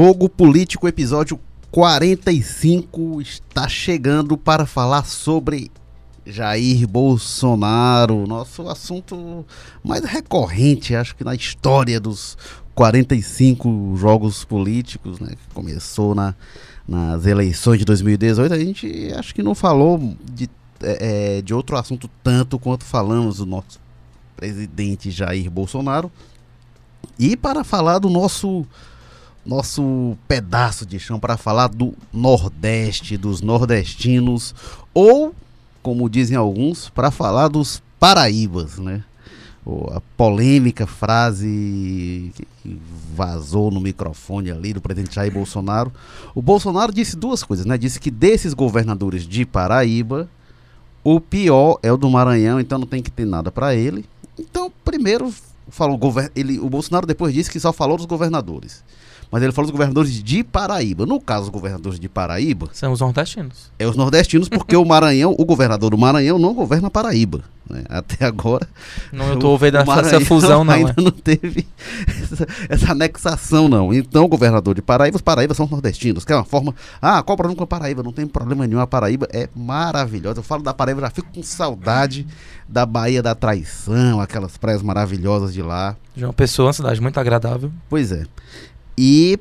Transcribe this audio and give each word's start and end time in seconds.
Jogo 0.00 0.28
Político, 0.28 0.86
episódio 0.86 1.40
45, 1.72 3.20
está 3.20 3.68
chegando 3.68 4.38
para 4.38 4.64
falar 4.64 5.04
sobre 5.04 5.72
Jair 6.24 6.86
Bolsonaro, 6.86 8.24
nosso 8.24 8.68
assunto 8.68 9.44
mais 9.82 10.04
recorrente, 10.04 10.94
acho 10.94 11.16
que 11.16 11.24
na 11.24 11.34
história 11.34 11.98
dos 11.98 12.38
45 12.76 13.96
jogos 13.96 14.44
políticos, 14.44 15.18
né, 15.18 15.30
que 15.30 15.52
começou 15.52 16.14
na, 16.14 16.32
nas 16.86 17.26
eleições 17.26 17.80
de 17.80 17.84
2018. 17.84 18.54
A 18.54 18.58
gente 18.60 19.12
acho 19.16 19.34
que 19.34 19.42
não 19.42 19.52
falou 19.52 20.16
de, 20.32 20.48
é, 20.80 21.42
de 21.42 21.52
outro 21.52 21.76
assunto 21.76 22.08
tanto 22.22 22.56
quanto 22.56 22.84
falamos 22.84 23.38
do 23.38 23.46
nosso 23.46 23.80
presidente 24.36 25.10
Jair 25.10 25.50
Bolsonaro. 25.50 26.08
E 27.18 27.36
para 27.36 27.64
falar 27.64 27.98
do 27.98 28.08
nosso 28.08 28.64
nosso 29.48 30.16
pedaço 30.28 30.84
de 30.84 31.00
chão 31.00 31.18
para 31.18 31.38
falar 31.38 31.68
do 31.68 31.94
Nordeste, 32.12 33.16
dos 33.16 33.40
nordestinos, 33.40 34.54
ou, 34.92 35.34
como 35.82 36.08
dizem 36.10 36.36
alguns, 36.36 36.90
para 36.90 37.10
falar 37.10 37.48
dos 37.48 37.82
paraíbas, 37.98 38.78
né? 38.78 39.02
A 39.90 40.00
polêmica 40.16 40.86
frase 40.86 42.32
que 42.62 42.78
vazou 43.14 43.70
no 43.70 43.80
microfone 43.80 44.50
ali 44.50 44.72
do 44.72 44.80
presidente 44.80 45.14
Jair 45.14 45.32
Bolsonaro. 45.32 45.92
O 46.34 46.42
Bolsonaro 46.42 46.92
disse 46.92 47.16
duas 47.16 47.42
coisas, 47.42 47.64
né? 47.64 47.78
Disse 47.78 47.98
que 47.98 48.10
desses 48.10 48.52
governadores 48.52 49.26
de 49.26 49.44
Paraíba, 49.46 50.28
o 51.02 51.20
pior 51.20 51.78
é 51.82 51.90
o 51.92 51.96
do 51.96 52.08
Maranhão, 52.08 52.60
então 52.60 52.78
não 52.78 52.86
tem 52.86 53.02
que 53.02 53.10
ter 53.10 53.26
nada 53.26 53.50
para 53.50 53.74
ele. 53.74 54.04
Então, 54.38 54.72
primeiro, 54.84 55.32
falou, 55.68 55.98
ele, 56.34 56.58
o 56.58 56.68
Bolsonaro 56.68 57.06
depois 57.06 57.34
disse 57.34 57.50
que 57.50 57.60
só 57.60 57.72
falou 57.72 57.96
dos 57.96 58.06
governadores 58.06 58.82
mas 59.30 59.42
ele 59.42 59.52
falou 59.52 59.66
dos 59.66 59.72
governadores 59.72 60.22
de 60.22 60.42
Paraíba. 60.42 61.04
No 61.04 61.20
caso, 61.20 61.44
os 61.44 61.48
governadores 61.50 62.00
de 62.00 62.08
Paraíba. 62.08 62.68
São 62.72 62.92
os 62.92 63.00
nordestinos. 63.00 63.70
É 63.78 63.86
os 63.86 63.96
nordestinos, 63.96 64.48
porque 64.48 64.76
o 64.76 64.84
Maranhão, 64.84 65.34
o 65.38 65.44
governador 65.44 65.90
do 65.90 65.98
Maranhão 65.98 66.38
não 66.38 66.54
governa 66.54 66.90
Paraíba. 66.90 67.42
Né? 67.68 67.84
Até 67.88 68.24
agora. 68.24 68.66
Não 69.12 69.34
estou 69.34 69.50
ouvindo 69.52 69.76
essa 69.76 70.20
fusão, 70.22 70.64
não. 70.64 70.72
Ainda 70.72 70.94
é. 70.96 71.00
não 71.02 71.10
teve 71.10 71.66
essa, 72.06 72.46
essa, 72.68 72.92
anexação, 72.92 73.68
não. 73.68 73.92
Então, 73.92 74.24
o 74.24 74.28
governador 74.28 74.74
de 74.74 74.80
Paraíba, 74.80 75.16
os 75.16 75.22
Paraíba 75.22 75.52
são 75.52 75.66
os 75.66 75.70
nordestinos, 75.70 76.24
que 76.24 76.32
é 76.32 76.36
uma 76.36 76.44
forma. 76.44 76.74
Ah, 77.00 77.22
qual 77.22 77.34
o 77.34 77.36
problema 77.36 77.56
com 77.56 77.64
a 77.64 77.66
Paraíba? 77.66 78.02
Não 78.02 78.12
tem 78.12 78.26
problema 78.26 78.66
nenhum. 78.66 78.80
A 78.80 78.86
Paraíba 78.86 79.28
é 79.30 79.48
maravilhosa. 79.54 80.38
Eu 80.38 80.42
falo 80.42 80.62
da 80.62 80.72
Paraíba, 80.72 81.02
já 81.02 81.10
fico 81.10 81.28
com 81.34 81.42
saudade 81.42 82.26
da 82.66 82.86
Bahia 82.86 83.22
da 83.22 83.34
Traição, 83.34 84.20
aquelas 84.20 84.56
praias 84.56 84.82
maravilhosas 84.82 85.52
de 85.52 85.62
lá. 85.62 85.94
João 86.16 86.32
Pessoa, 86.32 86.68
uma 86.68 86.72
cidade 86.72 87.00
muito 87.00 87.20
agradável. 87.20 87.70
Pois 87.88 88.12
é. 88.12 88.24
E 89.00 89.38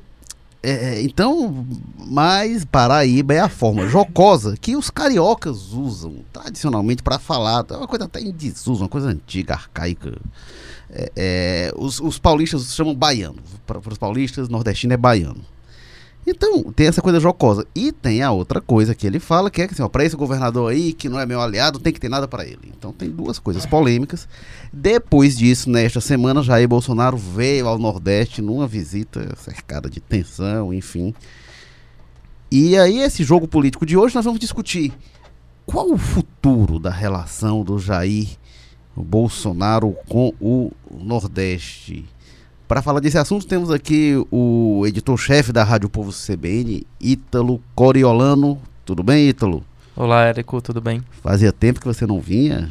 é, 0.61 1.01
então, 1.01 1.65
mas 1.97 2.63
Paraíba 2.63 3.33
é 3.33 3.39
a 3.39 3.49
forma 3.49 3.87
jocosa 3.87 4.55
que 4.55 4.75
os 4.75 4.91
cariocas 4.91 5.73
usam 5.73 6.17
tradicionalmente 6.31 7.01
para 7.01 7.17
falar. 7.17 7.65
É 7.71 7.75
uma 7.75 7.87
coisa 7.87 8.05
até 8.05 8.19
em 8.19 8.31
desuso, 8.31 8.83
uma 8.83 8.89
coisa 8.89 9.07
antiga, 9.09 9.55
arcaica. 9.55 10.15
É, 10.91 11.11
é, 11.15 11.73
os, 11.75 11.99
os, 11.99 12.19
paulistas 12.19 12.75
chamam 12.75 12.93
baiano. 12.93 13.37
Para 13.65 13.79
os 13.79 13.97
paulistas, 13.97 14.47
nordestino 14.47 14.93
é 14.93 14.97
baiano. 14.97 15.43
Então, 16.29 16.61
tem 16.73 16.87
essa 16.87 17.01
coisa 17.01 17.21
jocosa. 17.21 17.65
E 17.73 17.89
tem 17.89 18.21
a 18.21 18.31
outra 18.31 18.59
coisa 18.59 18.93
que 18.93 19.07
ele 19.07 19.17
fala, 19.17 19.49
que 19.49 19.61
é 19.61 19.67
que 19.67 19.73
assim, 19.73 19.87
para 19.87 20.03
esse 20.03 20.15
governador 20.15 20.69
aí, 20.69 20.91
que 20.91 21.07
não 21.07 21.17
é 21.17 21.25
meu 21.25 21.39
aliado, 21.39 21.79
tem 21.79 21.93
que 21.93 22.01
ter 22.01 22.09
nada 22.09 22.27
para 22.27 22.43
ele. 22.43 22.73
Então 22.77 22.91
tem 22.91 23.09
duas 23.09 23.39
coisas 23.39 23.65
polêmicas. 23.65 24.27
Depois 24.73 25.37
disso, 25.37 25.69
nesta 25.69 26.01
semana, 26.01 26.43
Jair 26.43 26.67
Bolsonaro 26.67 27.15
veio 27.15 27.69
ao 27.69 27.79
Nordeste 27.79 28.41
numa 28.41 28.67
visita 28.67 29.33
cercada 29.37 29.89
de 29.89 30.01
tensão, 30.01 30.73
enfim. 30.73 31.15
E 32.51 32.77
aí, 32.77 32.99
esse 32.99 33.23
jogo 33.23 33.47
político 33.47 33.85
de 33.85 33.95
hoje, 33.95 34.13
nós 34.13 34.25
vamos 34.25 34.39
discutir 34.39 34.93
qual 35.65 35.89
o 35.89 35.97
futuro 35.97 36.77
da 36.77 36.89
relação 36.89 37.63
do 37.63 37.79
Jair 37.79 38.37
Bolsonaro 38.93 39.95
com 40.09 40.33
o 40.41 40.73
Nordeste. 40.91 42.05
Para 42.67 42.81
falar 42.81 42.99
desse 42.99 43.17
assunto, 43.17 43.47
temos 43.47 43.71
aqui 43.71 44.13
o 44.29 44.83
editor-chefe 44.85 45.53
da 45.53 45.63
Rádio 45.63 45.87
Povo 45.87 46.11
CBN, 46.11 46.85
Ítalo 46.99 47.61
Coriolano. 47.73 48.61
Tudo 48.83 49.01
bem, 49.01 49.29
Ítalo? 49.29 49.63
Olá, 49.95 50.25
Érico, 50.25 50.61
tudo 50.61 50.81
bem? 50.81 51.01
Fazia 51.23 51.53
tempo 51.53 51.79
que 51.79 51.87
você 51.87 52.05
não 52.05 52.19
vinha. 52.19 52.69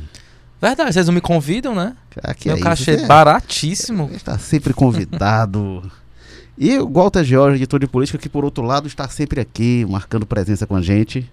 Verdade, 0.60 0.92
vocês 0.92 1.06
não 1.06 1.14
me 1.14 1.20
convidam, 1.22 1.74
né? 1.74 1.96
Aqui 2.22 2.48
Meu 2.48 2.58
é 2.58 2.60
cachê 2.60 2.90
é, 2.90 3.06
baratíssimo. 3.06 4.10
Está 4.12 4.36
sempre 4.36 4.74
convidado. 4.74 5.90
e 6.58 6.76
o 6.76 6.86
Walter 6.92 7.24
George, 7.24 7.56
editor 7.56 7.80
de 7.80 7.86
política, 7.86 8.18
que 8.18 8.28
por 8.28 8.44
outro 8.44 8.62
lado 8.62 8.86
está 8.86 9.08
sempre 9.08 9.40
aqui, 9.40 9.86
marcando 9.88 10.26
presença 10.26 10.66
com 10.66 10.76
a 10.76 10.82
gente. 10.82 11.26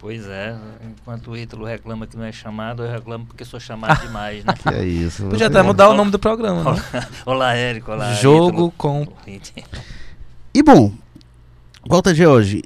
Pois 0.00 0.26
é, 0.26 0.56
enquanto 0.82 1.30
o 1.30 1.36
Ítalo 1.36 1.66
reclama 1.66 2.06
que 2.06 2.16
não 2.16 2.24
é 2.24 2.32
chamado, 2.32 2.82
eu 2.82 2.90
reclamo 2.90 3.26
porque 3.26 3.44
sou 3.44 3.60
chamado 3.60 4.00
demais, 4.06 4.42
né? 4.42 4.54
Que 4.54 4.68
é 4.70 4.82
isso. 4.82 5.26
Podia 5.26 5.48
até 5.48 5.62
mudar 5.62 5.90
o 5.90 5.94
nome 5.94 6.10
do 6.10 6.18
programa, 6.18 6.72
né? 6.72 7.06
Olá, 7.26 7.54
Érico, 7.54 7.92
olá. 7.92 8.14
Jogo 8.14 8.48
Ítalo. 8.48 8.72
com. 8.78 9.06
E 10.52 10.64
bom, 10.64 10.92
Walter 11.88 12.12
George, 12.12 12.64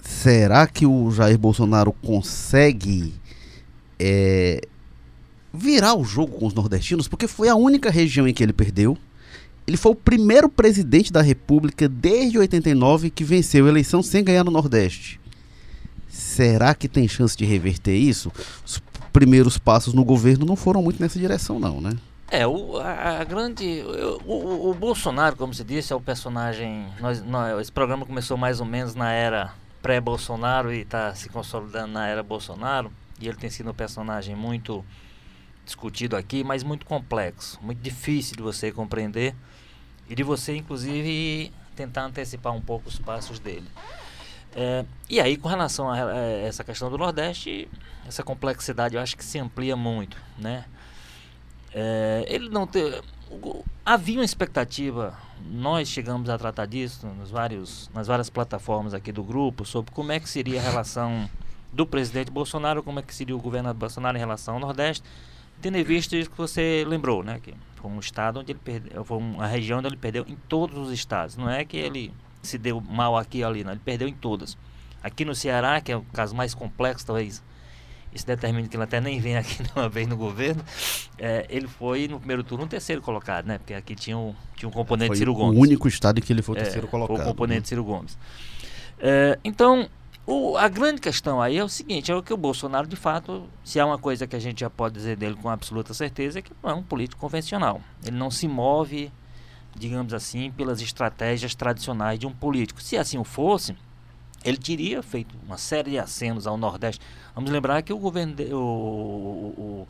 será 0.00 0.66
que 0.66 0.84
o 0.84 1.10
Jair 1.10 1.38
Bolsonaro 1.38 1.92
consegue 1.92 3.14
é, 3.98 4.60
virar 5.54 5.94
o 5.94 6.04
jogo 6.04 6.38
com 6.38 6.46
os 6.46 6.52
nordestinos? 6.52 7.08
Porque 7.08 7.26
foi 7.26 7.48
a 7.48 7.54
única 7.54 7.90
região 7.90 8.28
em 8.28 8.34
que 8.34 8.42
ele 8.42 8.52
perdeu. 8.52 8.98
Ele 9.66 9.78
foi 9.78 9.92
o 9.92 9.94
primeiro 9.94 10.46
presidente 10.46 11.10
da 11.10 11.22
República 11.22 11.88
desde 11.88 12.38
89 12.38 13.08
que 13.08 13.24
venceu 13.24 13.64
a 13.64 13.68
eleição 13.70 14.02
sem 14.02 14.22
ganhar 14.22 14.44
no 14.44 14.50
Nordeste. 14.50 15.18
Será 16.08 16.74
que 16.74 16.88
tem 16.88 17.06
chance 17.06 17.36
de 17.36 17.44
reverter 17.44 17.94
isso? 17.94 18.32
Os 18.64 18.82
primeiros 19.12 19.58
passos 19.58 19.94
no 19.94 20.04
governo 20.04 20.46
não 20.46 20.56
foram 20.56 20.82
muito 20.82 21.00
nessa 21.00 21.18
direção, 21.18 21.58
não, 21.58 21.80
né? 21.80 21.96
É, 22.30 22.46
o, 22.46 22.76
a, 22.78 23.20
a 23.20 23.24
grande. 23.24 23.82
O, 24.24 24.32
o, 24.32 24.70
o, 24.70 24.74
Bolsonaro, 24.74 25.36
como 25.36 25.54
se 25.54 25.64
disse, 25.64 25.92
é 25.92 25.96
o 25.96 26.00
personagem. 26.00 26.86
Nós, 27.00 27.22
nós, 27.22 27.60
esse 27.60 27.72
programa 27.72 28.04
começou 28.04 28.36
mais 28.36 28.60
ou 28.60 28.66
menos 28.66 28.94
na 28.94 29.10
era 29.12 29.54
pré-Bolsonaro 29.80 30.72
e 30.72 30.80
está 30.80 31.14
se 31.14 31.28
consolidando 31.28 31.92
na 31.92 32.06
era 32.06 32.22
Bolsonaro. 32.22 32.92
E 33.20 33.26
ele 33.26 33.36
tem 33.36 33.48
sido 33.48 33.70
um 33.70 33.74
personagem 33.74 34.36
muito 34.36 34.84
discutido 35.64 36.16
aqui, 36.16 36.44
mas 36.44 36.62
muito 36.62 36.86
complexo, 36.86 37.58
muito 37.62 37.80
difícil 37.80 38.36
de 38.36 38.42
você 38.42 38.70
compreender 38.72 39.34
e 40.08 40.14
de 40.14 40.22
você, 40.22 40.56
inclusive, 40.56 41.52
tentar 41.76 42.04
antecipar 42.04 42.54
um 42.54 42.60
pouco 42.60 42.88
os 42.88 42.98
passos 42.98 43.38
dele. 43.38 43.68
É, 44.54 44.84
e 45.08 45.20
aí, 45.20 45.36
com 45.36 45.48
relação 45.48 45.88
a, 45.88 45.94
a, 45.94 46.18
essa 46.18 46.64
questão 46.64 46.90
do 46.90 46.98
Nordeste, 46.98 47.68
essa 48.06 48.22
complexidade 48.22 48.96
eu 48.96 49.00
acho 49.00 49.16
que 49.16 49.24
se 49.24 49.38
amplia 49.38 49.76
muito, 49.76 50.16
né? 50.38 50.64
É, 51.72 52.24
ele 52.28 52.48
não 52.48 52.66
te, 52.66 52.80
havia 53.84 54.18
uma 54.18 54.24
expectativa, 54.24 55.16
nós 55.50 55.88
chegamos 55.88 56.30
a 56.30 56.38
tratar 56.38 56.66
disso 56.66 57.06
nos 57.06 57.30
vários, 57.30 57.90
nas 57.94 58.06
várias 58.06 58.30
plataformas 58.30 58.94
aqui 58.94 59.12
do 59.12 59.22
grupo, 59.22 59.64
sobre 59.64 59.92
como 59.92 60.12
é 60.12 60.18
que 60.18 60.28
seria 60.28 60.60
a 60.60 60.62
relação 60.62 61.28
do 61.72 61.86
presidente 61.86 62.30
Bolsonaro, 62.30 62.82
como 62.82 62.98
é 62.98 63.02
que 63.02 63.14
seria 63.14 63.36
o 63.36 63.38
governo 63.38 63.72
Bolsonaro 63.74 64.16
em 64.16 64.20
relação 64.20 64.54
ao 64.54 64.60
Nordeste, 64.60 65.04
tendo 65.60 65.76
em 65.76 65.84
vista 65.84 66.16
isso 66.16 66.30
que 66.30 66.38
você 66.38 66.84
lembrou, 66.88 67.22
né? 67.22 67.40
Que 67.42 67.54
foi 67.76 67.90
um 67.90 68.00
estado 68.00 68.40
onde 68.40 68.52
ele 68.52 68.60
perdeu, 68.62 69.04
foi 69.04 69.18
uma 69.18 69.46
região 69.46 69.78
onde 69.78 69.88
ele 69.88 69.96
perdeu 69.96 70.24
em 70.26 70.36
todos 70.48 70.78
os 70.78 70.92
estados. 70.92 71.36
Não 71.36 71.50
é 71.50 71.64
que 71.64 71.76
ele 71.76 72.12
se 72.42 72.58
deu 72.58 72.80
mal 72.80 73.16
aqui 73.16 73.38
e 73.38 73.44
ali, 73.44 73.64
não. 73.64 73.72
Ele 73.72 73.80
perdeu 73.84 74.08
em 74.08 74.14
todas. 74.14 74.56
Aqui 75.02 75.24
no 75.24 75.34
Ceará, 75.34 75.80
que 75.80 75.92
é 75.92 75.96
o 75.96 76.02
caso 76.12 76.34
mais 76.34 76.54
complexo, 76.54 77.06
talvez 77.06 77.42
isso 78.12 78.26
determine 78.26 78.68
que 78.68 78.76
ele 78.76 78.84
até 78.84 79.00
nem 79.00 79.20
vem 79.20 79.36
aqui 79.36 79.58
uma 79.76 79.88
vez 79.88 80.06
no 80.06 80.16
governo, 80.16 80.62
é, 81.18 81.46
ele 81.48 81.68
foi 81.68 82.08
no 82.08 82.18
primeiro 82.18 82.42
turno 82.42 82.64
um 82.64 82.68
terceiro 82.68 83.02
colocado, 83.02 83.46
né? 83.46 83.58
Porque 83.58 83.74
aqui 83.74 83.94
tinha 83.94 84.16
um, 84.16 84.34
tinha 84.56 84.68
um 84.68 84.72
componente 84.72 85.08
foi 85.08 85.16
Ciro 85.16 85.34
Gomes. 85.34 85.56
o 85.56 85.60
único 85.60 85.88
estado 85.88 86.18
em 86.18 86.22
que 86.22 86.32
ele 86.32 86.42
foi 86.42 86.56
o 86.56 86.58
é, 86.58 86.62
terceiro 86.62 86.88
colocado. 86.88 87.20
O 87.20 87.24
componente 87.24 87.60
né? 87.60 87.66
Ciro 87.66 87.84
Gomes. 87.84 88.18
É, 88.98 89.38
então, 89.44 89.88
o, 90.26 90.56
a 90.56 90.68
grande 90.68 91.00
questão 91.00 91.40
aí 91.40 91.58
é 91.58 91.64
o 91.64 91.68
seguinte, 91.68 92.10
é 92.10 92.14
o 92.14 92.22
que 92.22 92.32
o 92.32 92.36
Bolsonaro, 92.36 92.86
de 92.86 92.96
fato, 92.96 93.44
se 93.64 93.78
há 93.78 93.86
uma 93.86 93.98
coisa 93.98 94.26
que 94.26 94.34
a 94.34 94.40
gente 94.40 94.60
já 94.60 94.70
pode 94.70 94.94
dizer 94.94 95.16
dele 95.16 95.36
com 95.36 95.48
absoluta 95.48 95.94
certeza, 95.94 96.38
é 96.38 96.42
que 96.42 96.50
não 96.62 96.70
é 96.70 96.74
um 96.74 96.82
político 96.82 97.20
convencional. 97.20 97.80
Ele 98.04 98.16
não 98.16 98.30
se 98.30 98.48
move 98.48 99.12
digamos 99.76 100.12
assim, 100.14 100.50
pelas 100.50 100.80
estratégias 100.80 101.54
tradicionais 101.54 102.18
de 102.18 102.26
um 102.26 102.32
político. 102.32 102.80
Se 102.80 102.96
assim 102.96 103.18
o 103.18 103.24
fosse, 103.24 103.76
ele 104.44 104.56
teria 104.56 105.02
feito 105.02 105.34
uma 105.44 105.58
série 105.58 105.92
de 105.92 105.98
acenos 105.98 106.46
ao 106.46 106.56
Nordeste. 106.56 107.04
Vamos 107.34 107.50
lembrar 107.50 107.82
que 107.82 107.92
o 107.92 107.98
governo, 107.98 108.34
de, 108.34 108.52
o, 108.52 108.58
o, 108.58 109.88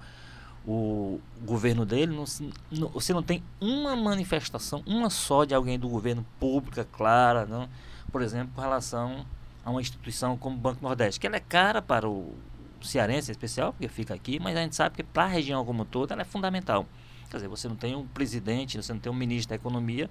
o, 0.66 1.20
governo 1.42 1.84
dele, 1.84 2.14
não, 2.14 2.24
não, 2.70 2.88
você 2.88 3.12
não 3.12 3.22
tem 3.22 3.42
uma 3.60 3.94
manifestação, 3.94 4.82
uma 4.86 5.10
só 5.10 5.44
de 5.44 5.54
alguém 5.54 5.78
do 5.78 5.88
governo 5.88 6.24
pública 6.38 6.84
clara, 6.84 7.46
não? 7.46 7.68
por 8.10 8.22
exemplo, 8.22 8.52
com 8.54 8.60
relação 8.60 9.24
a 9.64 9.70
uma 9.70 9.80
instituição 9.80 10.36
como 10.36 10.56
o 10.56 10.58
Banco 10.58 10.82
Nordeste, 10.82 11.20
que 11.20 11.26
ela 11.26 11.36
é 11.36 11.40
cara 11.40 11.82
para 11.82 12.08
o 12.08 12.34
cearense 12.80 13.30
em 13.30 13.32
especial, 13.32 13.72
porque 13.72 13.88
fica 13.88 14.14
aqui, 14.14 14.38
mas 14.40 14.56
a 14.56 14.62
gente 14.62 14.76
sabe 14.76 14.96
que 14.96 15.02
para 15.02 15.24
a 15.24 15.26
região 15.26 15.64
como 15.64 15.84
toda 15.84 16.14
ela 16.14 16.22
é 16.22 16.24
fundamental. 16.24 16.86
Quer 17.30 17.36
dizer, 17.36 17.48
você 17.48 17.68
não 17.68 17.76
tem 17.76 17.94
um 17.94 18.06
presidente, 18.06 18.76
você 18.76 18.92
não 18.92 19.00
tem 19.00 19.12
um 19.12 19.14
ministro 19.14 19.50
da 19.50 19.56
economia 19.56 20.08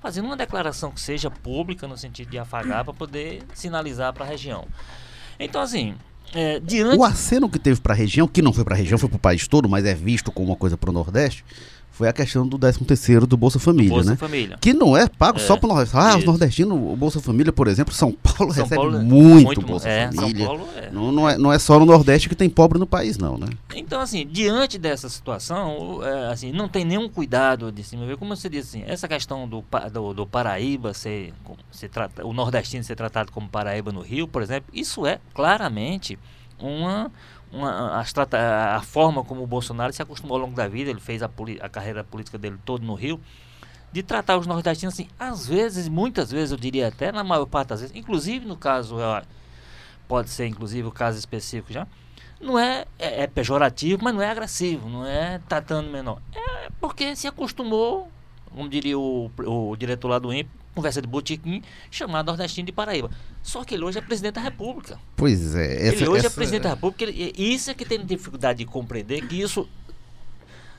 fazendo 0.00 0.26
uma 0.26 0.36
declaração 0.36 0.90
que 0.90 1.00
seja 1.00 1.30
pública 1.30 1.86
no 1.88 1.96
sentido 1.96 2.30
de 2.30 2.38
afagar 2.38 2.84
para 2.84 2.94
poder 2.94 3.42
sinalizar 3.54 4.12
para 4.12 4.24
a 4.24 4.28
região. 4.28 4.66
Então, 5.38 5.60
assim, 5.60 5.96
é, 6.32 6.60
diante... 6.60 6.96
O 6.96 7.04
aceno 7.04 7.48
que 7.48 7.58
teve 7.58 7.80
para 7.80 7.94
a 7.94 7.96
região, 7.96 8.28
que 8.28 8.40
não 8.40 8.52
foi 8.52 8.64
para 8.64 8.74
a 8.74 8.78
região, 8.78 8.98
foi 8.98 9.08
para 9.08 9.16
o 9.16 9.20
país 9.20 9.48
todo, 9.48 9.68
mas 9.68 9.84
é 9.84 9.94
visto 9.94 10.30
como 10.30 10.48
uma 10.48 10.56
coisa 10.56 10.76
para 10.76 10.90
o 10.90 10.92
Nordeste, 10.92 11.44
foi 11.98 12.08
a 12.08 12.12
questão 12.12 12.46
do 12.46 12.56
13 12.56 12.84
terceiro 12.84 13.26
do 13.26 13.36
Bolsa 13.36 13.58
Família, 13.58 13.90
Bolsa 13.90 14.10
né? 14.12 14.16
Família. 14.16 14.56
Que 14.60 14.72
não 14.72 14.96
é 14.96 15.08
pago 15.08 15.38
É, 15.38 15.42
só 15.42 15.56
para 15.56 15.68
nós. 15.68 15.92
Ah, 15.92 16.10
os 16.12 16.18
isso. 16.18 16.26
nordestinos, 16.26 16.78
o 16.78 16.94
Bolsa 16.94 17.20
Família, 17.20 17.52
por 17.52 17.66
exemplo, 17.66 17.92
São 17.92 18.12
Paulo 18.12 18.54
São 18.54 18.62
recebe 18.62 18.76
Paulo 18.76 18.96
é 18.98 19.02
muito, 19.02 19.60
Bolsa 19.60 19.88
é, 19.88 20.12
Família. 20.12 20.46
São 20.46 20.46
Paulo 20.46 20.68
é. 20.76 20.90
Não, 20.92 21.10
não, 21.10 21.28
é, 21.28 21.36
não 21.36 21.52
é 21.52 21.58
só 21.58 21.76
no 21.80 21.84
Nordeste 21.84 22.28
que 22.28 22.36
tem 22.36 22.48
pobre 22.48 22.78
no 22.78 22.86
país, 22.86 23.18
não, 23.18 23.36
né? 23.36 23.48
Então, 23.74 24.00
assim, 24.00 24.24
diante 24.24 24.78
dessa 24.78 25.08
situação, 25.08 25.96
o- 25.96 26.04
é, 26.04 26.30
assim, 26.32 26.52
não 26.52 26.68
tem 26.68 26.84
nenhum 26.84 27.08
cuidado 27.08 27.72
de 27.72 27.82
cima. 27.82 28.06
Como 28.16 28.36
você 28.36 28.48
disse, 28.48 28.78
assim, 28.78 28.88
essa 28.88 29.08
questão 29.08 29.48
do, 29.48 29.64
do, 29.92 30.14
do 30.14 30.24
Paraíba 30.26 30.94
ser, 30.94 31.34
ser 31.72 31.88
trata, 31.88 32.24
o 32.24 32.32
nordestino 32.32 32.84
ser 32.84 32.94
tratado 32.94 33.32
como 33.32 33.48
Paraíba 33.48 33.90
no 33.90 34.02
Rio, 34.02 34.28
por 34.28 34.40
exemplo, 34.40 34.70
isso 34.72 35.04
é 35.04 35.18
claramente 35.34 36.16
uma, 36.60 37.10
uma 37.52 38.04
trata, 38.12 38.38
a 38.76 38.80
forma 38.82 39.24
como 39.24 39.42
o 39.42 39.46
Bolsonaro 39.46 39.92
se 39.92 40.02
acostumou 40.02 40.36
ao 40.36 40.42
longo 40.42 40.54
da 40.54 40.68
vida, 40.68 40.90
ele 40.90 41.00
fez 41.00 41.22
a, 41.22 41.30
a 41.60 41.68
carreira 41.68 42.04
política 42.04 42.36
dele 42.38 42.58
todo 42.64 42.84
no 42.84 42.94
Rio, 42.94 43.20
de 43.90 44.02
tratar 44.02 44.36
os 44.36 44.46
nordestinos 44.46 44.94
assim, 44.94 45.08
às 45.18 45.46
vezes, 45.46 45.88
muitas 45.88 46.30
vezes, 46.30 46.50
eu 46.52 46.58
diria 46.58 46.88
até 46.88 47.10
na 47.10 47.24
maior 47.24 47.46
parte 47.46 47.68
das 47.68 47.80
vezes, 47.80 47.96
inclusive 47.96 48.46
no 48.46 48.56
caso, 48.56 48.96
pode 50.06 50.30
ser 50.30 50.46
inclusive 50.46 50.86
o 50.86 50.92
caso 50.92 51.18
específico 51.18 51.72
já, 51.72 51.86
não 52.40 52.58
é, 52.58 52.86
é, 52.98 53.22
é 53.22 53.26
pejorativo, 53.26 54.02
mas 54.02 54.14
não 54.14 54.22
é 54.22 54.30
agressivo, 54.30 54.88
não 54.88 55.06
é 55.06 55.40
tratando 55.48 55.90
menor. 55.90 56.20
É 56.34 56.68
porque 56.80 57.16
se 57.16 57.26
acostumou, 57.26 58.08
como 58.50 58.68
diria 58.68 58.98
o, 58.98 59.30
o 59.38 59.76
diretor 59.76 60.08
lá 60.08 60.18
do 60.18 60.32
INPE, 60.32 60.50
conversa 60.78 61.02
de 61.02 61.08
botiquim, 61.08 61.62
chamar 61.90 62.22
nordestino 62.22 62.66
de 62.66 62.72
Paraíba. 62.72 63.10
Só 63.42 63.64
que 63.64 63.74
ele 63.74 63.84
hoje 63.84 63.98
é 63.98 64.00
presidente 64.00 64.34
da 64.34 64.40
República. 64.40 64.98
Pois 65.16 65.54
é. 65.54 65.88
Essa, 65.88 65.96
ele 65.96 66.08
hoje 66.08 66.22
é 66.24 66.26
essa- 66.26 66.34
presidente 66.36 66.62
da 66.62 66.70
República, 66.70 67.04
ele, 67.04 67.32
isso 67.36 67.70
é 67.70 67.74
que 67.74 67.84
tem 67.84 68.04
dificuldade 68.04 68.58
de 68.60 68.64
compreender 68.64 69.26
que 69.26 69.40
isso 69.40 69.68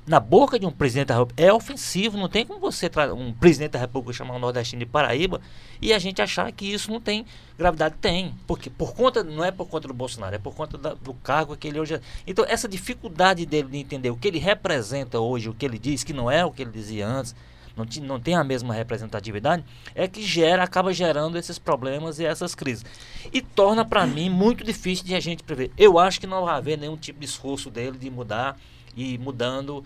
na 0.08 0.20
boca 0.20 0.58
de 0.58 0.66
um 0.66 0.72
presidente 0.72 1.08
da 1.10 1.16
República 1.16 1.44
é 1.44 1.54
ofensivo, 1.54 2.18
não 2.18 2.28
tem 2.28 2.44
como 2.44 2.60
você 2.60 2.90
um 3.16 3.32
presidente 3.32 3.72
da 3.74 3.80
República 3.80 4.12
chamar 4.14 4.36
um 4.36 4.40
nordestino 4.40 4.80
de 4.80 4.86
Paraíba 4.88 5.40
e 5.80 5.94
a 5.94 6.00
gente 6.00 6.20
achar 6.20 6.52
que 6.52 6.66
isso 6.66 6.90
não 6.90 7.00
tem 7.00 7.26
gravidade 7.58 7.94
tem, 8.02 8.34
porque 8.48 8.72
por 8.72 8.94
conta 8.96 9.24
não 9.24 9.44
é 9.46 9.52
por 9.52 9.68
conta 9.68 9.88
do 9.88 9.94
Bolsonaro, 9.94 10.34
é 10.36 10.40
por 10.40 10.56
conta 10.56 10.80
da- 10.80 10.96
do 10.96 11.14
cargo 11.14 11.56
que 11.56 11.68
ele 11.68 11.80
hoje 11.80 11.94
é. 11.96 12.02
Então 12.26 12.44
essa 12.48 12.68
dificuldade 12.68 13.46
dele 13.46 13.68
de 13.70 13.78
entender 13.78 14.10
o 14.10 14.16
que 14.16 14.28
ele 14.28 14.40
representa 14.40 15.20
hoje, 15.20 15.48
o 15.50 15.54
que 15.54 15.64
ele 15.66 15.78
diz 15.78 16.04
que 16.04 16.14
não 16.14 16.32
é 16.32 16.44
o 16.44 16.50
que 16.52 16.64
ele 16.64 16.72
dizia 16.72 17.08
antes, 17.08 17.36
não, 17.80 17.86
ti- 17.86 18.02
não 18.02 18.20
tem 18.20 18.36
a 18.36 18.44
mesma 18.44 18.74
representatividade, 18.74 19.64
é 19.96 20.08
que 20.08 20.22
gera, 20.22 20.64
acaba 20.64 20.94
gerando 20.94 21.38
esses 21.38 21.58
problemas 21.58 22.20
e 22.20 22.26
essas 22.26 22.54
crises. 22.54 22.86
E 23.34 23.42
torna 23.42 23.84
para 23.86 24.06
mim 24.06 24.30
muito 24.30 24.64
difícil 24.64 25.06
de 25.06 25.16
a 25.16 25.20
gente 25.20 25.42
prever. 25.44 25.72
Eu 25.78 25.98
acho 25.98 26.20
que 26.20 26.28
não 26.28 26.44
vai 26.46 26.56
haver 26.56 26.78
nenhum 26.78 26.98
tipo 26.98 27.20
de 27.20 27.26
esforço 27.26 27.70
dele 27.72 27.98
de 27.98 28.10
mudar 28.10 28.60
e 28.96 29.18
mudando, 29.18 29.84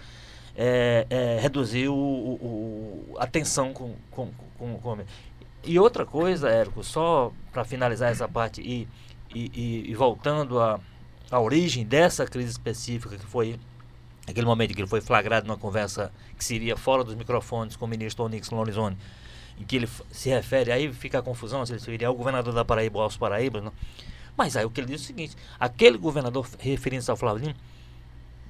é, 0.55 1.05
é, 1.09 1.39
reduzir 1.39 1.87
o, 1.87 1.93
o- 1.95 3.09
o- 3.13 3.15
a 3.19 3.27
tensão 3.27 3.71
com, 3.73 3.95
com, 4.11 4.29
com, 4.57 4.77
com 4.79 4.97
E 5.63 5.79
outra 5.79 6.05
coisa, 6.05 6.49
Érico, 6.49 6.83
só 6.83 7.31
para 7.51 7.63
finalizar 7.63 8.11
essa 8.11 8.27
parte 8.27 8.61
e, 8.61 8.87
e, 9.33 9.51
e- 9.53 9.91
e 9.91 9.95
voltando 9.95 10.59
à 10.59 11.39
origem 11.39 11.85
dessa 11.85 12.25
crise 12.25 12.49
específica 12.51 13.17
que 13.17 13.25
foi 13.25 13.59
aquele 14.27 14.45
momento 14.45 14.73
que 14.73 14.81
ele 14.81 14.87
foi 14.87 15.01
flagrado 15.01 15.47
numa 15.47 15.57
conversa 15.57 16.11
que 16.37 16.43
seria 16.43 16.75
fora 16.77 17.03
dos 17.03 17.15
microfones 17.15 17.75
com 17.75 17.85
o 17.85 17.87
ministro 17.87 18.23
Onyx 18.25 18.49
Lorenzoni, 18.49 18.97
em 19.59 19.63
que 19.63 19.75
ele 19.75 19.89
se 20.11 20.29
refere, 20.29 20.71
aí 20.71 20.91
fica 20.93 21.19
a 21.19 21.21
confusão 21.21 21.65
se 21.65 21.73
ele 21.73 21.79
se 21.79 21.85
referia 21.87 22.07
ao 22.07 22.15
governador 22.15 22.53
da 22.53 22.63
Paraíba 22.65 22.97
ou 22.99 23.03
aos 23.03 23.17
Paraíbas, 23.17 23.63
não. 23.63 23.73
Mas 24.35 24.57
aí 24.57 24.65
o 24.65 24.69
que 24.69 24.79
ele 24.81 24.87
diz 24.87 25.01
é 25.01 25.03
o 25.03 25.07
seguinte, 25.07 25.35
aquele 25.59 25.97
governador 25.97 26.47
referindo-se 26.59 27.11
ao 27.11 27.17
Flávio 27.17 27.53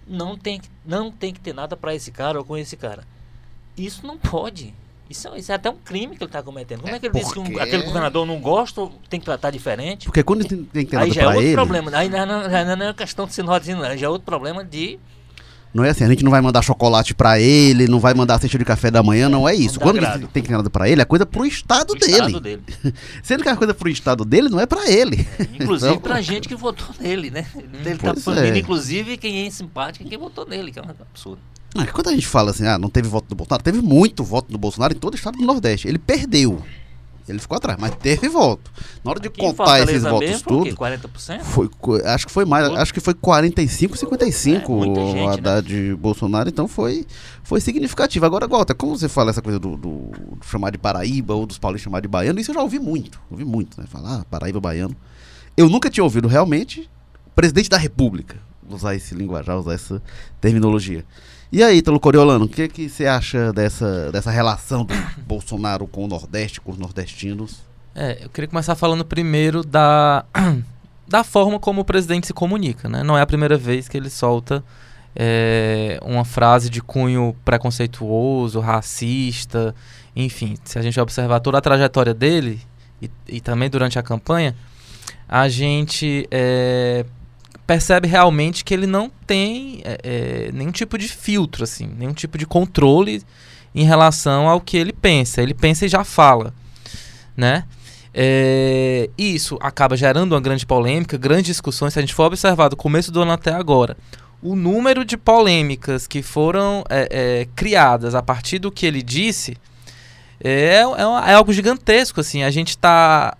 não 0.08 0.38
tem, 0.38 0.60
que- 0.60 0.70
não 0.86 1.12
tem 1.12 1.34
que 1.34 1.40
ter 1.40 1.54
nada 1.54 1.76
para 1.78 1.94
esse 1.96 2.12
cara 2.12 2.38
ou 2.40 2.46
com 2.46 2.58
esse 2.58 2.76
cara. 2.78 3.04
Isso 3.78 4.06
não 4.06 4.18
pode. 4.18 4.74
Isso, 5.10 5.28
é- 5.28 5.38
isso 5.40 5.52
é 5.52 5.56
até 5.56 5.70
um 5.70 5.76
crime 5.78 6.16
que 6.16 6.24
ele 6.24 6.30
está 6.30 6.42
cometendo. 6.42 6.82
Como 6.82 6.94
é, 6.96 7.00
que 7.00 7.06
ele 7.08 7.14
diz 7.20 7.32
que 7.32 7.40
um- 7.40 7.44
porque- 7.44 7.60
aquele 7.60 7.84
governador 7.84 8.26
não 8.26 8.40
gosta 8.40 8.82
ou 8.82 8.90
tem 9.10 9.20
que 9.20 9.26
tratar 9.26 9.52
diferente? 9.52 10.06
Porque 10.06 10.24
quando 10.24 10.46
tem, 10.46 10.64
tem 10.64 10.86
que 10.86 10.92
ter 10.92 10.98
Aí 10.98 11.10
nada 11.10 11.14
já 11.14 11.22
é 11.24 11.28
outro 11.28 11.42
ele, 11.42 11.54
problema. 11.54 11.92
Aí 11.98 12.10
não, 12.10 12.26
não, 12.26 12.50
não, 12.50 12.76
não 12.78 12.86
é 12.88 12.94
questão 12.94 13.26
de 13.26 13.34
ser 13.34 13.44
não. 13.44 13.54
Já 13.98 14.06
é 14.06 14.10
outro 14.10 14.26
problema 14.26 14.64
de 14.64 15.00
não 15.74 15.84
é 15.84 15.90
assim, 15.90 16.04
a 16.04 16.08
gente 16.08 16.24
não 16.24 16.30
vai 16.32 16.40
mandar 16.42 16.62
chocolate 16.62 17.14
pra 17.16 17.40
ele, 17.40 17.88
não 17.88 18.00
vai 18.00 18.14
mandar 18.14 18.40
cesta 18.40 18.58
de 18.58 18.64
café 18.66 18.92
da 18.92 19.02
manhã, 19.02 19.28
não 19.28 19.48
é 19.50 19.56
isso. 19.56 19.80
dá 19.80 19.86
Quando 19.86 19.98
agrado. 19.98 20.28
tem 20.28 20.44
que 20.44 20.52
nada 20.52 20.70
pra 20.70 20.88
ele, 20.90 21.02
é 21.02 21.06
coisa 21.06 21.26
pro 21.26 21.46
estado 21.46 21.94
do 21.94 22.00
dele. 22.00 22.12
estado 22.14 22.40
dele. 22.40 22.62
Sendo 23.24 23.44
que 23.44 23.50
a 23.50 23.56
coisa 23.56 23.74
pro 23.74 23.90
estado 23.90 24.24
dele 24.24 24.50
não 24.50 24.60
é 24.60 24.66
pra 24.66 24.90
ele. 24.90 25.28
Inclusive 25.60 25.94
Então- 25.96 26.00
pra 26.02 26.22
gente 26.22 26.48
que 26.48 26.56
votou 26.56 26.88
nele, 27.00 27.32
né? 27.32 27.46
Ele 27.56 27.96
tá 27.98 28.14
Pois 28.14 28.24
banindo, 28.26 28.56
é. 28.56 28.60
inclusive, 28.60 29.18
quem 29.18 29.46
é 29.46 29.50
simpático 29.50 30.06
e 30.06 30.10
quem 30.10 30.18
votou 30.18 30.46
nele, 30.46 30.72
que 30.72 30.80
é 30.80 30.82
um 30.82 30.86
absurdo. 30.90 31.40
Ah, 31.76 31.88
Quando 31.88 32.10
a 32.10 32.12
gente 32.14 32.28
fala 32.28 32.52
assim, 32.52 32.68
ah, 32.68 32.78
não 32.78 32.88
teve 32.90 33.08
voto 33.08 33.26
do 33.28 33.34
Bolsonaro, 33.36 33.64
teve 33.64 33.82
muito 33.82 34.24
voto 34.24 34.52
do 34.52 34.58
Bolsonaro 34.60 34.94
em 34.94 34.98
todo 35.00 35.14
o 35.14 35.16
estado 35.18 35.38
do 35.40 35.44
Nordeste. 35.44 35.88
Ele 35.88 35.98
perdeu. 35.98 36.62
Ele 37.28 37.40
ficou 37.40 37.56
atrás, 37.56 37.80
mas 37.80 37.96
teve 37.96 38.28
voto. 38.28 38.70
Na 39.04 39.12
hora 39.12 39.20
de 39.20 39.28
Aqui 39.30 39.40
contar 39.40 39.80
esses 39.82 40.04
votos 40.04 40.20
mesmo, 40.30 40.44
foi 40.44 40.58
tudo, 40.66 40.76
40%? 40.78 41.40
foi, 41.42 41.70
co- 41.80 41.96
acho 42.06 42.26
que 42.28 42.32
foi 42.34 42.44
mais, 42.46 42.68
acho 42.74 42.94
que 42.94 43.00
foi 43.00 43.14
45, 43.14 43.96
55 43.98 44.72
É, 44.72 44.86
gente, 44.86 45.00
o 45.00 45.16
né? 45.16 45.34
Haddad 45.34 45.74
e 45.76 45.96
Bolsonaro, 45.96 46.50
então 46.50 46.68
foi, 46.68 47.06
foi 47.44 47.62
significativo. 47.62 48.26
Agora, 48.26 48.48
Walter, 48.48 48.76
como 48.76 48.98
você 48.98 49.08
fala 49.08 49.30
essa 49.30 49.42
coisa 49.42 49.58
do, 49.58 49.78
do- 49.78 50.12
do 50.12 50.46
chamar 50.46 50.72
de 50.72 50.78
Paraíba 50.78 51.34
ou 51.34 51.46
dos 51.46 51.58
paulistas 51.58 51.84
chamar 51.86 52.02
de 52.02 52.08
baiano, 52.08 52.40
isso 52.40 52.52
eu 52.52 52.56
já 52.56 52.62
ouvi 52.62 52.80
muito, 52.80 53.20
ouvi 53.32 53.46
muito, 53.46 53.80
né? 53.80 53.88
Falar, 53.88 54.20
ah, 54.22 54.26
Paraíba, 54.30 54.60
baiano. 54.60 54.96
Eu 55.56 55.70
nunca 55.70 55.90
tinha 55.90 56.04
ouvido 56.04 56.28
realmente 56.28 56.90
presidente 57.36 57.70
da 57.70 57.78
República 57.78 58.38
usar 58.70 58.96
esse 58.96 59.14
linguajar, 59.16 59.58
usar 59.58 59.74
essa 59.74 60.02
terminologia. 60.42 61.06
E 61.54 61.62
aí, 61.62 61.78
Ítalo 61.78 62.00
Coriolano, 62.00 62.46
o 62.46 62.50
que, 62.50 62.68
que 62.68 62.90
você 62.90 63.06
acha 63.06 63.54
dessa, 63.54 64.12
dessa 64.12 64.32
relação 64.32 64.84
do 64.84 64.96
Bolsonaro 65.22 65.86
com 65.86 66.04
o 66.04 66.08
Nordeste, 66.08 66.60
com 66.60 66.72
os 66.72 66.80
nordestinos? 66.80 67.62
É, 67.94 68.18
eu 68.24 68.30
queria 68.30 68.48
começar 68.48 68.74
falando 68.74 69.06
primeiro 69.06 69.64
da, 69.64 70.26
da 71.08 71.24
forma 71.24 71.60
como 71.60 71.82
o 71.82 71.86
presidente 71.86 72.26
se 72.26 72.34
comunica, 72.34 72.90
né? 72.90 73.04
Não 73.04 73.16
é 73.16 73.22
a 73.22 73.26
primeira 73.28 73.56
vez 73.56 73.88
que 73.88 73.96
ele 73.96 74.10
solta 74.10 74.64
é, 75.16 76.00
uma 76.02 76.26
frase 76.26 76.72
de 76.72 76.82
cunho 76.82 77.36
preconceituoso, 77.46 78.60
racista, 78.60 79.76
enfim. 80.16 80.58
Se 80.64 80.80
a 80.80 80.82
gente 80.82 81.00
observar 81.00 81.40
toda 81.40 81.60
a 81.60 81.62
trajetória 81.62 82.16
dele 82.16 82.60
e, 83.00 83.12
e 83.28 83.40
também 83.40 83.70
durante 83.70 84.00
a 84.00 84.02
campanha, 84.02 84.56
a 85.30 85.48
gente 85.48 86.28
é, 86.32 87.06
percebe 87.66 88.08
realmente 88.08 88.64
que 88.64 88.74
ele 88.74 88.88
não 88.88 89.10
tem 89.26 89.82
é, 89.84 90.00
é, 90.04 90.52
nenhum 90.52 90.72
tipo 90.72 90.98
de 90.98 91.08
filtro, 91.08 91.64
assim, 91.64 91.88
nenhum 91.98 92.14
tipo 92.14 92.38
de 92.38 92.46
controle 92.46 93.24
em 93.74 93.84
relação 93.84 94.48
ao 94.48 94.62
que 94.62 94.78
ele 94.78 94.94
pensa. 94.94 95.42
Ele 95.42 95.54
pensa 95.54 95.86
e 95.86 95.90
já 95.90 96.04
fala, 96.04 96.54
né? 97.36 97.66
É, 98.14 99.10
isso 99.18 99.58
acaba 99.60 99.98
gerando 99.98 100.34
uma 100.34 100.42
grande 100.42 100.66
polêmica, 100.66 101.18
grandes 101.18 101.46
discussões. 101.46 101.94
Se 101.94 102.00
a 102.00 102.02
gente 102.02 102.14
for 102.14 102.26
observar 102.26 102.70
do 102.70 102.76
começo 102.76 103.12
do 103.12 103.22
ano 103.22 103.32
até 103.32 103.52
agora, 103.52 103.98
o 104.42 104.56
número 104.56 105.04
de 105.04 105.18
polêmicas 105.18 106.06
que 106.06 106.22
foram 106.22 106.84
é, 106.90 107.08
é, 107.10 107.48
criadas 107.56 108.14
a 108.14 108.22
partir 108.22 108.60
do 108.60 108.72
que 108.72 108.86
ele 108.86 109.02
disse 109.02 109.58
é, 110.44 110.82
é, 110.82 111.32
é 111.32 111.34
algo 111.34 111.52
gigantesco. 111.54 112.20
Assim, 112.20 112.44
a 112.44 112.52
gente 112.52 112.70
está 112.70 113.36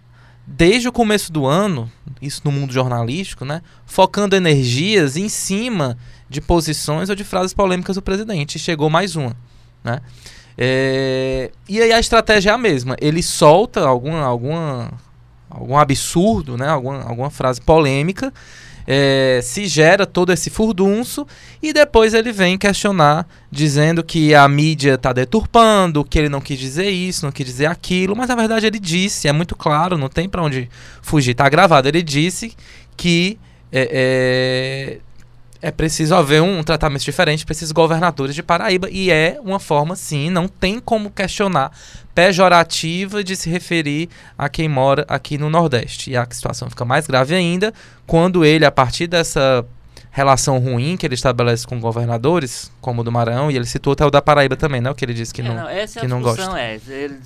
desde 0.48 0.88
o 0.88 0.92
começo 0.92 1.32
do 1.32 1.46
ano, 1.46 1.92
isso 2.26 2.42
no 2.46 2.52
mundo 2.52 2.72
jornalístico, 2.72 3.46
né, 3.46 3.62
focando 3.86 4.36
energias 4.36 5.18
em 5.18 5.30
cima 5.30 5.98
de 6.30 6.42
posições 6.42 7.10
ou 7.10 7.16
de 7.16 7.24
frases 7.24 7.54
polêmicas 7.54 7.96
do 7.96 8.02
presidente. 8.02 8.56
E 8.56 8.60
chegou 8.60 8.90
mais 8.90 9.16
uma, 9.16 9.36
né? 9.84 10.02
É, 10.58 11.52
e 11.68 11.82
aí 11.82 11.92
a 11.92 12.00
estratégia 12.00 12.52
é 12.52 12.54
a 12.54 12.58
mesma. 12.58 12.96
Ele 13.00 13.22
solta 13.24 13.82
alguma, 13.82 14.22
alguma, 14.22 14.92
algum 15.50 15.78
absurdo, 15.78 16.58
né? 16.58 16.68
alguma, 16.68 17.02
alguma 17.04 17.30
frase 17.30 17.60
polêmica, 17.62 18.34
é, 18.86 19.40
se 19.42 19.66
gera 19.66 20.06
todo 20.06 20.32
esse 20.32 20.50
furdunço 20.50 21.26
e 21.62 21.72
depois 21.74 22.14
ele 22.14 22.32
vem 22.32 22.58
questionar, 22.58 23.28
dizendo 23.52 24.04
que 24.04 24.36
a 24.36 24.48
mídia 24.48 24.96
está 24.96 25.14
deturpando, 25.14 26.04
que 26.04 26.20
ele 26.20 26.30
não 26.30 26.42
quis 26.42 26.60
dizer 26.60 26.90
isso, 26.90 27.26
não 27.26 27.32
quis 27.32 27.46
dizer 27.46 27.68
aquilo, 27.68 28.16
mas 28.16 28.30
na 28.30 28.36
verdade 28.36 28.66
ele 28.66 28.80
disse, 28.80 29.28
é 29.28 29.32
muito 29.32 29.56
claro, 29.56 29.98
não 29.98 30.10
tem 30.10 30.28
para 30.28 30.44
onde 30.44 30.70
fugir, 31.02 31.32
está 31.32 31.48
gravado. 31.50 31.88
Ele 31.88 32.02
disse 32.02 32.54
que 32.96 33.38
é, 33.72 33.90
é, 33.92 35.00
é 35.64 35.72
preciso 35.72 36.14
haver 36.14 36.42
um 36.42 36.62
tratamento 36.62 37.04
diferente 37.06 37.46
para 37.46 37.54
esses 37.54 37.72
governadores 37.72 38.36
de 38.36 38.44
Paraíba 38.44 38.90
e 38.92 39.10
é 39.10 39.40
uma 39.42 39.62
forma, 39.62 39.96
sim, 39.96 40.30
não 40.30 40.46
tem 40.46 40.78
como 40.78 41.10
questionar, 41.10 41.72
pejorativa 42.14 43.24
de 43.24 43.34
se 43.34 43.50
referir 43.50 44.10
a 44.38 44.50
quem 44.50 44.68
mora 44.68 45.06
aqui 45.08 45.38
no 45.38 45.50
Nordeste. 45.50 46.12
E 46.12 46.18
a 46.18 46.28
situação 46.30 46.70
fica 46.70 46.84
mais 46.84 47.08
grave 47.08 47.34
ainda 47.34 47.74
quando 48.06 48.44
ele, 48.44 48.66
a 48.66 48.72
partir 48.72 49.08
dessa 49.08 49.66
relação 50.12 50.60
ruim 50.60 50.98
que 50.98 51.06
ele 51.06 51.16
estabelece 51.16 51.66
com 51.66 51.80
governadores, 51.80 52.70
como 52.82 53.00
o 53.00 53.04
do 53.04 53.12
Maranhão, 53.12 53.50
e 53.50 53.56
ele 53.56 53.66
citou 53.66 53.94
até 53.94 54.06
o 54.06 54.12
da 54.12 54.22
Paraíba 54.22 54.58
também, 54.58 54.82
né? 54.82 54.92
O 54.92 54.94
que 54.96 55.06
ele 55.06 55.14
disse 55.14 55.34
que 55.34 55.42
É, 55.42 55.46
não, 55.46 55.56
não, 55.56 55.70
essa 55.70 56.00
é 56.00 56.02
que 56.02 56.06
a 56.06 56.10
não 56.10 56.22
gosta. 56.22 56.60
é. 56.60 56.78
Ele, 56.88 57.20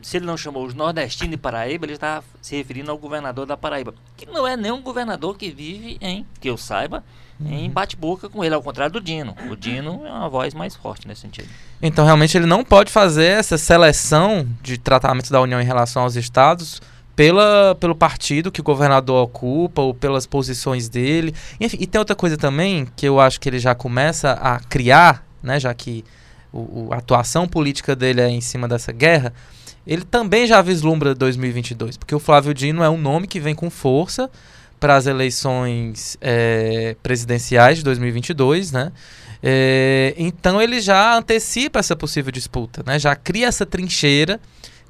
se 0.00 0.16
ele 0.16 0.24
não 0.24 0.38
chamou 0.38 0.64
os 0.64 0.72
nordestinos 0.72 1.30
de 1.30 1.36
Paraíba, 1.36 1.84
ele 1.84 1.92
está 1.92 2.22
se 2.40 2.56
referindo 2.56 2.90
ao 2.90 2.96
governador 2.96 3.44
da 3.44 3.56
Paraíba. 3.56 3.94
Que 4.16 4.24
não 4.24 4.48
é 4.48 4.56
nenhum 4.56 4.80
governador 4.80 5.36
que 5.36 5.50
vive 5.50 5.98
em, 6.00 6.26
que 6.40 6.48
eu 6.48 6.56
saiba, 6.56 7.04
em 7.46 7.64
Uhum. 7.66 7.70
bate-boca 7.70 8.28
com 8.28 8.44
ele, 8.44 8.54
ao 8.54 8.62
contrário 8.62 8.92
do 8.92 9.00
Dino. 9.00 9.34
O 9.50 9.56
Dino 9.56 10.02
é 10.06 10.10
uma 10.10 10.28
voz 10.28 10.54
mais 10.54 10.74
forte 10.76 11.06
nesse 11.08 11.22
sentido. 11.22 11.48
Então, 11.80 12.04
realmente, 12.04 12.36
ele 12.36 12.46
não 12.46 12.64
pode 12.64 12.90
fazer 12.90 13.24
essa 13.26 13.56
seleção 13.58 14.46
de 14.62 14.78
tratamento 14.78 15.30
da 15.30 15.40
União 15.40 15.60
em 15.60 15.64
relação 15.64 16.02
aos 16.02 16.16
estados 16.16 16.80
pela, 17.16 17.74
pelo 17.78 17.94
partido 17.94 18.50
que 18.50 18.60
o 18.60 18.64
governador 18.64 19.22
ocupa 19.24 19.82
ou 19.82 19.92
pelas 19.92 20.26
posições 20.26 20.88
dele. 20.88 21.34
Enfim, 21.60 21.76
e 21.80 21.86
tem 21.86 21.98
outra 21.98 22.16
coisa 22.16 22.36
também 22.36 22.86
que 22.96 23.06
eu 23.06 23.20
acho 23.20 23.38
que 23.40 23.48
ele 23.48 23.58
já 23.58 23.74
começa 23.74 24.32
a 24.32 24.58
criar, 24.60 25.24
né, 25.42 25.60
já 25.60 25.74
que 25.74 26.04
o, 26.52 26.86
o- 26.86 26.88
a 26.92 26.96
atuação 26.98 27.46
política 27.48 27.94
dele 27.96 28.20
é 28.20 28.28
em 28.30 28.40
cima 28.40 28.66
dessa 28.68 28.92
guerra. 28.92 29.32
Ele 29.86 30.04
também 30.04 30.46
já 30.46 30.62
vislumbra 30.62 31.14
2022, 31.14 31.96
porque 31.96 32.14
o 32.14 32.18
Flávio 32.20 32.54
Dino 32.54 32.82
é 32.84 32.88
um 32.88 32.96
nome 32.98 33.26
que 33.26 33.40
vem 33.40 33.54
com 33.54 33.68
força 33.68 34.30
para 34.82 34.96
as 34.96 35.06
eleições 35.06 36.18
eh, 36.20 36.96
presidenciais 37.04 37.78
de 37.78 37.84
2022, 37.84 38.72
né? 38.72 38.90
É, 39.40 40.12
então 40.18 40.60
ele 40.60 40.80
já 40.80 41.16
antecipa 41.16 41.78
essa 41.78 41.94
possível 41.94 42.32
disputa, 42.32 42.82
né? 42.84 42.98
Já 42.98 43.14
cria 43.14 43.46
essa 43.46 43.64
trincheira 43.64 44.40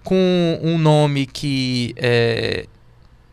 com 0.02 0.58
um 0.62 0.78
nome 0.78 1.26
que, 1.26 1.94
é, 1.98 2.64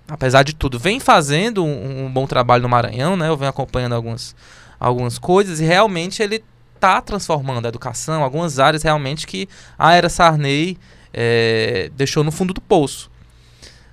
apesar 0.06 0.44
de 0.44 0.54
tudo, 0.54 0.78
vem 0.78 1.00
fazendo 1.00 1.64
um, 1.64 2.08
um 2.08 2.12
bom 2.12 2.28
trabalho 2.28 2.64
no 2.64 2.70
Maranhão, 2.70 3.16
né? 3.16 3.30
Eu 3.30 3.38
venho 3.38 3.50
acompanhando 3.50 3.96
algumas, 3.96 4.36
algumas 4.78 5.18
coisas 5.18 5.62
e 5.62 5.64
realmente 5.64 6.22
ele 6.22 6.44
está 6.76 7.00
transformando 7.00 7.68
a 7.68 7.70
educação, 7.70 8.22
algumas 8.22 8.60
áreas 8.60 8.84
realmente 8.84 9.26
que 9.26 9.48
a 9.78 9.94
era 9.94 10.10
Sarney 10.10 10.78
é, 11.14 11.90
deixou 11.96 12.22
no 12.22 12.34
fundo 12.34 12.54
do 12.54 12.60
poço. 12.60 13.09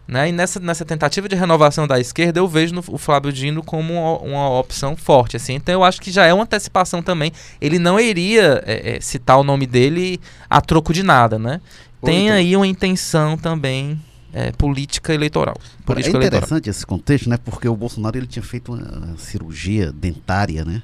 Né? 0.09 0.29
E 0.29 0.33
nessa, 0.33 0.61
nessa 0.61 0.85
tentativa 0.85 1.29
de 1.29 1.35
renovação 1.35 1.87
da 1.87 1.99
esquerda, 1.99 2.39
eu 2.39 2.47
vejo 2.47 2.75
no- 2.75 2.85
o 2.89 2.97
Flávio 2.99 3.33
Dino 3.33 3.63
como 3.63 3.93
uma, 3.93 4.19
uma 4.19 4.59
opção 4.61 4.97
forte. 4.97 5.37
Assim. 5.37 5.55
Então 5.55 5.75
eu 5.75 5.83
acho 5.85 6.01
que 6.01 6.11
já 6.13 6.25
é 6.25 6.33
uma 6.33 6.45
antecipação 6.45 7.03
também. 7.03 7.33
Ele 7.61 7.79
não 7.79 7.99
iria 7.99 8.63
é, 8.65 8.97
é, 8.97 9.01
citar 9.01 9.39
o 9.39 9.43
nome 9.45 9.67
dele 9.67 10.21
a 10.49 10.61
troco 10.61 10.93
de 10.93 11.03
nada. 11.03 11.39
Né? 11.39 11.61
Tem 12.05 12.27
Heitor. 12.29 12.37
aí 12.37 12.57
uma 12.57 12.67
intenção 12.67 13.37
também 13.37 14.01
é, 14.33 14.53
política 14.53 15.13
eleitoral. 15.13 15.57
É 15.59 15.83
Política 15.85 16.17
eleitoral. 16.17 16.39
interessante 16.39 16.71
esse 16.71 16.87
contexto, 16.87 17.29
né? 17.29 17.37
Porque 17.43 17.67
o 17.69 17.75
Bolsonaro 17.75 18.17
ele 18.17 18.27
tinha 18.27 18.43
feito 18.43 18.73
uma 18.75 19.17
cirurgia 19.19 19.91
dentária, 19.93 20.65
né? 20.65 20.83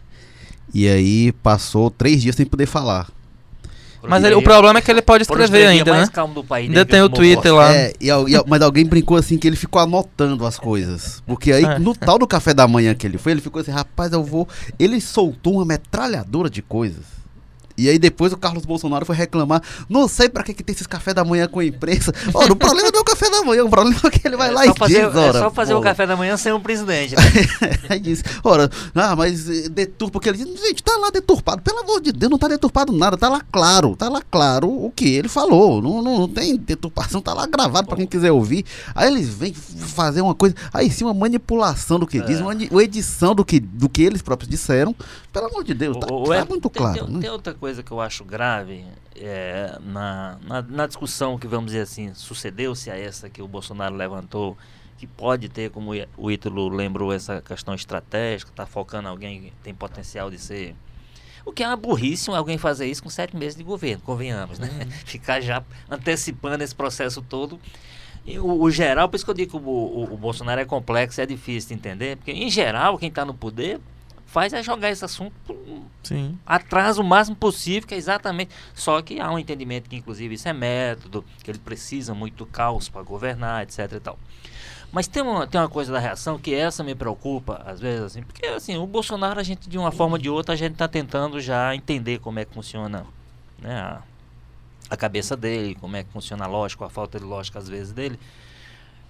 E 0.75 0.89
aí 0.89 1.33
passou 1.33 1.91
três 1.91 2.23
dias 2.23 2.35
sem 2.35 2.47
poder 2.47 2.67
falar. 2.67 3.09
Mas 4.09 4.25
ele- 4.25 4.35
o 4.35 4.43
problema 4.43 4.79
é 4.79 4.83
que 4.83 4.91
ele 4.91 5.03
pode 5.03 5.23
escrever 5.23 5.59
ele 5.59 5.65
é 5.65 5.69
ainda, 5.69 5.91
mais 5.93 6.07
né? 6.09 6.13
calmo 6.13 6.35
do 6.35 6.45
país 6.45 6.69
Ainda 6.69 6.85
tem 6.85 7.01
o 7.03 7.09
Twitter 7.09 7.55
lá. 7.55 7.73
É, 7.75 7.93
e, 8.01 8.09
e 8.09 8.45
mas 8.47 8.61
alguém 8.63 8.85
brincou 8.85 9.17
assim 9.17 9.39
que 9.39 9.47
ele 9.47 9.57
ficou 9.57 9.81
anotando 9.81 10.45
as 10.47 10.59
coisas. 10.59 11.23
Porque 11.27 11.53
aí, 11.53 11.65
É. 11.65 11.79
no 11.79 11.95
tal 11.95 12.19
do 12.19 12.27
café 12.27 12.53
da 12.53 12.67
manhã 12.67 12.95
que 12.95 13.07
ele 13.07 13.19
foi, 13.19 13.33
ele 13.33 13.41
ficou 13.41 13.61
assim, 13.63 13.71
rapaz, 13.71 14.13
eu 14.13 14.23
vou. 14.25 14.49
Ele 14.79 15.01
soltou 15.01 15.55
uma 15.55 15.65
metralhadora 15.65 16.51
de 16.51 16.63
coisas. 16.63 17.22
E 17.77 17.89
aí 17.89 17.99
depois 17.99 18.33
o 18.33 18.37
Carlos 18.37 18.65
Bolsonaro 18.65 19.05
foi 19.07 19.17
reclamar. 19.17 19.63
Não 19.89 20.07
sei 20.09 20.29
pra 20.29 20.43
que, 20.43 20.53
que 20.55 20.63
tem 20.63 20.75
esses 20.75 20.87
café 20.87 21.13
da 21.15 21.25
manhã 21.25 21.47
com 21.49 21.61
a 21.61 21.65
imprensa. 21.65 22.13
Ora, 22.35 22.53
o 22.53 22.57
problema 22.57 22.91
não 22.91 22.99
é 22.99 23.03
o 23.03 23.05
café 23.05 23.31
da 23.31 23.43
manhã, 23.43 23.65
o 23.65 23.71
problema 23.71 23.99
é 24.05 24.11
que 24.11 24.27
ele 24.27 24.37
vai 24.37 24.49
É 24.49 24.53
lá 24.53 24.67
e 24.67 24.75
fazer, 24.77 25.07
diz, 25.07 25.17
ora. 25.17 25.39
É 25.39 25.43
só 25.43 25.51
fazer 25.51 25.75
o 25.75 25.79
pô. 25.79 25.83
café 25.83 26.07
da 26.07 26.17
manhã 26.17 26.37
sem 26.37 26.53
o 26.53 26.61
presidente. 26.61 27.15
Né? 27.17 27.23
Aí 27.89 28.01
disse, 28.01 28.23
ora, 28.45 28.71
ah, 28.95 29.17
mas 29.17 29.49
eh, 29.49 29.69
deturpa, 29.69 30.13
porque 30.13 30.29
ele 30.29 30.39
disse, 30.39 30.67
gente, 30.69 30.83
tá 30.83 30.97
lá 30.99 31.11
deturpado, 31.11 31.63
pelo 31.63 31.81
amor 31.81 32.01
de 32.01 32.13
Deus, 32.13 32.31
não 32.31 32.39
tá 32.39 32.49
deturpado 32.49 32.93
nada, 32.93 33.17
tá 33.17 33.29
lá 33.29 33.41
claro, 33.53 33.97
tá 33.97 34.09
lá 34.09 34.23
claro 34.31 34.69
o 34.69 34.91
que 34.91 35.09
ele 35.15 35.29
falou, 35.29 35.81
não, 35.83 36.03
não, 36.03 36.19
não 36.21 36.29
tem 36.29 36.57
deturpação, 36.57 37.21
tá 37.21 37.33
lá 37.35 37.47
gravado 37.47 37.87
pra 37.89 37.97
quem 37.97 38.07
quiser 38.07 38.33
ouvir. 38.33 38.65
Aí 38.95 39.09
eles 39.09 39.29
vêm 39.29 39.53
fazer 39.55 40.21
uma 40.21 40.35
coisa, 40.35 40.55
aí 40.73 40.91
sim, 40.91 41.05
uma 41.05 41.15
manipulação 41.15 41.99
do 41.99 42.07
que 42.07 42.21
diz, 42.23 42.41
uma, 42.41 42.53
edi- 42.53 42.69
uma 42.71 42.83
edição 42.83 43.35
do 43.35 43.45
que, 43.45 43.59
do 43.61 43.89
que 43.89 44.03
eles 44.03 44.23
próprios 44.23 44.49
disseram, 44.51 44.95
pelo 45.33 45.47
amor 45.47 45.65
de 45.65 45.75
Deus, 45.75 45.97
tá, 45.99 46.07
O- 46.13 46.25
tá 46.25 46.37
é- 46.37 46.45
muito 46.45 46.69
claro, 46.71 47.05
tem, 47.07 47.15
né? 47.15 47.21
tem 47.21 47.31
outra 47.31 47.55
coisa 47.63 47.81
que 47.81 47.93
eu 47.93 48.01
acho 48.01 48.25
grave 48.25 48.85
é, 49.15 49.79
na, 49.85 50.37
na, 50.43 50.63
na 50.63 50.85
discussão 50.89 51.39
que, 51.39 51.47
vamos 51.47 51.67
dizer 51.67 51.83
assim, 51.83 52.13
sucedeu-se 52.13 52.91
a 52.91 52.99
essa 52.99 53.31
que 53.31 53.41
o 53.41 53.47
Bolsonaro 53.47 53.95
levantou, 53.95 54.59
que 54.99 55.07
pode 55.07 55.49
ter, 55.49 55.71
como 55.71 55.93
o 56.17 56.29
Ítalo 56.29 56.69
lembrou, 56.69 57.13
essa 57.13 57.41
questão 57.41 57.73
estratégica, 57.73 58.51
está 58.51 58.67
focando 58.67 59.07
alguém 59.09 59.43
que 59.43 59.53
tem 59.63 59.73
potencial 59.73 60.29
de 60.29 60.41
ser. 60.41 60.75
O 61.47 61.53
que 61.53 61.63
é 61.63 61.69
uma 61.69 61.77
burrice 61.77 62.29
alguém 62.33 62.59
fazer 62.59 62.87
isso 62.89 63.01
com 63.01 63.09
sete 63.09 63.37
meses 63.37 63.57
de 63.57 63.63
governo, 63.63 64.03
convenhamos, 64.03 64.59
né? 64.59 64.69
Ficar 65.07 65.41
já 65.41 65.63
antecipando 65.89 66.65
esse 66.65 66.75
processo 66.75 67.23
todo. 67.23 67.61
E 68.27 68.41
o, 68.41 68.61
o 68.61 68.71
geral, 68.73 69.09
por 69.09 69.15
isso 69.15 69.25
que 69.25 69.31
eu 69.31 69.35
digo 69.37 69.53
que 69.53 69.57
o, 69.57 69.71
o- 69.71 70.15
o 70.15 70.17
Bolsonaro 70.17 70.61
é 70.61 70.65
complexo, 70.65 71.21
é 71.21 71.27
difícil 71.27 71.69
de 71.69 71.75
entender, 71.75 72.17
porque 72.17 72.33
em 72.33 72.51
geral, 72.51 72.99
quem 72.99 73.09
está 73.09 73.25
no 73.25 73.35
poder 73.35 73.81
faz 74.33 74.55
é 74.55 74.63
jogar 74.63 74.91
esse 74.91 75.05
assunto 75.05 75.35
Sim. 76.03 76.39
atrás 76.47 76.97
o 76.97 77.05
máximo 77.05 77.37
possível, 77.37 77.87
que 77.87 77.95
é 77.95 77.99
exatamente. 77.99 78.51
Só 78.75 79.03
que 79.03 79.21
há 79.21 79.31
um 79.31 79.39
entendimento 79.39 79.91
que, 79.91 79.97
inclusive, 79.97 80.35
isso 80.35 80.49
é 80.49 80.55
método, 80.55 81.23
que 81.45 81.51
ele 81.51 81.59
precisa 81.59 82.15
muito 82.15 82.37
do 82.37 82.47
caos 82.47 82.89
para 82.89 83.03
governar, 83.03 83.63
etc 83.63 83.93
e 83.93 84.01
tal. 84.01 84.19
Mas 84.91 85.07
tem 85.07 85.23
uma, 85.23 85.47
tem 85.47 85.61
uma 85.61 85.69
coisa 85.69 85.93
da 85.93 85.99
reação 85.99 86.39
que 86.39 86.55
essa 86.55 86.83
me 86.83 86.95
preocupa, 86.95 87.63
às 87.67 87.79
vezes, 87.79 88.05
assim, 88.05 88.23
porque 88.23 88.47
assim, 88.47 88.79
o 88.79 88.87
Bolsonaro, 88.87 89.39
a 89.39 89.43
gente, 89.43 89.69
de 89.69 89.77
uma 89.77 89.93
forma 89.93 90.17
ou 90.17 90.19
de 90.19 90.31
outra, 90.31 90.55
a 90.55 90.57
gente 90.57 90.73
está 90.73 90.89
tentando 90.89 91.39
já 91.39 91.75
entender 91.75 92.19
como 92.19 92.39
é 92.39 92.47
que 92.47 92.55
funciona 92.55 93.05
né, 93.61 93.75
a, 93.75 94.03
a 94.89 94.97
cabeça 94.97 95.37
dele, 95.37 95.75
como 95.75 95.95
é 95.95 96.05
que 96.05 96.11
funciona 96.11 96.45
a 96.45 96.49
lógica, 96.49 96.87
a 96.87 96.91
falta 96.91 97.19
de 97.19 97.25
lógica, 97.27 97.59
às 97.59 97.69
vezes, 97.69 97.93
dele. 97.93 98.19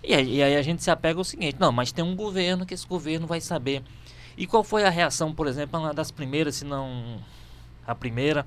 E 0.03 0.15
aí, 0.15 0.37
e 0.37 0.43
aí 0.43 0.57
a 0.57 0.63
gente 0.63 0.83
se 0.83 0.91
apega 0.91 1.21
ao 1.21 1.25
seguinte, 1.25 1.57
não, 1.61 1.71
mas 1.71 1.93
tem 1.93 2.05
um 2.05 2.17
governo 2.17 2.67
que 2.67 2.75
esse 2.75 2.87
governo 2.87 3.25
vai 3.25 3.41
saber. 3.41 3.85
E 4.37 4.47
qual 4.47 4.65
foi 4.65 4.85
a 4.85 4.91
reação, 4.91 5.35
por 5.35 5.47
exemplo, 5.47 5.79
uma 5.79 5.93
das 5.93 6.11
primeiras, 6.11 6.57
se 6.57 6.65
não 6.65 7.19
a 7.87 7.95
primeira, 7.95 8.47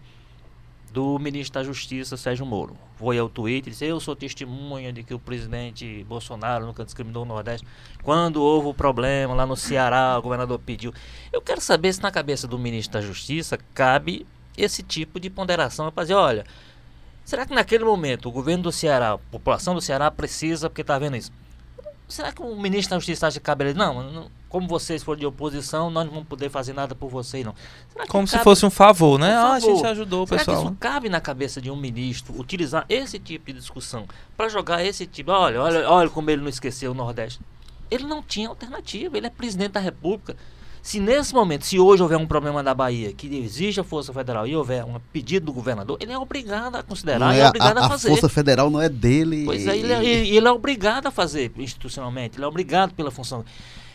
do 0.92 1.20
ministro 1.20 1.60
da 1.60 1.64
Justiça, 1.64 2.16
Sérgio 2.16 2.46
Moro? 2.46 2.78
Foi 2.96 3.20
ao 3.20 3.28
Twitter 3.28 3.68
e 3.68 3.72
disse, 3.72 3.86
eu 3.86 4.00
sou 4.00 4.16
testemunha 4.16 4.94
de 4.94 5.04
que 5.04 5.14
o 5.14 5.20
presidente 5.20 6.06
Bolsonaro 6.06 6.66
nunca 6.66 6.86
discriminou 6.86 7.24
o 7.24 7.26
Nordeste. 7.26 7.68
Quando 8.02 8.42
houve 8.42 8.70
o 8.70 8.74
problema 8.74 9.34
lá 9.34 9.46
no 9.46 9.58
Ceará, 9.58 10.18
o 10.18 10.22
governador 10.22 10.58
pediu. 10.60 10.94
Eu 11.34 11.42
quero 11.42 11.60
saber 11.60 11.94
se 11.94 12.02
na 12.02 12.12
cabeça 12.12 12.48
do 12.48 12.58
ministro 12.58 12.94
da 12.94 13.06
Justiça 13.06 13.60
cabe 13.74 14.26
esse 14.58 14.82
tipo 14.82 15.20
de 15.20 15.30
ponderação 15.30 15.92
para 15.92 16.04
dizer, 16.06 16.14
olha, 16.14 16.46
será 17.26 17.46
que 17.46 17.54
naquele 17.54 17.84
momento 17.84 18.30
o 18.30 18.32
governo 18.32 18.64
do 18.64 18.72
Ceará, 18.72 19.12
a 19.14 19.18
população 19.18 19.76
do 19.76 19.82
Ceará 19.82 20.10
precisa, 20.10 20.70
porque 20.70 20.82
está 20.82 20.98
vendo 20.98 21.18
isso? 21.18 21.32
Será 22.08 22.32
que 22.32 22.42
o 22.42 22.56
ministro 22.56 22.92
da 22.92 23.00
Justiça 23.00 23.28
acha 23.28 23.40
que 23.40 23.46
cabe 23.46 23.66
ele? 23.66 23.74
Não, 23.74 24.04
não, 24.12 24.32
como 24.48 24.68
vocês 24.68 25.02
foram 25.04 25.20
de 25.20 25.26
oposição, 25.26 25.90
nós 25.90 26.06
não 26.06 26.14
vamos 26.14 26.28
poder 26.28 26.50
fazer 26.50 26.72
nada 26.74 26.94
por 26.94 27.10
vocês, 27.10 27.44
não. 27.44 27.54
Que 27.54 28.08
Como 28.08 28.28
se 28.28 28.34
cabe- 28.34 28.44
fosse 28.44 28.66
um 28.66 28.70
favor, 28.70 29.18
né? 29.20 29.34
Um 29.36 29.42
Ah, 29.46 29.54
a 29.54 29.60
gente 29.60 29.72
favor. 29.76 29.88
ajudou 29.88 30.24
o 30.24 30.28
Será 30.28 30.40
que 30.40 30.46
pessoal. 30.46 30.64
isso 30.66 30.72
né? 30.72 30.78
cabe 30.80 31.10
na 31.10 31.20
cabeça 31.20 31.60
de 31.60 31.72
um 31.72 31.76
ministro 31.76 32.40
utilizar 32.40 32.86
esse 32.88 33.18
tipo 33.18 33.48
de 33.48 33.54
discussão 33.60 34.06
para 34.38 34.48
jogar 34.50 34.86
esse 34.86 35.06
tipo? 35.08 35.32
Olha, 35.32 35.62
olha, 35.62 35.90
olha 35.90 36.10
como 36.10 36.30
ele 36.30 36.42
não 36.42 36.50
esqueceu 36.50 36.92
o 36.92 36.94
Nordeste. 36.94 37.40
Ele 37.90 38.04
não 38.06 38.22
tinha 38.22 38.50
alternativa, 38.50 39.18
ele 39.18 39.28
é 39.28 39.30
presidente 39.30 39.72
da 39.74 39.80
República. 39.80 40.36
Se 40.86 41.00
nesse 41.00 41.34
momento, 41.34 41.66
se 41.66 41.80
hoje 41.80 42.04
houver 42.04 42.16
um 42.16 42.28
problema 42.28 42.62
da 42.62 42.72
Bahia 42.72 43.12
que 43.12 43.26
exige 43.38 43.80
a 43.80 43.84
Força 43.84 44.14
Federal 44.14 44.46
e 44.46 44.56
houver 44.56 44.86
um 44.86 45.00
pedido 45.12 45.48
do 45.48 45.52
governador, 45.52 45.98
ele 46.00 46.12
é 46.12 46.18
obrigado 46.20 46.76
a 46.76 46.84
considerar 46.84 47.34
é 47.34 47.40
é 47.40 47.44
a, 47.44 47.50
obrigado 47.50 47.78
a, 47.80 47.82
a- 47.82 47.86
a 47.88 47.90
fazer. 47.90 48.10
Força 48.10 48.30
Federal 48.30 48.70
não 48.70 48.80
é 48.80 48.88
dele. 48.88 49.46
Pois 49.46 49.66
é, 49.66 49.76
ele 49.76 49.92
é, 49.92 50.06
ele 50.06 50.48
é 50.48 50.52
obrigado 50.52 51.08
a 51.08 51.12
fazer 51.12 51.52
institucionalmente, 51.58 52.38
ele 52.38 52.46
é 52.46 52.48
obrigado 52.48 52.94
pela 52.94 53.10
função. 53.10 53.44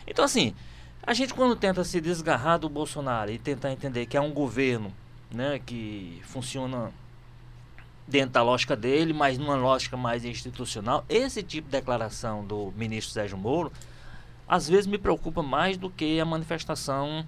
Então, 0.05 0.25
assim, 0.25 0.53
a 1.01 1.13
gente 1.13 1.33
quando 1.33 1.55
tenta 1.55 1.81
se 1.85 2.01
desgarrar 2.01 2.59
do 2.59 2.67
Bolsonaro 2.67 3.31
e 3.31 3.39
tentar 3.39 3.71
entender 3.71 4.05
que 4.05 4.17
é 4.17 4.21
um 4.21 4.33
governo 4.33 4.91
né, 5.33 5.61
que 5.65 6.19
funciona 6.25 6.91
dentro 8.05 8.31
da 8.31 8.43
lógica 8.43 8.75
dele, 8.75 9.13
mas 9.13 9.37
numa 9.37 9.55
lógica 9.55 9.95
mais 9.95 10.25
institucional, 10.25 11.05
esse 11.07 11.41
tipo 11.41 11.69
de 11.69 11.71
declaração 11.71 12.43
do 12.43 12.73
ministro 12.75 13.13
Sérgio 13.13 13.37
Moro, 13.37 13.71
às 14.47 14.67
vezes 14.67 14.87
me 14.87 14.97
preocupa 14.97 15.41
mais 15.41 15.77
do 15.77 15.89
que 15.89 16.19
a 16.19 16.25
manifestação 16.25 17.25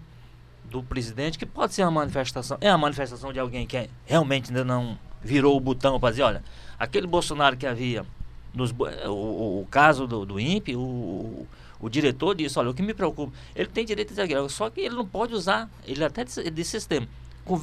do 0.65 0.81
presidente, 0.81 1.37
que 1.37 1.45
pode 1.45 1.73
ser 1.73 1.83
uma 1.83 1.91
manifestação, 1.91 2.57
é 2.59 2.69
a 2.69 2.77
manifestação 2.77 3.31
de 3.31 3.39
alguém 3.39 3.67
que 3.67 3.77
é- 3.77 3.89
realmente 4.05 4.49
ainda 4.49 4.63
não 4.63 4.97
virou 5.21 5.55
o 5.55 5.59
botão 5.59 5.99
para 5.99 6.09
dizer, 6.11 6.23
olha, 6.23 6.43
aquele 6.79 7.07
Bolsonaro 7.07 7.55
que 7.55 7.65
havia 7.65 8.05
nos, 8.53 8.71
o, 8.71 9.61
o- 9.61 9.67
caso 9.69 10.07
do, 10.07 10.25
do 10.25 10.39
INPE, 10.39 10.75
o, 10.75 11.47
o, 11.79 11.89
diretor 11.89 12.35
disse, 12.35 12.57
olha, 12.59 12.69
o 12.69 12.73
que 12.73 12.81
me 12.81 12.93
preocupa, 12.93 13.33
ele 13.55 13.69
tem 13.69 13.85
direito 13.85 14.13
de 14.13 14.21
dizer 14.21 14.49
só 14.49 14.69
que 14.69 14.81
ele 14.81 14.95
não 14.95 15.05
pode 15.05 15.33
usar, 15.33 15.69
ele 15.85 16.03
até 16.03 16.23
disse, 16.23 16.49
disse 16.49 16.77
esse 16.77 16.87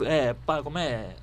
é, 0.07 0.35
como 0.62 0.78
é, 0.78 1.14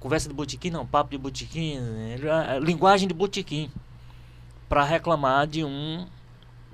conversa 0.00 0.28
de 0.28 0.34
botiquim, 0.34 0.70
não, 0.70 0.86
papo 0.86 1.16
de 1.16 2.28
a 2.28 2.58
linguagem 2.58 3.06
de 3.06 3.14
botiquim, 3.14 3.70
para 4.68 4.82
reclamar 4.82 5.46
de 5.46 5.64
um 5.64 6.06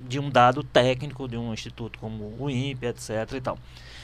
de 0.07 0.19
um 0.19 0.29
dado 0.29 0.63
técnico 0.63 1.27
de 1.27 1.37
um 1.37 1.53
instituto 1.53 1.99
como 1.99 2.35
o 2.39 2.49
INPE, 2.49 2.87
etc. 2.87 3.33
E 3.35 3.41
tal. 3.41 3.57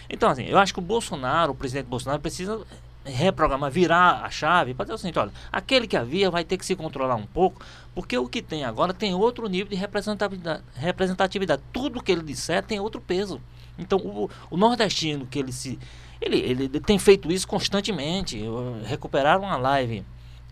Então, 0.10 0.30
assim, 0.30 0.44
eu 0.44 0.58
acho 0.58 0.74
que 0.74 0.80
o 0.80 0.84
Bolsonaro, 0.84 1.52
o 1.52 1.56
presidente 1.56 1.88
Bolsonaro, 1.88 2.22
precisa 2.22 2.66
reprogramar, 3.04 3.70
virar 3.70 4.24
a 4.24 4.30
chave 4.30 4.74
para 4.74 4.86
dizer 4.86 4.96
o 4.96 4.98
seguinte, 4.98 5.20
olha, 5.20 5.32
aquele 5.52 5.88
que 5.88 5.96
havia 5.96 6.30
vai 6.32 6.44
ter 6.44 6.58
que 6.58 6.66
se 6.66 6.76
controlar 6.76 7.16
um 7.16 7.26
pouco, 7.26 7.64
porque 7.94 8.18
o 8.18 8.28
que 8.28 8.42
tem 8.42 8.64
agora 8.64 8.94
tem 8.94 9.14
outro 9.14 9.48
nível 9.48 9.70
de 9.70 9.76
representatividade. 9.76 10.64
representatividade. 10.74 11.62
Tudo 11.72 12.02
que 12.02 12.12
ele 12.12 12.24
disser 12.24 12.64
tem 12.64 12.80
outro 12.80 13.00
peso. 13.00 13.40
Então, 13.78 14.00
o, 14.00 14.30
o 14.50 14.58
nordestino 14.58 15.26
que 15.26 15.40
ele 15.40 15.52
se... 15.52 15.78
Ele, 16.22 16.38
ele 16.38 16.80
tem 16.80 16.98
feito 16.98 17.32
isso 17.32 17.48
constantemente. 17.48 18.42
Recuperaram 18.86 19.44
uma 19.44 19.58
live, 19.58 20.04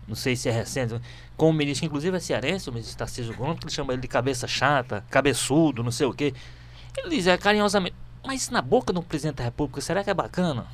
não 0.06 0.14
sei 0.14 0.36
se 0.36 0.48
é 0.48 0.52
recente, 0.52 0.94
com 1.36 1.50
o 1.50 1.52
ministro, 1.52 1.80
que 1.80 1.86
inclusive 1.86 2.16
é 2.16 2.20
cearense, 2.20 2.68
o 2.68 2.72
ministro 2.72 2.96
Tarcísio 2.96 3.34
Gomes, 3.34 3.58
que 3.58 3.66
ele 3.66 3.72
chama 3.72 3.92
ele 3.92 4.02
de 4.02 4.08
cabeça 4.08 4.46
chata, 4.46 5.04
cabeçudo, 5.10 5.82
não 5.82 5.90
sei 5.90 6.06
o 6.06 6.12
quê. 6.12 6.32
Ele 6.96 7.16
diz 7.16 7.26
é, 7.26 7.36
carinhosamente, 7.36 7.94
mas 8.24 8.50
na 8.50 8.62
boca 8.62 8.92
do 8.92 9.02
presidente 9.02 9.36
da 9.36 9.44
República, 9.44 9.80
será 9.80 10.04
que 10.04 10.10
é 10.10 10.14
bacana? 10.14 10.66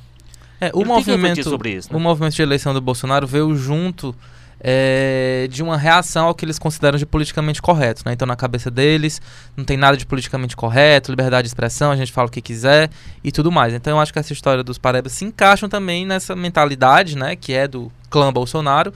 É, 0.59 0.69
o, 0.73 0.85
movimento, 0.85 1.43
sobre 1.43 1.71
isso, 1.71 1.91
né? 1.91 1.97
o 1.97 1.99
movimento 1.99 2.35
de 2.35 2.41
eleição 2.41 2.73
do 2.73 2.79
Bolsonaro 2.79 3.25
veio 3.25 3.55
junto 3.55 4.15
é, 4.63 5.47
de 5.49 5.63
uma 5.63 5.75
reação 5.75 6.27
ao 6.27 6.35
que 6.35 6.45
eles 6.45 6.59
consideram 6.59 6.97
de 6.97 7.05
politicamente 7.05 7.61
correto. 7.61 8.03
Né? 8.05 8.13
Então, 8.13 8.27
na 8.27 8.35
cabeça 8.35 8.69
deles, 8.69 9.19
não 9.57 9.65
tem 9.65 9.75
nada 9.75 9.97
de 9.97 10.05
politicamente 10.05 10.55
correto, 10.55 11.11
liberdade 11.11 11.43
de 11.43 11.47
expressão, 11.47 11.91
a 11.91 11.95
gente 11.95 12.11
fala 12.11 12.27
o 12.27 12.31
que 12.31 12.41
quiser 12.41 12.89
e 13.23 13.31
tudo 13.31 13.51
mais. 13.51 13.73
Então, 13.73 13.97
eu 13.97 13.99
acho 13.99 14.13
que 14.13 14.19
essa 14.19 14.31
história 14.31 14.63
dos 14.63 14.77
parebas 14.77 15.13
se 15.13 15.25
encaixam 15.25 15.67
também 15.67 16.05
nessa 16.05 16.35
mentalidade, 16.35 17.17
né, 17.17 17.35
que 17.35 17.53
é 17.53 17.67
do 17.67 17.91
clã 18.09 18.31
Bolsonaro, 18.31 18.93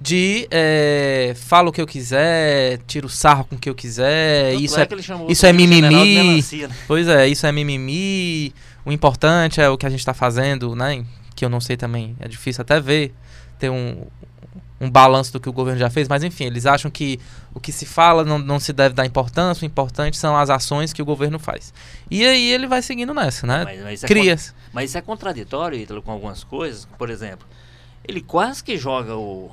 de 0.00 0.46
é, 0.50 1.34
fala 1.36 1.70
o 1.70 1.72
que 1.72 1.80
eu 1.80 1.86
quiser, 1.86 2.78
tiro 2.86 3.08
sarro 3.08 3.44
com 3.44 3.56
o 3.56 3.58
que 3.58 3.68
eu 3.68 3.74
quiser, 3.74 4.52
Tanto 4.52 4.64
isso 4.64 4.78
é, 4.78 4.82
é 4.82 5.32
isso 5.32 5.46
é 5.46 5.52
mimimi. 5.52 6.42
Né? 6.42 6.68
Pois 6.86 7.08
é, 7.08 7.26
isso 7.26 7.46
é 7.46 7.52
mimimi. 7.52 8.54
O 8.84 8.92
importante 8.92 9.60
é 9.60 9.68
o 9.68 9.76
que 9.76 9.86
a 9.86 9.90
gente 9.90 10.00
está 10.00 10.14
fazendo, 10.14 10.76
né? 10.76 11.04
Que 11.34 11.44
eu 11.44 11.48
não 11.48 11.60
sei 11.60 11.76
também, 11.76 12.14
é 12.20 12.28
difícil 12.28 12.62
até 12.62 12.78
ver, 12.78 13.14
ter 13.58 13.70
um, 13.70 14.06
um 14.80 14.90
balanço 14.90 15.32
do 15.32 15.40
que 15.40 15.48
o 15.48 15.52
governo 15.52 15.80
já 15.80 15.88
fez, 15.88 16.06
mas 16.08 16.22
enfim, 16.22 16.44
eles 16.44 16.66
acham 16.66 16.90
que 16.90 17.18
o 17.54 17.60
que 17.60 17.72
se 17.72 17.86
fala 17.86 18.24
não, 18.24 18.38
não 18.38 18.60
se 18.60 18.72
deve 18.72 18.94
dar 18.94 19.06
importância, 19.06 19.64
o 19.64 19.66
importante 19.66 20.16
são 20.16 20.36
as 20.36 20.50
ações 20.50 20.92
que 20.92 21.00
o 21.00 21.04
governo 21.04 21.38
faz. 21.38 21.72
E 22.10 22.24
aí 22.24 22.50
ele 22.50 22.66
vai 22.66 22.82
seguindo 22.82 23.14
nessa, 23.14 23.46
né? 23.46 23.64
Mas, 23.64 23.82
mas 23.82 24.04
é 24.04 24.06
Cria. 24.06 24.36
Mas 24.72 24.90
isso 24.90 24.98
é 24.98 25.00
contraditório, 25.00 25.78
Ítalo, 25.78 26.02
com 26.02 26.12
algumas 26.12 26.44
coisas. 26.44 26.86
Por 26.98 27.08
exemplo, 27.08 27.46
ele 28.06 28.20
quase 28.20 28.62
que 28.62 28.76
joga 28.76 29.16
o, 29.16 29.50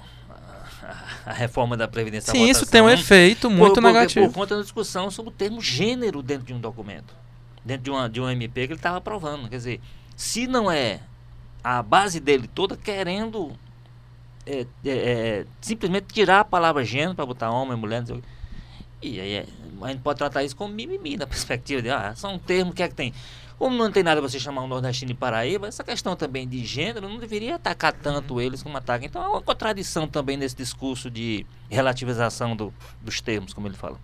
a, 1.29 1.33
reforma 1.33 1.77
da 1.77 1.87
Previdência 1.87 2.31
Sim, 2.31 2.49
isso 2.49 2.65
tem 2.65 2.81
um 2.81 2.89
efeito 2.89 3.49
muito 3.49 3.75
por, 3.75 3.83
negativo. 3.83 4.27
Por 4.27 4.33
conta 4.33 4.55
da 4.55 4.61
discussão 4.61 5.09
sobre 5.11 5.31
o 5.31 5.33
termo 5.33 5.61
gênero 5.61 6.21
dentro 6.21 6.45
de 6.45 6.53
um 6.53 6.59
documento 6.59 7.23
dentro 7.63 7.83
de, 7.83 7.89
uma, 7.89 8.09
de 8.09 8.19
um 8.19 8.29
MP 8.29 8.67
que 8.67 8.73
ele 8.73 8.79
estava 8.79 8.97
aprovando. 8.97 9.49
Quer 9.49 9.57
dizer, 9.57 9.81
se 10.15 10.47
não 10.47 10.69
é 10.69 10.99
a 11.63 11.81
base 11.81 12.19
dele 12.19 12.47
toda 12.47 12.75
querendo 12.75 13.53
é, 14.45 14.65
é, 14.85 14.89
é, 14.89 15.45
simplesmente 15.61 16.07
tirar 16.13 16.41
a 16.41 16.45
palavra 16.45 16.83
gênero 16.83 17.15
para 17.15 17.25
botar 17.25 17.49
homem, 17.49 17.77
mulher, 17.77 17.99
não 17.99 18.07
sei 18.07 18.15
o 18.17 18.21
que. 18.21 18.27
E 19.01 19.19
aí 19.19 19.33
é, 19.33 19.45
a 19.81 19.87
gente 19.89 20.01
pode 20.01 20.17
tratar 20.17 20.43
isso 20.43 20.55
como 20.55 20.73
mimimi 20.73 21.17
na 21.17 21.27
perspectiva 21.27 21.81
de, 21.81 21.89
ah, 21.89 22.13
são 22.15 22.37
termos 22.37 22.73
que 22.73 22.83
é 22.83 22.87
que 22.87 22.95
tem. 22.95 23.13
Como 23.57 23.77
não 23.77 23.91
tem 23.91 24.03
nada 24.03 24.21
você 24.21 24.39
chamar 24.39 24.63
um 24.63 24.67
nordestino 24.67 25.09
de 25.09 25.13
Paraíba, 25.13 25.67
essa 25.67 25.83
questão 25.83 26.15
também 26.15 26.47
de 26.47 26.65
gênero 26.65 27.07
não 27.07 27.17
deveria 27.17 27.55
atacar 27.55 27.93
tanto 27.93 28.41
eles 28.41 28.61
como 28.61 28.77
ataca. 28.77 29.05
Então 29.05 29.23
é 29.23 29.27
uma 29.27 29.41
contradição 29.41 30.07
também 30.07 30.37
nesse 30.37 30.55
discurso 30.55 31.09
de 31.09 31.45
relativização 31.69 32.55
do, 32.55 32.73
dos 33.01 33.21
termos, 33.21 33.53
como 33.53 33.67
ele 33.67 33.75
fala. 33.75 33.99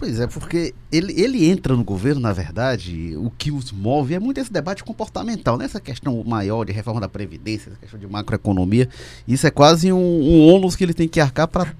Pois 0.00 0.18
é, 0.18 0.26
porque 0.26 0.74
ele, 0.90 1.12
ele 1.20 1.50
entra 1.50 1.76
no 1.76 1.84
governo, 1.84 2.22
na 2.22 2.32
verdade, 2.32 3.14
o 3.18 3.30
que 3.30 3.50
os 3.50 3.70
move 3.70 4.14
é 4.14 4.18
muito 4.18 4.40
esse 4.40 4.50
debate 4.50 4.82
comportamental, 4.82 5.58
nessa 5.58 5.76
né? 5.76 5.84
questão 5.84 6.24
maior 6.24 6.64
de 6.64 6.72
reforma 6.72 6.98
da 6.98 7.08
Previdência, 7.08 7.68
essa 7.68 7.78
questão 7.78 8.00
de 8.00 8.06
macroeconomia. 8.06 8.88
Isso 9.28 9.46
é 9.46 9.50
quase 9.50 9.92
um, 9.92 9.98
um 9.98 10.48
ônus 10.54 10.74
que 10.74 10.84
ele 10.84 10.94
tem 10.94 11.06
que 11.06 11.20
arcar 11.20 11.46
para 11.46 11.70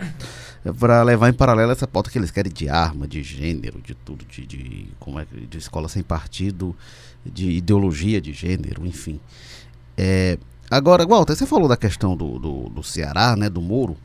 para 0.79 1.03
levar 1.03 1.29
em 1.31 1.33
paralelo 1.33 1.73
essa 1.73 1.87
pauta 1.87 2.11
que 2.11 2.19
eles 2.19 2.31
querem 2.31 2.53
de 2.53 2.69
arma, 2.69 3.09
de 3.09 3.23
gênero, 3.23 3.81
de 3.81 3.95
tudo, 3.95 4.25
de, 4.27 4.47
de, 4.47 4.89
como 4.99 5.19
é, 5.19 5.25
de 5.25 5.59
escola 5.59 5.89
sem 5.89 6.03
partido, 6.03 6.77
de 7.25 7.51
ideologia 7.51 8.21
de 8.21 8.33
gênero, 8.33 8.87
enfim. 8.87 9.19
É, 9.97 10.39
agora, 10.71 11.07
Walter, 11.07 11.35
você 11.35 11.47
falou 11.47 11.69
da 11.69 11.77
questão 11.77 12.17
do, 12.17 12.39
do, 12.39 12.69
do 12.69 12.83
Ceará, 12.83 13.35
né, 13.37 13.49
do 13.49 13.61
Moro. 13.61 13.97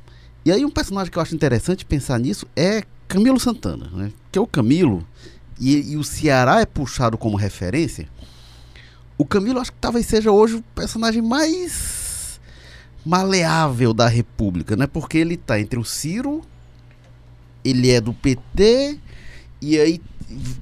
E 0.45 0.51
aí 0.51 0.63
um 0.63 0.69
personagem 0.69 1.11
que 1.11 1.17
eu 1.17 1.21
acho 1.21 1.35
interessante 1.35 1.85
pensar 1.85 2.19
nisso 2.19 2.47
é 2.55 2.83
Camilo 3.07 3.39
Santana, 3.39 3.89
né? 3.91 4.11
Que 4.31 4.39
é 4.39 4.41
o 4.41 4.47
Camilo, 4.47 5.05
e, 5.59 5.93
e, 5.93 5.97
o 5.97 6.03
Ceará 6.03 6.59
é 6.59 6.65
puxado 6.65 7.17
como 7.17 7.37
referência. 7.37 8.07
O 9.17 9.25
Camilo 9.25 9.59
acho 9.59 9.71
que 9.71 9.77
talvez 9.79 10.05
seja 10.05 10.31
hoje 10.31 10.55
o 10.55 10.61
personagem 10.75 11.21
mais 11.21 12.04
maleável 13.05 13.93
da 13.93 14.07
República, 14.07 14.75
né? 14.75 14.87
Porque 14.87 15.17
ele 15.17 15.37
tá 15.37 15.59
entre 15.59 15.79
o 15.79 15.85
Ciro, 15.85 16.41
ele 17.63 17.91
é 17.91 18.01
do 18.01 18.13
PT, 18.13 18.99
e 19.61 19.79
aí 19.79 20.01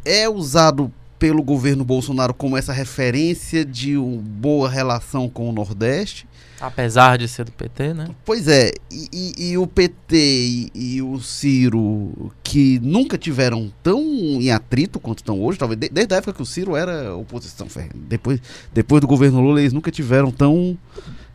é 0.03 0.27
usado 0.27 0.91
pelo 1.17 1.41
governo 1.41 1.85
Bolsonaro 1.85 2.33
como 2.33 2.57
essa 2.57 2.73
referência 2.73 3.63
de 3.63 3.95
uma 3.95 4.21
boa 4.21 4.69
relação 4.69 5.29
com 5.29 5.49
o 5.49 5.53
Nordeste. 5.53 6.27
Apesar 6.59 7.17
de 7.17 7.29
ser 7.29 7.45
do 7.45 7.51
PT, 7.51 7.93
né? 7.93 8.09
Pois 8.25 8.47
é, 8.47 8.71
e, 8.91 9.07
e, 9.11 9.51
e 9.51 9.57
o 9.57 9.65
PT 9.65 10.15
e, 10.15 10.71
e, 10.75 11.01
o 11.01 11.19
Ciro, 11.21 12.31
que 12.43 12.77
nunca 12.81 13.17
tiveram 13.17 13.71
tão 13.81 14.01
em 14.01 14.51
atrito 14.51 14.99
quanto 14.99 15.19
estão 15.19 15.41
hoje, 15.41 15.57
talvez 15.57 15.79
desde 15.79 16.13
a 16.13 16.17
época 16.17 16.33
que 16.33 16.41
o 16.41 16.45
Ciro 16.45 16.75
era 16.75 17.15
oposição, 17.15 17.67
depois, 17.95 18.41
depois 18.73 18.99
do 18.99 19.07
governo 19.07 19.39
Lula, 19.39 19.61
eles 19.61 19.73
nunca 19.73 19.91
tiveram 19.91 20.29
tão 20.29 20.77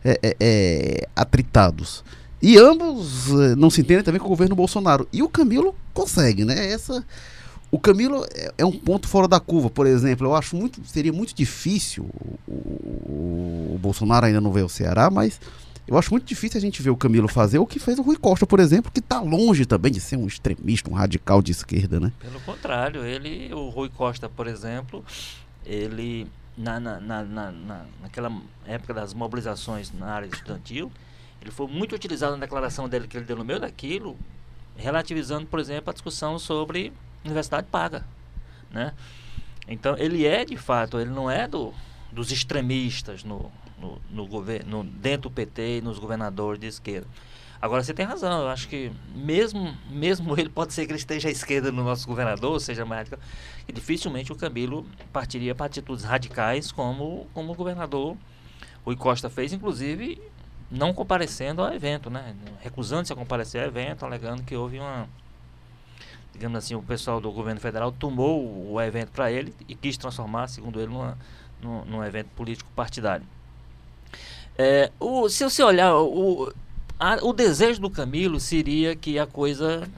é, 0.03 0.19
é, 0.21 0.37
é, 0.39 1.07
atritados. 1.15 2.03
E 2.41 2.57
ambos 2.57 3.29
é, 3.31 3.55
não 3.55 3.69
se 3.69 3.81
entendem 3.81 4.03
também 4.03 4.19
com 4.19 4.27
o 4.27 4.29
governo 4.29 4.55
Bolsonaro. 4.55 5.07
E 5.11 5.21
o 5.21 5.29
Camilo 5.29 5.75
consegue, 5.93 6.45
né? 6.45 6.71
Essa 6.71 7.03
o 7.71 7.77
Camilo 7.77 8.25
é, 8.33 8.51
é, 8.57 8.65
um 8.65 8.71
ponto 8.71 9.07
fora 9.07 9.27
da 9.27 9.39
curva, 9.39 9.69
por 9.69 9.85
exemplo. 9.85 10.27
Eu 10.27 10.35
acho 10.35 10.55
muito, 10.55 10.81
seria 10.85 11.13
muito 11.13 11.35
difícil. 11.35 12.09
O, 12.47 12.51
o, 12.51 13.71
o, 13.75 13.79
Bolsonaro 13.79 14.25
ainda 14.25 14.41
não 14.41 14.51
veio 14.51 14.65
ao 14.65 14.69
Ceará, 14.69 15.09
mas 15.09 15.39
eu 15.87 15.97
acho 15.97 16.11
muito 16.11 16.25
difícil 16.25 16.57
a 16.57 16.61
gente 16.61 16.81
ver 16.81 16.89
o 16.89 16.97
Camilo 16.97 17.27
fazer 17.27 17.59
o 17.59 17.65
que 17.65 17.79
fez 17.79 17.99
o 17.99 18.01
Rui 18.01 18.17
Costa, 18.17 18.47
por 18.47 18.59
exemplo, 18.59 18.91
que 18.91 18.99
está 18.99 19.21
longe 19.21 19.65
também 19.65 19.91
de 19.91 19.99
ser 19.99 20.17
um 20.17 20.25
extremista, 20.25 20.89
um 20.89 20.93
radical 20.93 21.41
de 21.41 21.51
esquerda, 21.51 21.99
né? 21.99 22.11
Pelo 22.19 22.39
contrário, 22.41 23.05
ele, 23.05 23.53
o 23.53 23.69
Rui 23.69 23.89
Costa, 23.89 24.27
por 24.27 24.47
exemplo, 24.47 25.03
ele 25.65 26.27
na, 26.59 26.77
na, 26.77 26.99
na, 26.99 27.23
na, 27.23 27.85
naquela 28.01 28.29
época 28.65 28.93
das 28.93 29.13
mobilizações 29.13 29.93
na 29.93 30.07
área 30.07 30.27
estudantil, 30.27 30.91
ele 31.41 31.51
foi 31.51 31.67
muito 31.67 31.95
utilizado 31.95 32.33
na 32.35 32.41
declaração 32.41 32.89
dele 32.89 33.07
que 33.07 33.15
ele 33.15 33.25
deu 33.25 33.37
no 33.37 33.45
meio 33.45 33.61
daquilo, 33.61 34.17
relativizando, 34.75 35.47
por 35.47 35.57
exemplo, 35.57 35.89
a 35.89 35.93
discussão 35.93 36.37
sobre 36.37 36.91
universidade 37.23 37.67
paga, 37.71 38.05
né? 38.69 38.93
Então 39.69 39.97
ele 39.97 40.25
é 40.25 40.43
de 40.43 40.57
fato, 40.57 40.99
ele 40.99 41.11
não 41.11 41.31
é 41.31 41.47
do, 41.47 41.73
dos 42.11 42.29
extremistas 42.29 43.23
no, 43.23 43.49
no, 43.79 44.01
no 44.09 44.27
governo, 44.27 44.83
dentro 44.83 45.29
do 45.29 45.31
PT 45.31 45.77
e 45.77 45.81
nos 45.81 45.97
governadores 45.97 46.59
de 46.59 46.67
esquerda. 46.67 47.07
Agora 47.61 47.83
você 47.83 47.93
tem 47.93 48.05
razão, 48.05 48.43
eu 48.43 48.47
acho 48.47 48.69
que 48.69 48.91
mesmo, 49.13 49.75
mesmo 49.89 50.39
ele 50.39 50.49
pode 50.49 50.73
ser 50.73 50.85
que 50.85 50.91
ele 50.93 50.99
esteja 50.99 51.27
à 51.27 51.31
esquerda 51.31 51.71
no 51.71 51.83
nosso 51.83 52.07
governador, 52.07 52.59
seja 52.61 52.85
mais 52.85 52.99
radical, 52.99 53.19
dificilmente 53.73 54.31
o 54.31 54.35
Camilo 54.35 54.85
partiria 55.11 55.53
para 55.53 55.65
atitudes 55.65 56.05
radicais 56.05 56.71
como, 56.71 57.27
como 57.33 57.51
o 57.51 57.55
governador 57.55 58.15
Rui 58.85 58.95
Costa 58.95 59.29
fez, 59.29 59.51
inclusive 59.51 60.21
não 60.71 60.93
comparecendo 60.93 61.61
ao 61.61 61.73
evento, 61.73 62.09
né? 62.09 62.35
Recusando-se 62.61 63.11
a 63.11 63.15
comparecer 63.15 63.61
ao 63.61 63.67
evento, 63.67 64.05
alegando 64.05 64.43
que 64.43 64.55
houve 64.55 64.79
uma 64.79 65.09
digamos 66.31 66.57
assim, 66.59 66.75
o 66.75 66.81
pessoal 66.81 67.19
do 67.19 67.29
governo 67.31 67.59
federal 67.59 67.91
tomou 67.91 68.71
o 68.71 68.81
evento 68.81 69.11
para 69.11 69.29
ele 69.29 69.53
e 69.67 69.75
quis 69.75 69.97
transformar, 69.97 70.47
segundo 70.47 70.79
ele, 70.79 70.91
numa, 70.91 71.17
num, 71.61 71.83
num 71.83 72.03
evento 72.03 72.29
político 72.29 72.69
partidário. 72.73 73.25
É, 74.57 74.91
o, 74.99 75.27
se 75.27 75.43
você 75.43 75.61
olhar, 75.61 75.95
o, 75.95 76.53
a, 76.99 77.15
o 77.21 77.31
desejo 77.31 77.79
do 77.79 77.89
Camilo 77.89 78.39
seria 78.39 78.95
que 78.95 79.17
a 79.17 79.25
coisa 79.25 79.89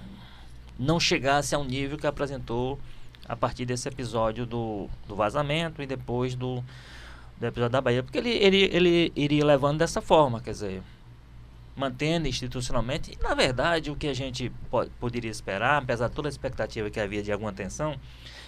não 0.77 0.99
chegasse 0.99 1.55
ao 1.55 1.63
nível 1.63 1.97
que 1.97 2.05
apresentou 2.05 2.79
a 3.27 3.35
partir 3.35 3.65
desse 3.65 3.87
episódio 3.87 4.45
do, 4.45 4.87
do 5.07 5.15
vazamento 5.15 5.81
e 5.81 5.87
depois 5.87 6.35
do, 6.35 6.63
do 7.39 7.45
episódio 7.45 7.71
da 7.71 7.81
Bahia, 7.81 8.03
porque 8.03 8.17
ele, 8.17 8.29
ele, 8.29 8.69
ele 8.71 9.11
iria 9.15 9.45
levando 9.45 9.79
dessa 9.79 10.01
forma, 10.01 10.41
quer 10.41 10.51
dizer, 10.51 10.83
mantendo 11.75 12.27
institucionalmente. 12.27 13.11
E, 13.11 13.23
na 13.23 13.33
verdade, 13.33 13.91
o 13.91 13.95
que 13.95 14.07
a 14.07 14.13
gente 14.13 14.51
poderia 14.99 15.31
esperar, 15.31 15.81
apesar 15.81 16.07
de 16.07 16.15
toda 16.15 16.27
a 16.27 16.31
expectativa 16.31 16.89
que 16.89 16.99
havia 16.99 17.23
de 17.23 17.31
alguma 17.31 17.53
tensão, 17.53 17.97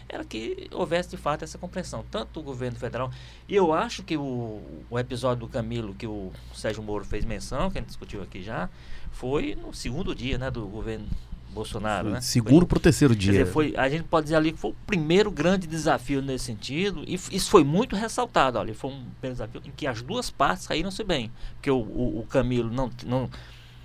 era 0.07 0.23
que 0.23 0.67
houvesse 0.71 1.09
de 1.09 1.17
fato 1.17 1.43
essa 1.43 1.57
compreensão, 1.57 2.03
tanto 2.11 2.33
do 2.33 2.41
governo 2.41 2.77
federal. 2.77 3.11
E 3.47 3.55
eu 3.55 3.73
acho 3.73 4.03
que 4.03 4.17
o, 4.17 4.61
o 4.89 4.99
episódio 4.99 5.41
do 5.41 5.47
Camilo, 5.47 5.93
que 5.93 6.05
o 6.05 6.31
Sérgio 6.53 6.83
Moro 6.83 7.05
fez 7.05 7.23
menção, 7.25 7.71
que 7.71 7.77
a 7.77 7.81
gente 7.81 7.89
discutiu 7.89 8.21
aqui 8.21 8.41
já, 8.41 8.69
foi 9.11 9.55
no 9.55 9.73
segundo 9.73 10.13
dia 10.13 10.37
né, 10.37 10.51
do 10.51 10.67
governo 10.67 11.07
Bolsonaro, 11.53 12.09
né? 12.09 12.21
Segundo 12.21 12.65
para 12.65 12.77
o 12.77 12.81
terceiro 12.81 13.15
dia. 13.15 13.31
Dizer, 13.31 13.45
foi, 13.45 13.73
a 13.77 13.87
gente 13.87 14.03
pode 14.03 14.25
dizer 14.25 14.35
ali 14.35 14.51
que 14.51 14.57
foi 14.57 14.71
o 14.71 14.75
primeiro 14.85 15.31
grande 15.31 15.67
desafio 15.67 16.21
nesse 16.21 16.45
sentido, 16.45 17.03
e 17.07 17.13
isso 17.13 17.49
foi 17.49 17.63
muito 17.63 17.95
ressaltado. 17.95 18.57
Olha, 18.57 18.73
foi 18.73 18.91
um 18.91 19.05
desafio 19.21 19.61
em 19.63 19.71
que 19.71 19.87
as 19.87 20.01
duas 20.01 20.29
partes 20.29 20.65
saíram-se 20.65 21.03
bem. 21.03 21.31
Porque 21.55 21.71
o, 21.71 21.77
o, 21.77 22.19
o, 22.19 22.25
Camilo 22.27 22.71
não, 22.71 22.89
não, 23.05 23.29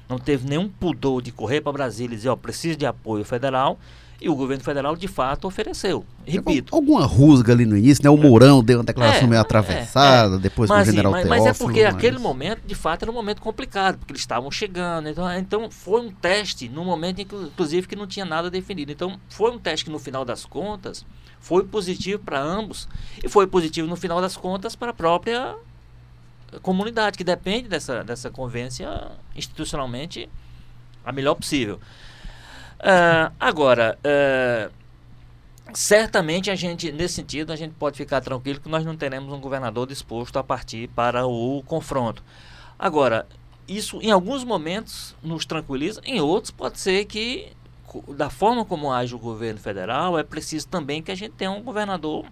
não 0.09 0.19
teve 0.19 0.49
nenhum 0.49 0.69
pudor 0.69 1.23
de 1.23 1.31
correr 1.31 1.61
para 1.61 1.73
Brasília 1.73 2.15
e 2.15 2.17
dizer, 2.17 2.31
ó, 2.31 2.37
preciso 2.37 2.77
de 2.77 2.87
apoio 2.87 3.25
federal. 3.25 3.79
E 4.21 4.29
o 4.29 4.35
governo 4.35 4.65
federal, 4.65 4.97
de 4.97 5.07
fato, 5.07 5.47
ofereceu. 5.47 6.05
Repito. 6.27 6.75
Alguma 6.75 7.07
rusga 7.07 7.53
ali 7.53 7.65
no 7.65 7.77
início, 7.77 8.03
né? 8.03 8.11
O 8.11 8.17
Mourão 8.17 8.65
deu 8.65 8.79
uma 8.79 8.85
declaração 8.85 9.25
é, 9.25 9.27
meio 9.29 9.41
atravessada, 9.41 10.35
é, 10.35 10.39
é. 10.39 10.41
depois 10.41 10.69
mas, 10.69 10.89
o 10.89 10.91
general 10.91 11.13
mas, 11.13 11.23
Teófilo. 11.23 11.45
Mas 11.45 11.57
é 11.57 11.65
porque 11.65 11.85
mas... 11.85 11.95
aquele 11.95 12.19
momento, 12.19 12.63
de 12.67 12.75
fato, 12.75 13.03
era 13.03 13.13
um 13.13 13.15
momento 13.15 13.41
complicado, 13.41 13.97
porque 13.97 14.13
eles 14.13 14.23
estavam 14.23 14.51
chegando. 14.51 15.09
Então, 15.09 15.33
então 15.39 15.71
foi 15.71 16.01
um 16.01 16.11
teste, 16.11 16.69
num 16.69 16.85
momento, 16.85 17.21
inclusive, 17.21 17.87
que 17.87 17.95
não 17.95 18.09
tinha 18.09 18.25
nada 18.25 18.51
definido. 18.51 18.91
Então, 18.91 19.21
foi 19.29 19.53
um 19.53 19.59
teste 19.59 19.85
que, 19.85 19.91
no 19.91 20.01
final 20.01 20.25
das 20.25 20.45
contas, 20.45 21.07
foi 21.39 21.65
positivo 21.65 22.21
para 22.21 22.41
ambos 22.41 22.89
e 23.23 23.29
foi 23.29 23.47
positivo, 23.47 23.87
no 23.87 23.97
final 23.97 24.21
das 24.21 24.37
contas, 24.37 24.75
para 24.75 24.91
a 24.91 24.95
própria 24.95 25.55
comunidade, 26.61 27.17
que 27.17 27.25
depende 27.25 27.69
dessa, 27.69 28.03
dessa 28.03 28.31
convivência 28.31 28.89
institucionalmente 29.37 30.29
a 31.05 31.13
melhor 31.13 31.37
possível. 31.37 31.79
Uh, 32.81 33.33
agora, 33.41 33.99
uh, 34.05 34.73
certamente 35.75 36.51
a 36.51 36.55
gente, 36.55 36.93
nesse 36.93 37.15
sentido, 37.15 37.53
a 37.53 37.57
gente 37.57 37.75
pode 37.75 37.97
ficar 37.97 38.21
tranquilo 38.21 38.61
que 38.61 38.69
nós 38.69 38.85
não 38.85 38.97
teremos 38.97 39.33
um 39.33 39.41
governador 39.41 39.87
disposto 39.87 40.39
a 40.39 40.45
partir 40.45 40.89
para 40.89 41.27
o 41.27 41.63
confronto. 41.67 42.23
Agora, 42.79 43.27
isso 43.67 44.01
em 44.01 44.11
alguns 44.11 44.45
momentos 44.45 45.15
nos 45.23 45.45
tranquiliza, 45.45 46.01
em 46.05 46.21
outros 46.21 46.51
pode 46.51 46.79
ser 46.79 47.05
que, 47.05 47.53
da 48.09 48.31
forma 48.31 48.65
como 48.65 48.93
age 48.93 49.15
o 49.15 49.19
governo 49.19 49.61
federal, 49.61 50.19
é 50.19 50.23
preciso 50.23 50.69
também 50.69 51.03
que 51.03 51.11
a 51.11 51.15
gente 51.15 51.33
tenha 51.33 51.51
um 51.51 51.63
governador, 51.63 52.25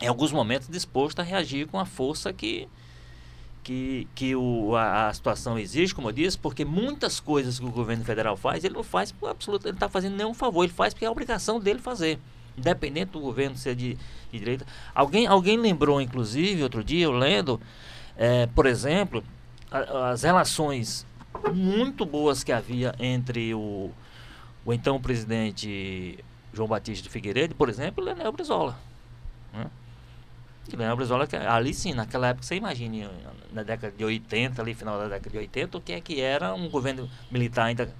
em 0.00 0.08
alguns 0.08 0.32
momentos, 0.32 0.66
disposto 0.68 1.20
a 1.20 1.22
reagir 1.22 1.66
com 1.66 1.78
a 1.78 1.84
força 1.84 2.32
que, 2.32 2.66
que, 3.64 4.06
que 4.14 4.36
o, 4.36 4.76
a, 4.76 5.08
a, 5.08 5.14
situação 5.14 5.58
exige, 5.58 5.94
como 5.94 6.08
eu 6.08 6.12
disse, 6.12 6.38
porque 6.38 6.64
muitas 6.64 7.18
coisas 7.18 7.58
que 7.58 7.64
o 7.64 7.70
governo 7.70 8.04
federal 8.04 8.36
faz, 8.36 8.62
ele 8.62 8.74
não 8.74 8.84
faz 8.84 9.10
por 9.10 9.30
absoluto, 9.30 9.64
ele 9.64 9.72
não 9.72 9.76
está 9.78 9.88
fazendo 9.88 10.14
nenhum 10.14 10.34
favor, 10.34 10.64
ele 10.64 10.72
faz 10.72 10.92
porque 10.92 11.06
é 11.06 11.08
a 11.08 11.10
obrigação 11.10 11.58
dele 11.58 11.80
fazer, 11.80 12.20
independente 12.56 13.12
do 13.12 13.20
governo 13.20 13.56
ser 13.56 13.74
de, 13.74 13.94
de 14.30 14.38
direita. 14.38 14.66
Alguém, 14.94 15.26
alguém 15.26 15.56
lembrou, 15.56 16.00
inclusive, 16.00 16.62
outro 16.62 16.84
dia, 16.84 17.04
eu 17.04 17.12
lendo, 17.12 17.58
é, 18.18 18.46
por 18.48 18.66
exemplo, 18.66 19.24
a, 19.70 20.10
as 20.10 20.22
relações 20.22 21.06
muito 21.52 22.04
boas 22.04 22.44
que 22.44 22.52
havia 22.52 22.94
entre 22.98 23.54
o, 23.54 23.90
o 24.64 24.72
então 24.74 25.00
presidente 25.00 26.22
João 26.52 26.68
Batista 26.68 27.04
de 27.04 27.08
Figueiredo, 27.08 27.54
por 27.54 27.70
exemplo, 27.70 28.04
e 28.04 28.04
Leonel 28.04 28.30
Brizola. 28.30 28.78
Né? 29.54 29.66
Guilherme 30.68 30.96
Brizola, 30.96 31.28
ali 31.48 31.74
sim, 31.74 31.92
naquela 31.92 32.28
época, 32.28 32.46
você 32.46 32.56
imagine, 32.56 33.06
na 33.52 33.62
década 33.62 33.92
de 33.96 34.04
80, 34.04 34.60
ali, 34.60 34.74
final 34.74 34.98
da 34.98 35.08
década 35.08 35.30
de 35.30 35.38
80, 35.38 35.78
o 35.78 35.80
que 35.80 35.92
é 35.92 36.00
que 36.00 36.20
era 36.20 36.54
um 36.54 36.68
governo 36.68 37.08
militar 37.30 37.66
ainda 37.66 37.92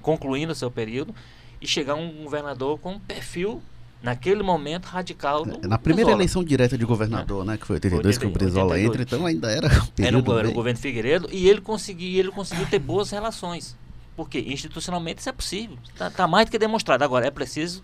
concluindo 0.00 0.52
o 0.52 0.54
seu 0.54 0.70
período 0.70 1.14
e 1.60 1.66
chegar 1.66 1.94
um 1.94 2.22
governador 2.22 2.78
com 2.78 2.92
um 2.92 2.98
perfil 2.98 3.60
naquele 4.02 4.42
momento 4.42 4.86
radical 4.86 5.44
do 5.44 5.68
Na 5.68 5.78
primeira 5.78 6.06
Brizola. 6.06 6.12
eleição 6.12 6.44
direta 6.44 6.78
de 6.78 6.84
governador, 6.84 7.42
é. 7.42 7.48
né, 7.48 7.56
que 7.56 7.66
foi 7.66 7.74
82 7.74 8.18
que 8.18 8.26
o 8.26 8.30
Brizola 8.30 8.74
82. 8.74 8.86
entra, 8.86 9.02
então 9.02 9.26
ainda 9.26 9.50
era 9.50 9.66
Era 9.98 10.18
o, 10.18 10.38
era 10.38 10.48
o 10.48 10.52
governo 10.52 10.78
Figueiredo 10.78 11.28
e 11.32 11.48
ele 11.48 11.60
conseguiu, 11.60 12.20
ele 12.20 12.30
conseguiu 12.30 12.66
ter 12.66 12.78
boas 12.78 13.10
relações. 13.10 13.76
Porque 14.14 14.38
institucionalmente 14.38 15.20
isso 15.20 15.28
é 15.28 15.32
possível. 15.32 15.76
Está 15.92 16.10
tá 16.10 16.26
mais 16.26 16.46
do 16.46 16.52
que 16.52 16.58
demonstrado. 16.58 17.04
Agora, 17.04 17.26
é 17.26 17.30
preciso 17.30 17.82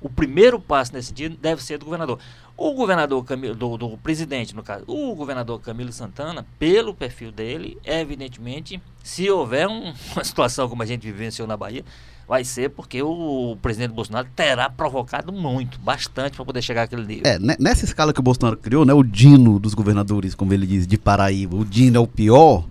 o 0.00 0.08
primeiro 0.08 0.60
passo 0.60 0.92
nesse 0.92 1.08
sentido 1.08 1.36
deve 1.36 1.62
ser 1.62 1.78
do 1.78 1.84
governador. 1.84 2.18
O 2.56 2.74
governador 2.74 3.24
Camilo, 3.24 3.54
do, 3.54 3.76
do, 3.76 3.96
presidente, 3.98 4.54
no 4.54 4.62
caso, 4.62 4.84
o 4.86 5.14
governador 5.14 5.60
Camilo 5.60 5.92
Santana, 5.92 6.44
pelo 6.58 6.92
perfil 6.92 7.30
dele, 7.30 7.78
evidentemente, 7.84 8.80
se 9.02 9.30
houver 9.30 9.68
um, 9.68 9.92
uma 10.12 10.24
situação 10.24 10.68
como 10.68 10.82
a 10.82 10.86
gente 10.86 11.02
vivenciou 11.02 11.46
na 11.46 11.56
Bahia, 11.56 11.84
vai 12.26 12.44
ser 12.44 12.70
porque 12.70 13.00
o, 13.02 13.52
o 13.52 13.56
presidente 13.56 13.92
Bolsonaro 13.92 14.28
terá 14.34 14.68
provocado 14.68 15.32
muito, 15.32 15.78
bastante, 15.78 16.36
para 16.36 16.44
poder 16.44 16.62
chegar 16.62 16.82
àquele 16.82 17.06
nível. 17.06 17.22
É, 17.24 17.38
nessa 17.58 17.84
escala 17.84 18.12
que 18.12 18.20
o 18.20 18.22
Bolsonaro 18.22 18.56
criou, 18.56 18.84
né, 18.84 18.92
o 18.92 19.02
Dino 19.02 19.58
dos 19.58 19.72
governadores, 19.72 20.34
como 20.34 20.52
ele 20.52 20.66
diz, 20.66 20.86
de 20.86 20.98
Paraíba, 20.98 21.56
o 21.56 21.64
Dino 21.64 21.96
é 21.96 22.00
o 22.00 22.06
pior 22.06 22.66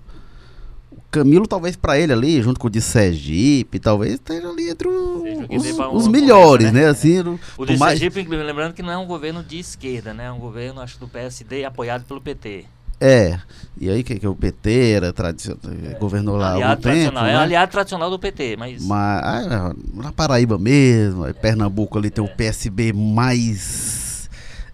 Camilo, 1.10 1.48
talvez 1.48 1.76
para 1.76 1.98
ele 1.98 2.12
ali, 2.12 2.42
junto 2.42 2.60
com 2.60 2.68
o 2.68 2.70
de 2.70 2.82
Sergipe, 2.82 3.80
talvez 3.80 4.16
esteja 4.16 4.50
ali 4.50 4.70
entre 4.70 4.88
o, 4.88 5.24
os, 5.50 5.66
um, 5.80 5.96
os 5.96 6.08
melhores, 6.08 6.72
né? 6.72 6.82
né? 6.82 6.88
Assim, 6.88 7.20
o 7.58 7.66
de 7.66 7.78
mais... 7.78 8.00
Sergipe, 8.00 8.28
lembrando 8.28 8.74
que 8.74 8.82
não 8.82 8.92
é 8.92 8.98
um 8.98 9.06
governo 9.06 9.44
de 9.44 9.60
esquerda, 9.60 10.14
né? 10.14 10.26
É 10.26 10.32
um 10.32 10.40
governo, 10.40 10.82
acho, 10.82 11.00
do 11.00 11.08
PSD 11.08 11.66
apoiado 11.66 12.06
pelo 12.06 12.22
PT. 12.22 12.66
É, 13.00 13.40
e 13.80 13.92
aí 13.92 14.04
que, 14.04 14.18
que 14.18 14.28
o 14.28 14.36
PT 14.36 14.94
era 14.94 15.14
tradicional, 15.14 15.60
é. 15.86 15.94
governou 16.00 16.36
lá 16.36 16.54
aliado 16.54 16.82
tempo, 16.82 17.14
né? 17.14 17.32
É 17.32 17.36
aliado 17.36 17.72
tradicional 17.72 18.10
do 18.10 18.18
PT, 18.18 18.58
mas... 18.58 18.84
mas 18.84 19.24
ah, 19.24 19.76
na 19.94 20.12
Paraíba 20.12 20.58
mesmo, 20.58 21.28
é. 21.28 21.32
Pernambuco 21.32 21.96
ali 21.98 22.10
tem 22.10 22.24
o 22.24 22.28
PSB 22.28 22.94
mais 22.94 24.28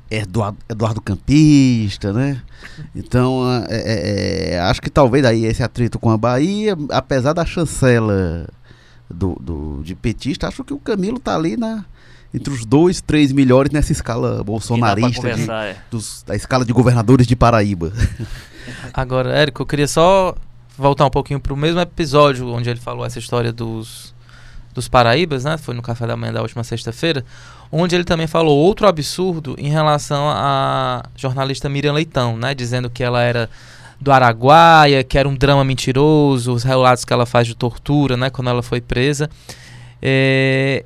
Eduardo, 0.10 0.58
Eduardo 0.70 1.02
Campista, 1.02 2.14
né? 2.14 2.42
Então, 2.96 3.44
é, 3.70 3.76
é, 3.76 4.54
é, 4.54 4.60
acho 4.62 4.82
que 4.82 4.90
talvez 4.90 5.26
aí 5.26 5.46
esse 5.46 5.62
atrito 5.62 6.00
com 6.00 6.10
a 6.10 6.18
Bahia, 6.18 6.78
apesar 6.92 7.34
da 7.34 7.46
chancela 7.46 8.48
do, 9.10 9.36
do, 9.40 9.82
de 9.84 9.96
petista, 9.96 10.48
acho 10.48 10.64
que 10.64 10.74
o 10.74 10.80
Camilo 10.80 11.20
tá 11.20 11.36
ali 11.36 11.58
na, 11.58 11.86
entre 12.34 12.54
os 12.54 12.66
dois, 12.66 13.02
três 13.02 13.32
melhores 13.32 13.72
nessa 13.72 13.92
escala 13.92 14.44
bolsonarista, 14.44 15.34
de, 15.34 15.50
é. 15.50 15.78
dos, 15.90 16.24
da 16.24 16.36
escala 16.36 16.66
de 16.66 16.74
governadores 16.74 17.28
de 17.28 17.36
Paraíba. 17.36 17.92
Agora, 18.94 19.34
Érico, 19.36 19.62
eu 19.62 19.66
queria 19.66 19.88
só 19.88 20.36
voltar 20.78 21.06
um 21.06 21.10
pouquinho 21.10 21.40
para 21.40 21.54
o 21.54 21.58
mesmo 21.58 21.80
episódio 21.80 22.48
onde 22.48 22.70
ele 22.70 22.80
falou 22.80 23.06
essa 23.06 23.20
história 23.20 23.52
dos, 23.52 24.14
dos 24.74 24.88
Paraíbas, 24.88 25.44
né? 25.44 25.58
Foi 25.58 25.76
no 25.76 25.82
café 25.82 26.08
da 26.08 26.16
manhã 26.16 26.34
da 26.34 26.42
última 26.42 26.64
sexta-feira 26.64 27.24
onde 27.76 27.96
ele 27.96 28.04
também 28.04 28.28
falou 28.28 28.56
outro 28.56 28.88
absurdo 28.88 29.56
em 29.58 29.68
relação 29.68 30.30
à 30.30 31.04
jornalista 31.16 31.68
Miriam 31.68 31.94
Leitão, 31.94 32.38
né, 32.38 32.54
dizendo 32.54 32.88
que 32.88 33.04
ela 33.04 33.24
era 33.24 33.50
do 34.04 34.12
Araguaia, 34.12 35.04
que 35.04 35.18
era 35.18 35.28
um 35.28 35.36
drama 35.36 35.64
mentiroso, 35.64 36.54
os 36.54 36.64
relatos 36.64 37.06
que 37.06 37.14
ela 37.14 37.26
faz 37.26 37.48
de 37.48 37.56
tortura, 37.56 38.18
né, 38.18 38.30
quando 38.30 38.50
ela 38.50 38.62
foi 38.62 38.82
presa. 38.82 39.30
É... 40.02 40.84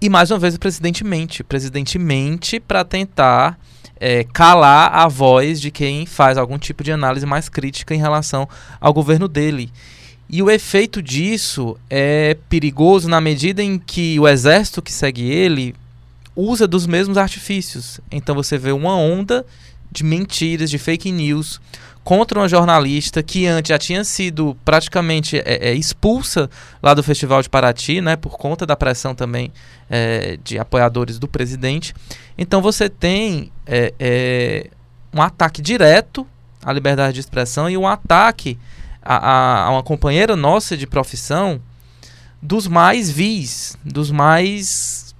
E 0.00 0.08
mais 0.08 0.30
uma 0.30 0.38
vez 0.38 0.54
o 0.54 0.60
presidente 0.60 1.02
mente, 1.02 1.42
o 1.42 1.44
presidente 1.44 1.98
mente 1.98 2.60
para 2.60 2.84
tentar 2.84 3.58
é, 3.98 4.24
calar 4.24 4.92
a 4.92 5.06
voz 5.06 5.60
de 5.60 5.70
quem 5.70 6.04
faz 6.06 6.36
algum 6.36 6.58
tipo 6.58 6.82
de 6.82 6.90
análise 6.90 7.24
mais 7.24 7.48
crítica 7.48 7.94
em 7.94 7.98
relação 7.98 8.48
ao 8.80 8.92
governo 8.92 9.28
dele. 9.28 9.70
E 10.28 10.42
o 10.42 10.50
efeito 10.50 11.00
disso 11.00 11.76
é 11.88 12.36
perigoso 12.48 13.08
na 13.08 13.20
medida 13.20 13.62
em 13.62 13.78
que 13.78 14.18
o 14.18 14.26
exército 14.26 14.82
que 14.82 14.92
segue 14.92 15.30
ele 15.30 15.74
usa 16.34 16.66
dos 16.66 16.84
mesmos 16.84 17.16
artifícios. 17.16 18.00
Então 18.10 18.34
você 18.34 18.58
vê 18.58 18.72
uma 18.72 18.96
onda 18.96 19.46
de 19.92 20.02
mentiras, 20.02 20.70
de 20.70 20.78
fake 20.78 21.12
news 21.12 21.60
contra 22.02 22.38
uma 22.40 22.48
jornalista 22.48 23.22
que 23.22 23.46
antes 23.46 23.68
já 23.68 23.78
tinha 23.78 24.02
sido 24.02 24.56
praticamente 24.64 25.38
é, 25.38 25.70
é, 25.70 25.74
expulsa 25.74 26.50
lá 26.82 26.94
do 26.94 27.02
Festival 27.02 27.40
de 27.42 27.48
Paraty, 27.48 28.00
né, 28.00 28.16
por 28.16 28.36
conta 28.36 28.66
da 28.66 28.74
pressão 28.74 29.14
também 29.14 29.52
é, 29.88 30.36
de 30.42 30.58
apoiadores 30.58 31.18
do 31.18 31.28
presidente. 31.28 31.94
Então 32.36 32.60
você 32.60 32.88
tem 32.88 33.52
é, 33.66 33.94
é, 34.00 34.70
um 35.14 35.22
ataque 35.22 35.62
direto 35.62 36.26
à 36.64 36.72
liberdade 36.72 37.14
de 37.14 37.20
expressão 37.20 37.70
e 37.70 37.76
um 37.76 37.86
ataque 37.86 38.58
a, 39.00 39.16
a, 39.16 39.64
a 39.66 39.70
uma 39.70 39.82
companheira 39.82 40.34
nossa 40.34 40.76
de 40.76 40.86
profissão 40.86 41.60
dos 42.40 42.66
mais 42.66 43.08
vis, 43.10 43.76
dos 43.84 44.10
mais 44.10 45.14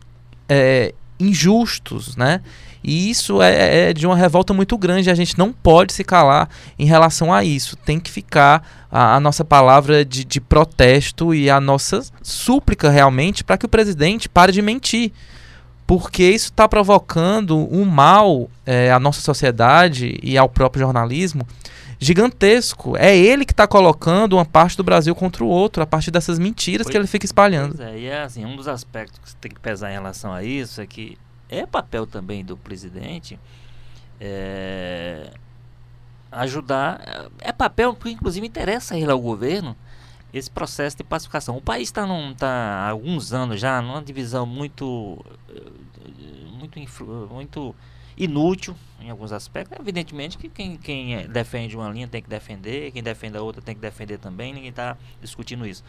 é, 0.49 0.93
injustos, 1.21 2.17
né? 2.17 2.41
E 2.83 3.11
isso 3.11 3.41
é, 3.41 3.91
é, 3.91 3.93
de 3.93 4.07
uma 4.07 4.17
revolta 4.17 4.53
muito 4.53 4.77
grande. 4.77 5.11
A 5.11 5.15
gente 5.15 5.39
não 5.39 5.53
pode 5.53 5.93
se 5.93 6.03
calar 6.03 6.49
em 6.79 6.85
relação 6.85 7.33
a 7.33 7.45
isso. 7.45 7.77
Tem 7.77 8.01
que 8.01 8.11
ficar 8.11 8.87
a, 8.91 9.17
a 9.17 9.21
nossa 9.21 9.45
palavra 9.45 10.05
de, 10.05 10.25
de, 10.25 10.41
protesto 10.41 11.35
e 11.35 11.49
a 11.49 11.61
nossa 11.61 12.03
súplica 12.23 12.91
realmente 12.91 13.45
para 13.45 13.57
que 13.57 13.67
o 13.67 13.69
presidente 13.69 14.29
pare 14.29 14.53
de 14.53 14.63
mentir. 14.63 15.13
Porque 15.87 16.25
isso 16.25 16.47
está 16.47 16.69
provocando 16.69 17.57
um 17.73 17.85
mal 17.85 18.49
é, 18.65 18.91
à 18.91 18.99
nossa 18.99 19.21
sociedade 19.21 20.19
e 20.23 20.37
ao 20.39 20.49
próprio 20.49 20.81
jornalismo 20.81 21.47
gigantesco. 22.03 22.97
É 22.97 23.17
ele 23.17 23.45
que 23.45 23.53
está 23.53 23.67
colocando 23.67 24.35
uma 24.35 24.45
parte 24.45 24.77
do 24.77 24.83
Brasil 24.83 25.15
contra 25.15 25.45
o 25.45 25.47
outro, 25.47 25.83
a 25.83 25.87
partir 25.87 26.11
dessas 26.11 26.39
mentiras 26.39 26.85
pois, 26.85 26.93
que 26.93 26.99
ele 26.99 27.07
fica 27.07 27.25
espalhando. 27.25 27.77
Pois 27.77 27.89
é, 27.89 27.99
e 27.99 28.07
é 28.07 28.23
assim, 28.23 28.45
um 28.45 28.57
dos 28.57 28.67
aspectos 28.67 29.35
que 29.35 29.41
tem 29.41 29.53
que 29.53 29.61
pesar 29.61 29.91
em 29.91 29.95
relação 29.95 30.33
a 30.33 30.43
isso 30.43 30.81
é 30.81 30.87
que 30.87 31.17
é 31.59 31.67
papel 31.67 32.07
também 32.07 32.45
do 32.45 32.57
presidente 32.57 33.39
é, 34.21 35.33
ajudar, 36.31 37.31
é 37.39 37.53
papel 37.53 37.95
que 37.95 38.11
inclusive 38.11 38.47
interessa 38.47 38.97
ele 38.97 39.11
ao 39.11 39.21
governo, 39.21 39.77
esse 40.33 40.51
processo 40.51 40.97
de 40.97 41.05
pacificação. 41.05 41.57
O 41.57 41.61
país 41.61 41.89
está 41.89 42.07
tá 42.39 42.49
há 42.49 42.89
alguns 42.89 43.33
anos 43.33 43.61
já 43.61 43.83
numa 43.83 44.03
divisão 44.03 44.47
muito, 44.47 45.23
eh, 45.51 45.71
muito, 46.59 46.79
muito 47.31 47.75
inútil 48.17 48.75
em 49.01 49.11
alguns 49.11 49.31
aspectos. 49.31 49.79
Evidentemente 49.79 50.39
que 50.39 50.49
quem, 50.49 50.77
quem 50.79 51.17
é, 51.17 51.29
defende 51.29 51.77
uma 51.77 51.91
linha 51.91 52.09
tem 52.09 52.23
que 52.23 52.31
defender, 52.31 52.93
quem 52.93 53.03
defende 53.03 53.37
a 53.37 53.43
outra 53.43 53.61
tem 53.61 53.75
que 53.75 53.81
defender 53.81 54.19
também, 54.19 54.55
ninguém 54.55 54.71
está 54.71 54.97
discutindo 55.21 55.67
isso. 55.67 55.85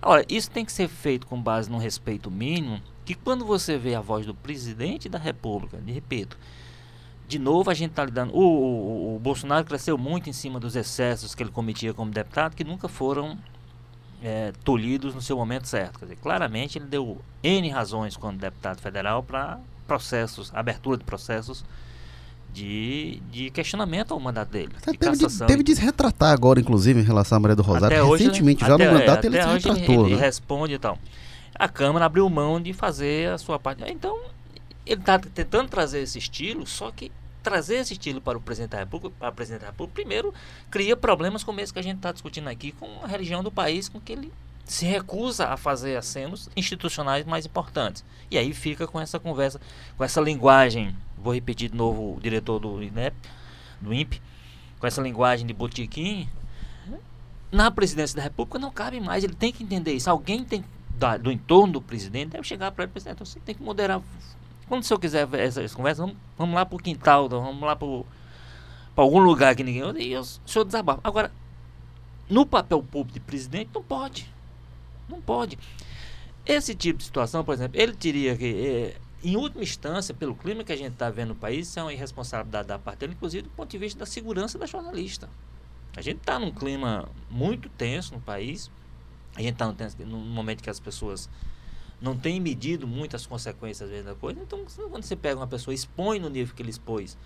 Agora, 0.00 0.24
isso 0.28 0.50
tem 0.50 0.64
que 0.64 0.72
ser 0.72 0.88
feito 0.88 1.26
com 1.26 1.40
base 1.40 1.70
num 1.70 1.78
respeito 1.78 2.30
mínimo, 2.30 2.80
que 3.04 3.14
quando 3.14 3.44
você 3.44 3.76
vê 3.76 3.94
a 3.94 4.00
voz 4.00 4.26
do 4.26 4.34
presidente 4.34 5.08
da 5.08 5.18
República, 5.18 5.78
de 5.78 5.92
repito, 5.92 6.38
de 7.26 7.38
novo 7.38 7.70
a 7.70 7.74
gente 7.74 7.90
está 7.90 8.04
lidando. 8.04 8.34
O, 8.34 8.40
o, 8.40 9.16
o, 9.16 9.18
Bolsonaro 9.18 9.64
cresceu 9.64 9.96
muito 9.96 10.28
em 10.28 10.32
cima 10.32 10.60
dos 10.60 10.76
excessos 10.76 11.34
que 11.34 11.42
ele 11.42 11.50
cometia 11.50 11.94
como 11.94 12.10
deputado, 12.10 12.54
que 12.54 12.62
nunca 12.62 12.88
foram 12.88 13.38
é, 14.22 14.52
tolhidos 14.62 15.14
no 15.14 15.22
seu 15.22 15.36
momento 15.36 15.66
certo. 15.66 15.98
Quer 15.98 16.04
dizer, 16.06 16.16
claramente 16.16 16.78
ele 16.78 16.86
deu 16.86 17.18
N 17.42 17.68
razões 17.70 18.16
quando 18.16 18.38
deputado 18.38 18.80
federal 18.80 19.22
para 19.22 19.58
processos, 19.86 20.52
abertura 20.54 20.96
de 20.96 21.04
processos 21.04 21.64
de, 22.52 23.22
de 23.30 23.50
questionamento 23.50 24.12
ao 24.12 24.20
mandato 24.20 24.50
dele. 24.50 24.72
De 24.86 24.98
teve, 24.98 25.16
de, 25.16 25.38
teve 25.46 25.62
de 25.62 25.74
se 25.74 25.82
retratar 25.82 26.32
agora, 26.32 26.60
inclusive, 26.60 27.00
em 27.00 27.04
relação 27.04 27.36
à 27.36 27.40
Maria 27.40 27.56
do 27.56 27.62
Rosário. 27.62 27.96
Até 27.96 28.02
Recentemente, 28.02 28.62
hoje, 28.62 28.70
já 28.70 28.78
no 28.78 28.98
mandato, 28.98 29.24
é, 29.24 29.26
ele 29.28 29.42
se 29.42 29.48
retratou. 29.48 29.94
Ele, 29.94 30.12
ele 30.12 30.16
né? 30.16 30.20
responde 30.20 30.74
e 30.74 30.78
tal. 30.78 30.98
A 31.54 31.68
Câmara 31.68 32.06
abriu 32.06 32.28
mão 32.28 32.60
de 32.60 32.72
fazer 32.72 33.30
a 33.30 33.38
sua 33.38 33.58
parte. 33.58 33.82
Então, 33.86 34.18
ele 34.86 35.00
está 35.00 35.18
tentando 35.18 35.68
trazer 35.68 36.00
esse 36.00 36.18
estilo, 36.18 36.66
só 36.66 36.90
que 36.90 37.12
trazer 37.42 37.76
esse 37.76 37.92
estilo 37.92 38.20
para 38.20 38.38
o 38.38 38.40
presidente 38.40 38.70
da 38.70 38.78
República, 38.78 39.14
para 39.18 39.30
o 39.30 39.32
presidente 39.32 39.62
da 39.62 39.66
República, 39.68 39.94
primeiro 39.94 40.32
cria 40.70 40.96
problemas 40.96 41.42
como 41.42 41.60
esse 41.60 41.72
que 41.72 41.78
a 41.78 41.82
gente 41.82 41.96
está 41.96 42.12
discutindo 42.12 42.48
aqui 42.48 42.72
com 42.72 42.88
a 43.02 43.06
religião 43.06 43.42
do 43.42 43.50
país, 43.50 43.88
com 43.88 44.00
que 44.00 44.12
ele 44.12 44.32
se 44.64 44.86
recusa 44.86 45.48
a 45.48 45.56
fazer 45.56 45.96
acenos 45.96 46.48
institucionais 46.56 47.26
mais 47.26 47.44
importantes. 47.44 48.04
E 48.30 48.38
aí 48.38 48.54
fica 48.54 48.86
com 48.86 49.00
essa 49.00 49.18
conversa, 49.18 49.60
com 49.96 50.04
essa 50.04 50.20
linguagem, 50.20 50.96
vou 51.18 51.34
repetir 51.34 51.68
de 51.68 51.76
novo 51.76 52.16
o 52.16 52.20
diretor 52.20 52.58
do 52.60 52.82
INEP, 52.82 53.16
do 53.80 53.92
INPE, 53.92 54.22
com 54.78 54.86
essa 54.86 55.02
linguagem 55.02 55.46
de 55.46 55.52
botiquim, 55.52 56.28
na 57.52 57.70
presidência 57.70 58.16
da 58.16 58.22
República 58.22 58.58
não 58.58 58.70
cabe 58.70 58.98
mais, 58.98 59.22
ele 59.22 59.34
tem 59.34 59.52
que 59.52 59.62
entender 59.62 59.92
isso. 59.92 60.08
Alguém 60.08 60.42
tem 60.42 60.64
da, 60.98 61.16
do 61.16 61.30
entorno 61.30 61.74
do 61.74 61.82
presidente 61.82 62.30
deve 62.30 62.44
chegar 62.44 62.70
para 62.72 62.84
ele, 62.84 62.92
presidente, 62.92 63.18
você 63.18 63.40
tem 63.40 63.54
que 63.54 63.62
moderar. 63.62 64.00
Quando 64.68 64.82
o 64.82 64.86
senhor 64.86 64.98
quiser 64.98 65.28
essa, 65.34 65.62
essa 65.62 65.76
conversa, 65.76 66.02
vamos, 66.02 66.16
vamos 66.36 66.54
lá 66.54 66.64
para 66.64 66.76
o 66.76 66.78
quintal, 66.78 67.28
vamos 67.28 67.60
lá 67.62 67.76
para 67.76 67.86
algum 68.96 69.18
lugar 69.18 69.54
que 69.54 69.62
ninguém. 69.62 69.82
E 70.00 70.16
o 70.16 70.24
senhor 70.24 70.64
desabafa. 70.64 71.00
Agora, 71.04 71.32
no 72.28 72.46
papel 72.46 72.82
público 72.82 73.12
de 73.12 73.20
presidente, 73.20 73.70
não 73.74 73.82
pode. 73.82 74.32
Não 75.08 75.20
pode. 75.20 75.58
Esse 76.46 76.74
tipo 76.74 76.98
de 76.98 77.04
situação, 77.04 77.44
por 77.44 77.54
exemplo, 77.54 77.80
ele 77.80 77.92
teria 77.92 78.36
que, 78.36 78.46
é, 78.46 78.96
em 79.22 79.36
última 79.36 79.62
instância, 79.62 80.14
pelo 80.14 80.34
clima 80.34 80.64
que 80.64 80.72
a 80.72 80.76
gente 80.76 80.92
está 80.92 81.10
vendo 81.10 81.28
no 81.28 81.34
país, 81.34 81.68
isso 81.68 81.78
é 81.78 81.82
uma 81.82 81.92
irresponsabilidade 81.92 82.68
da 82.68 82.78
parte 82.78 83.00
dele, 83.00 83.12
inclusive 83.12 83.42
do 83.42 83.50
ponto 83.50 83.70
de 83.70 83.78
vista 83.78 83.98
da 83.98 84.06
segurança 84.06 84.58
da 84.58 84.66
jornalista. 84.66 85.28
A 85.96 86.00
gente 86.00 86.18
está 86.18 86.38
num 86.38 86.50
clima 86.50 87.08
muito 87.30 87.68
tenso 87.68 88.14
no 88.14 88.20
país. 88.20 88.70
A 89.34 89.40
gente 89.40 89.52
está 89.52 89.74
num, 90.04 90.18
momento 90.18 90.62
que 90.62 90.70
as 90.70 90.78
pessoas 90.78 91.28
não 92.00 92.16
têm 92.16 92.40
medido 92.40 92.86
muito 92.86 93.16
as 93.16 93.26
consequências 93.26 93.88
vezes, 93.88 94.04
da 94.04 94.14
coisa. 94.14 94.40
Então, 94.40 94.64
quando 94.90 95.04
você 95.04 95.16
pega 95.16 95.36
uma 95.36 95.46
pessoa 95.46 95.72
expõe 95.72 96.18
no 96.18 96.28
nível 96.28 96.54
que 96.54 96.62
ele 96.62 96.70
expôs 96.70 97.16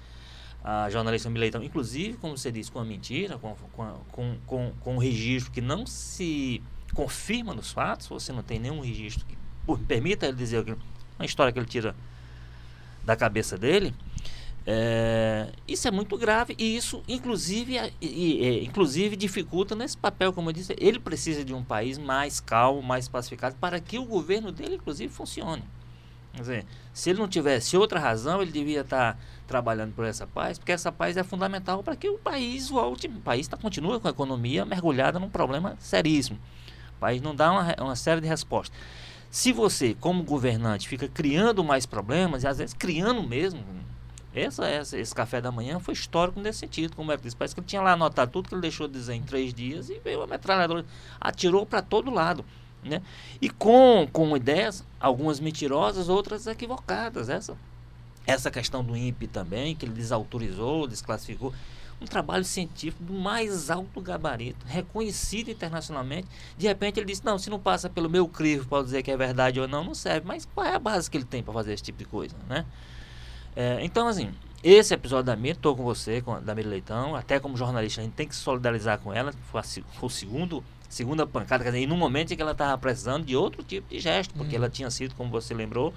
a 0.62 0.90
jornalista 0.90 1.31
Mileitão, 1.31 1.62
inclusive, 1.62 2.16
como 2.19 2.37
você 2.37 2.51
disse, 2.51 2.71
com 2.71 2.81
a 2.81 2.85
mentira, 2.85 3.38
com, 3.38 3.55
com, 3.73 3.95
com, 4.11 4.37
com, 4.47 4.73
com 4.81 4.95
um 4.95 4.99
registro 4.99 5.53
que 5.53 5.61
não 5.61 5.87
se 5.87 6.62
confirma 6.92 7.55
nos 7.55 7.71
fatos, 7.73 8.09
você 8.09 8.33
não 8.33 8.42
tem 8.42 8.59
nenhum 8.59 8.81
registro 8.81 9.25
que 9.27 9.37
permita 9.87 10.27
ele 10.27 10.37
dizer 10.37 10.64
uma 11.19 11.25
história 11.25 11.53
que 11.53 11.59
ele 11.59 11.66
tira 11.66 11.95
da 13.05 13.14
cabeça 13.14 13.57
dele, 13.57 13.95
é, 14.68 15.52
isso 15.68 15.87
é 15.87 15.92
muito 15.92 16.18
grave 16.18 16.57
e 16.59 16.76
isso, 16.76 17.00
inclusive, 17.07 17.79
é, 17.79 17.92
é, 18.02 18.64
inclusive, 18.64 19.14
dificulta 19.14 19.76
nesse 19.76 19.96
papel, 19.96 20.33
como 20.33 20.48
eu 20.48 20.52
disse, 20.52 20.74
ele 20.79 20.98
precisa 20.98 21.44
de 21.44 21.55
um 21.55 21.62
país 21.62 21.98
mais 21.98 22.40
calmo, 22.40 22.83
mais 22.83 23.09
pacificado, 23.09 23.55
para 23.61 23.79
que 23.79 23.96
o 23.96 24.05
governo 24.05 24.50
dele, 24.50 24.74
inclusive, 24.74 25.12
funcione. 25.12 25.62
Quer 26.35 26.40
dizer, 26.40 26.66
se 26.92 27.11
ele 27.11 27.20
não 27.20 27.29
tivesse 27.29 27.76
outra 27.76 28.00
razão, 28.00 28.42
ele 28.42 28.50
devia 28.50 28.81
estar 28.81 29.18
trabalhando 29.46 29.94
por 29.94 30.05
essa 30.05 30.26
paz, 30.26 30.59
porque 30.59 30.72
essa 30.72 30.90
paz 30.90 31.16
é 31.16 31.22
fundamental 31.22 31.83
para 31.83 31.94
que 31.94 32.09
o 32.09 32.18
país 32.18 32.68
volte. 32.68 33.07
O 33.07 33.20
país 33.20 33.46
tá, 33.46 33.57
continua 33.57 34.00
com 34.00 34.09
a 34.09 34.11
economia 34.11 34.64
mergulhada 34.64 35.18
num 35.20 35.31
problema 35.31 35.76
seríssimo. 35.79 36.38
O 36.96 37.00
país 37.00 37.22
não 37.22 37.35
dá 37.35 37.52
uma, 37.52 37.74
uma 37.81 37.96
série 37.96 38.20
de 38.20 38.26
respostas. 38.26 38.76
Se 39.31 39.52
você, 39.52 39.94
como 39.94 40.24
governante, 40.24 40.88
fica 40.88 41.09
criando 41.09 41.62
mais 41.62 41.87
problemas, 41.87 42.42
e 42.42 42.48
às 42.48 42.59
vezes 42.59 42.74
criando 42.74 43.22
mesmo, 43.22 43.62
essa, 44.42 44.66
essa, 44.66 44.99
esse 44.99 45.14
café 45.14 45.40
da 45.40 45.51
manhã 45.51 45.79
foi 45.79 45.94
histórico 45.94 46.40
nesse 46.40 46.61
sentido, 46.61 46.94
como 46.94 47.11
é 47.12 47.16
que 47.16 47.22
disse. 47.22 47.37
Parece 47.37 47.55
que 47.55 47.61
ele 47.61 47.66
tinha 47.66 47.83
lá 47.83 47.92
anotado 47.92 48.31
tudo 48.31 48.49
que 48.49 48.55
ele 48.55 48.62
deixou 48.62 48.87
de 48.87 48.94
dizer 48.94 49.14
em 49.14 49.22
três 49.22 49.55
dias 49.55 49.88
e 49.88 49.99
veio 49.99 50.22
a 50.22 50.27
metralhadora, 50.27 50.85
atirou 51.20 51.64
para 51.64 51.83
todo 51.83 52.11
lado. 52.11 52.44
Né? 52.83 53.03
E 53.40 53.49
com, 53.49 54.09
com 54.12 54.37
ideias, 54.37 54.85
algumas 55.01 55.40
mentirosas, 55.40 56.09
outras 56.09 56.46
equivocadas. 56.46 57.29
Essa, 57.29 57.57
essa 58.27 58.51
questão 58.51 58.85
do 58.85 58.96
INPE 58.96 59.27
também, 59.27 59.75
que 59.75 59.85
ele 59.85 59.94
desautorizou, 59.94 60.87
desclassificou 60.87 61.53
um 62.01 62.05
trabalho 62.05 62.44
científico 62.44 63.03
do 63.03 63.14
mais 63.14 63.70
alto 63.70 64.01
gabarito, 64.01 64.66
reconhecido 64.66 65.51
internacionalmente. 65.51 66.29
De 66.57 66.66
repente 66.66 67.01
ele 67.01 67.07
disse: 67.07 67.25
Não, 67.25 67.38
se 67.38 67.49
não 67.49 67.59
passa 67.59 67.88
pelo 67.88 68.11
meu 68.11 68.29
crivo 68.29 68.68
para 68.68 68.85
dizer 68.85 69.03
que 69.03 69.11
é 69.11 69.16
verdade 69.16 69.61
ou 69.61 69.66
não, 69.66 69.83
não 69.83 69.94
serve. 69.94 70.27
Mas 70.27 70.46
qual 70.55 70.66
é 70.66 70.75
a 70.75 70.79
base 70.79 71.11
que 71.11 71.16
ele 71.16 71.25
tem 71.25 71.42
para 71.42 71.55
fazer 71.55 71.72
esse 71.72 71.83
tipo 71.83 71.99
de 71.99 72.05
coisa? 72.05 72.37
Né? 72.49 72.66
É, 73.57 73.79
então, 73.81 74.07
assim, 74.07 74.31
esse 74.62 74.92
episódio 74.92 75.25
da 75.25 75.35
Mira, 75.35 75.57
estou 75.57 75.75
com 75.75 75.83
você, 75.83 76.21
com 76.21 76.35
a, 76.35 76.40
Leitão, 76.55 77.16
até 77.16 77.40
como 77.40 77.57
jornalista, 77.57 78.03
a 78.03 78.05
gente 78.05 78.12
tem 78.12 78.29
que 78.29 78.35
se 78.37 78.42
solidarizar 78.42 78.99
com 78.99 79.12
ela. 79.12 79.33
Foi, 79.51 79.61
a, 79.61 79.62
foi 79.62 79.83
o 80.03 80.11
segundo, 80.11 80.62
segunda 80.88 81.27
pancada, 81.27 81.64
quer 81.64 81.71
dizer, 81.71 81.83
e 81.83 81.87
no 81.87 81.97
momento 81.97 82.33
em 82.33 82.37
que 82.37 82.42
ela 82.42 82.53
estava 82.53 82.77
precisando 82.77 83.25
de 83.25 83.35
outro 83.35 83.62
tipo 83.62 83.88
de 83.88 83.99
gesto, 83.99 84.35
porque 84.35 84.55
hum. 84.55 84.59
ela 84.59 84.69
tinha 84.69 84.90
sido, 84.90 85.14
como 85.14 85.31
você 85.31 85.55
lembrou, 85.55 85.95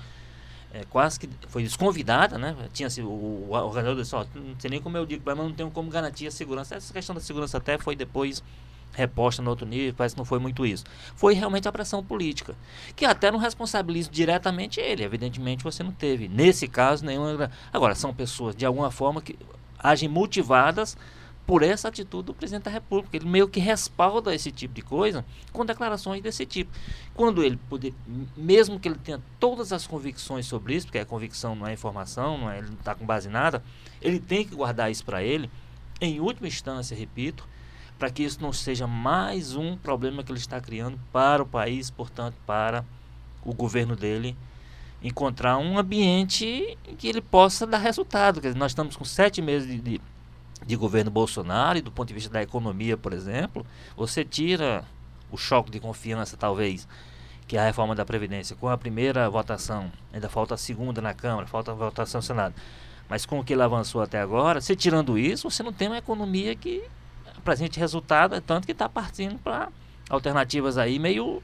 é, 0.71 0.83
quase 0.89 1.19
que 1.19 1.27
foi 1.47 1.63
desconvidada, 1.63 2.37
né? 2.37 2.55
Tinha 2.71 2.89
sido 2.89 3.09
o, 3.09 3.47
o 3.49 3.51
organizador 3.51 4.01
disse, 4.01 4.15
ó, 4.15 4.25
não 4.33 4.59
sei 4.59 4.69
nem 4.69 4.81
como 4.81 4.95
eu 4.95 5.05
digo, 5.05 5.23
mas 5.25 5.37
não 5.37 5.51
tenho 5.51 5.69
como 5.71 5.89
garantir 5.89 6.27
a 6.27 6.31
segurança. 6.31 6.75
Essa 6.75 6.93
questão 6.93 7.13
da 7.13 7.21
segurança 7.21 7.57
até 7.57 7.77
foi 7.77 7.95
depois 7.95 8.43
reposta 8.91 9.41
no 9.41 9.49
outro 9.49 9.65
nível, 9.65 9.93
parece 9.95 10.15
que 10.15 10.19
não 10.19 10.25
foi 10.25 10.39
muito 10.39 10.65
isso. 10.65 10.83
Foi 11.15 11.33
realmente 11.33 11.67
a 11.67 11.71
pressão 11.71 12.03
política, 12.03 12.55
que 12.95 13.05
até 13.05 13.31
não 13.31 13.39
responsabiliza 13.39 14.09
diretamente 14.09 14.79
ele, 14.79 15.03
evidentemente 15.03 15.63
você 15.63 15.83
não 15.83 15.91
teve, 15.91 16.27
nesse 16.27 16.67
caso, 16.67 17.05
nenhuma... 17.05 17.51
Agora, 17.71 17.95
são 17.95 18.13
pessoas, 18.13 18.55
de 18.55 18.65
alguma 18.65 18.91
forma, 18.91 19.21
que 19.21 19.37
agem 19.77 20.09
motivadas 20.09 20.97
por 21.49 21.63
essa 21.63 21.87
atitude 21.87 22.27
do 22.27 22.33
presidente 22.35 22.65
da 22.65 22.69
República. 22.69 23.17
Ele 23.17 23.25
meio 23.25 23.47
que 23.47 23.59
respalda 23.59 24.35
esse 24.35 24.51
tipo 24.51 24.71
de 24.71 24.83
coisa 24.83 25.25
com 25.51 25.65
declarações 25.65 26.21
desse 26.21 26.45
tipo. 26.45 26.71
Quando 27.15 27.43
ele 27.43 27.57
poder, 27.67 27.91
mesmo 28.37 28.79
que 28.79 28.87
ele 28.87 28.99
tenha 28.99 29.19
todas 29.39 29.73
as 29.73 29.87
convicções 29.87 30.45
sobre 30.45 30.75
isso, 30.75 30.85
porque 30.85 30.99
a 30.99 31.05
convicção 31.05 31.55
não 31.55 31.65
é 31.65 31.73
informação, 31.73 32.37
não 32.37 32.51
é, 32.51 32.59
ele 32.59 32.67
não 32.67 32.75
está 32.75 32.93
com 32.93 33.03
base 33.03 33.29
em 33.29 33.31
nada, 33.31 33.63
ele 33.99 34.19
tem 34.19 34.45
que 34.45 34.53
guardar 34.53 34.91
isso 34.91 35.03
para 35.03 35.23
ele. 35.23 35.49
Em 35.99 36.19
última 36.19 36.47
instância, 36.47 36.95
repito, 36.95 37.47
para 37.99 38.09
que 38.09 38.23
isso 38.23 38.41
não 38.41 38.51
seja 38.51 38.87
mais 38.87 39.55
um 39.55 39.77
problema 39.77 40.23
que 40.23 40.31
ele 40.31 40.39
está 40.39 40.59
criando 40.59 40.97
para 41.11 41.43
o 41.43 41.45
país, 41.45 41.91
portanto, 41.91 42.35
para 42.47 42.83
o 43.43 43.53
governo 43.53 43.95
dele 43.95 44.35
encontrar 45.03 45.57
um 45.57 45.77
ambiente 45.77 46.77
em 46.87 46.95
que 46.95 47.07
ele 47.07 47.21
possa 47.21 47.67
dar 47.67 47.77
resultado. 47.77 48.41
Quer 48.41 48.47
dizer, 48.47 48.59
nós 48.59 48.71
estamos 48.71 48.95
com 48.95 49.05
sete 49.05 49.41
meses 49.41 49.67
de, 49.67 49.79
de 49.79 50.01
de 50.65 50.75
governo 50.75 51.09
Bolsonaro 51.09 51.77
e 51.77 51.81
do 51.81 51.91
ponto 51.91 52.07
de 52.07 52.13
vista 52.13 52.29
da 52.29 52.41
economia, 52.41 52.97
por 52.97 53.13
exemplo, 53.13 53.65
você 53.95 54.23
tira 54.23 54.83
o 55.31 55.37
choque 55.37 55.71
de 55.71 55.79
confiança, 55.79 56.37
talvez, 56.37 56.87
que 57.47 57.57
é 57.57 57.59
a 57.59 57.65
reforma 57.65 57.95
da 57.95 58.05
Previdência, 58.05 58.55
com 58.55 58.67
a 58.67 58.77
primeira 58.77 59.29
votação, 59.29 59.91
ainda 60.13 60.29
falta 60.29 60.55
a 60.55 60.57
segunda 60.57 61.01
na 61.01 61.13
Câmara, 61.13 61.47
falta 61.47 61.71
a 61.71 61.73
votação 61.73 62.19
no 62.19 62.23
Senado, 62.23 62.55
mas 63.07 63.25
com 63.25 63.39
o 63.39 63.43
que 63.43 63.53
ele 63.53 63.63
avançou 63.63 64.01
até 64.01 64.19
agora, 64.19 64.61
se 64.61 64.75
tirando 64.75 65.17
isso, 65.17 65.49
você 65.49 65.63
não 65.63 65.73
tem 65.73 65.87
uma 65.87 65.97
economia 65.97 66.55
que 66.55 66.83
apresente 67.39 67.79
resultado, 67.79 68.35
é 68.35 68.41
tanto 68.41 68.65
que 68.65 68.71
está 68.71 68.87
partindo 68.87 69.37
para 69.39 69.69
alternativas 70.09 70.77
aí 70.77 70.99
meio 70.99 71.41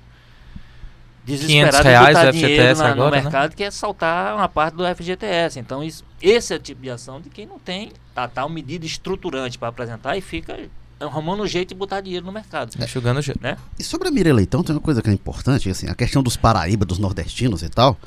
desesperado 1.26 1.84
reais 1.84 2.34
de 2.34 2.40
dinheiro 2.40 2.78
na, 2.78 2.90
agora, 2.90 3.10
no 3.10 3.16
né? 3.16 3.22
mercado, 3.24 3.50
né? 3.50 3.56
que 3.56 3.64
é 3.64 3.72
saltar 3.72 4.36
uma 4.36 4.48
parte 4.48 4.76
do 4.76 4.84
FGTS. 4.86 5.60
Então, 5.60 5.84
isso, 5.84 6.04
esse 6.22 6.54
é 6.54 6.58
o 6.58 6.60
tipo 6.60 6.82
de 6.82 6.90
ação 6.90 7.20
de 7.20 7.30
quem 7.30 7.46
não 7.46 7.58
tem 7.58 7.92
a 8.16 8.28
tal 8.28 8.48
medida 8.48 8.86
estruturante 8.86 9.58
para 9.58 9.70
apresentar 9.70 10.16
e 10.16 10.22
fica 10.22 10.70
arrumando 11.00 11.44
um 11.44 11.48
jeito 11.48 11.70
de 11.70 11.76
botar 11.76 12.02
dinheiro 12.02 12.26
no 12.26 12.32
mercado. 12.32 12.72
É. 12.80 12.86
Enxugando 12.86 13.18
o 13.18 13.22
jeito. 13.22 13.42
Né? 13.42 13.58
E 13.78 13.84
sobre 13.84 14.08
a 14.08 14.12
Mira 14.12 14.34
Leitão, 14.34 14.64
tem 14.64 14.76
uma 14.76 14.82
coisa 14.82 15.02
que 15.02 15.10
é 15.10 15.14
importante, 15.14 15.70
assim, 15.70 15.88
a 15.88 15.96
questão 15.96 16.22
dos 16.22 16.38
Paraíba, 16.38 16.86
dos 16.86 17.00
nordestinos 17.00 17.64
e 17.64 17.70
tal. 17.70 17.98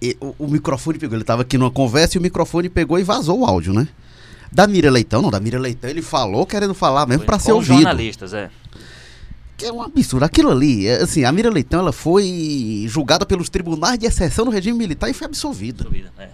E, 0.00 0.16
o, 0.20 0.34
o, 0.38 0.48
microfone 0.48 0.98
pegou, 0.98 1.16
ele 1.16 1.22
estava 1.22 1.42
aqui 1.42 1.56
numa 1.56 1.70
conversa 1.70 2.16
e 2.16 2.18
o 2.18 2.22
microfone 2.22 2.68
pegou 2.68 2.98
e 2.98 3.02
vazou 3.02 3.40
o 3.40 3.44
áudio, 3.44 3.72
né? 3.72 3.88
Da 4.54 4.68
Mira 4.68 4.88
Leitão, 4.88 5.20
não, 5.20 5.30
da 5.30 5.40
Mira 5.40 5.58
Leitão 5.58 5.90
ele 5.90 6.00
falou 6.00 6.46
querendo 6.46 6.74
falar 6.74 7.06
mesmo 7.06 7.24
para 7.24 7.40
ser 7.40 7.50
ouvido. 7.50 7.74
jornalistas, 7.74 8.32
é. 8.32 8.48
que 9.56 9.66
é 9.66 9.72
um 9.72 9.82
absurdo. 9.82 10.22
Aquilo 10.24 10.52
ali, 10.52 10.86
é, 10.86 11.02
assim, 11.02 11.24
a 11.24 11.32
Mira 11.32 11.50
Leitão 11.50 11.80
ela 11.80 11.92
foi 11.92 12.84
julgada 12.86 13.26
pelos 13.26 13.48
tribunais 13.48 13.98
de 13.98 14.06
exceção 14.06 14.44
do 14.44 14.52
regime 14.52 14.78
militar 14.78 15.10
e 15.10 15.12
foi 15.12 15.26
absolvida. 15.26 15.84
É. 16.16 16.28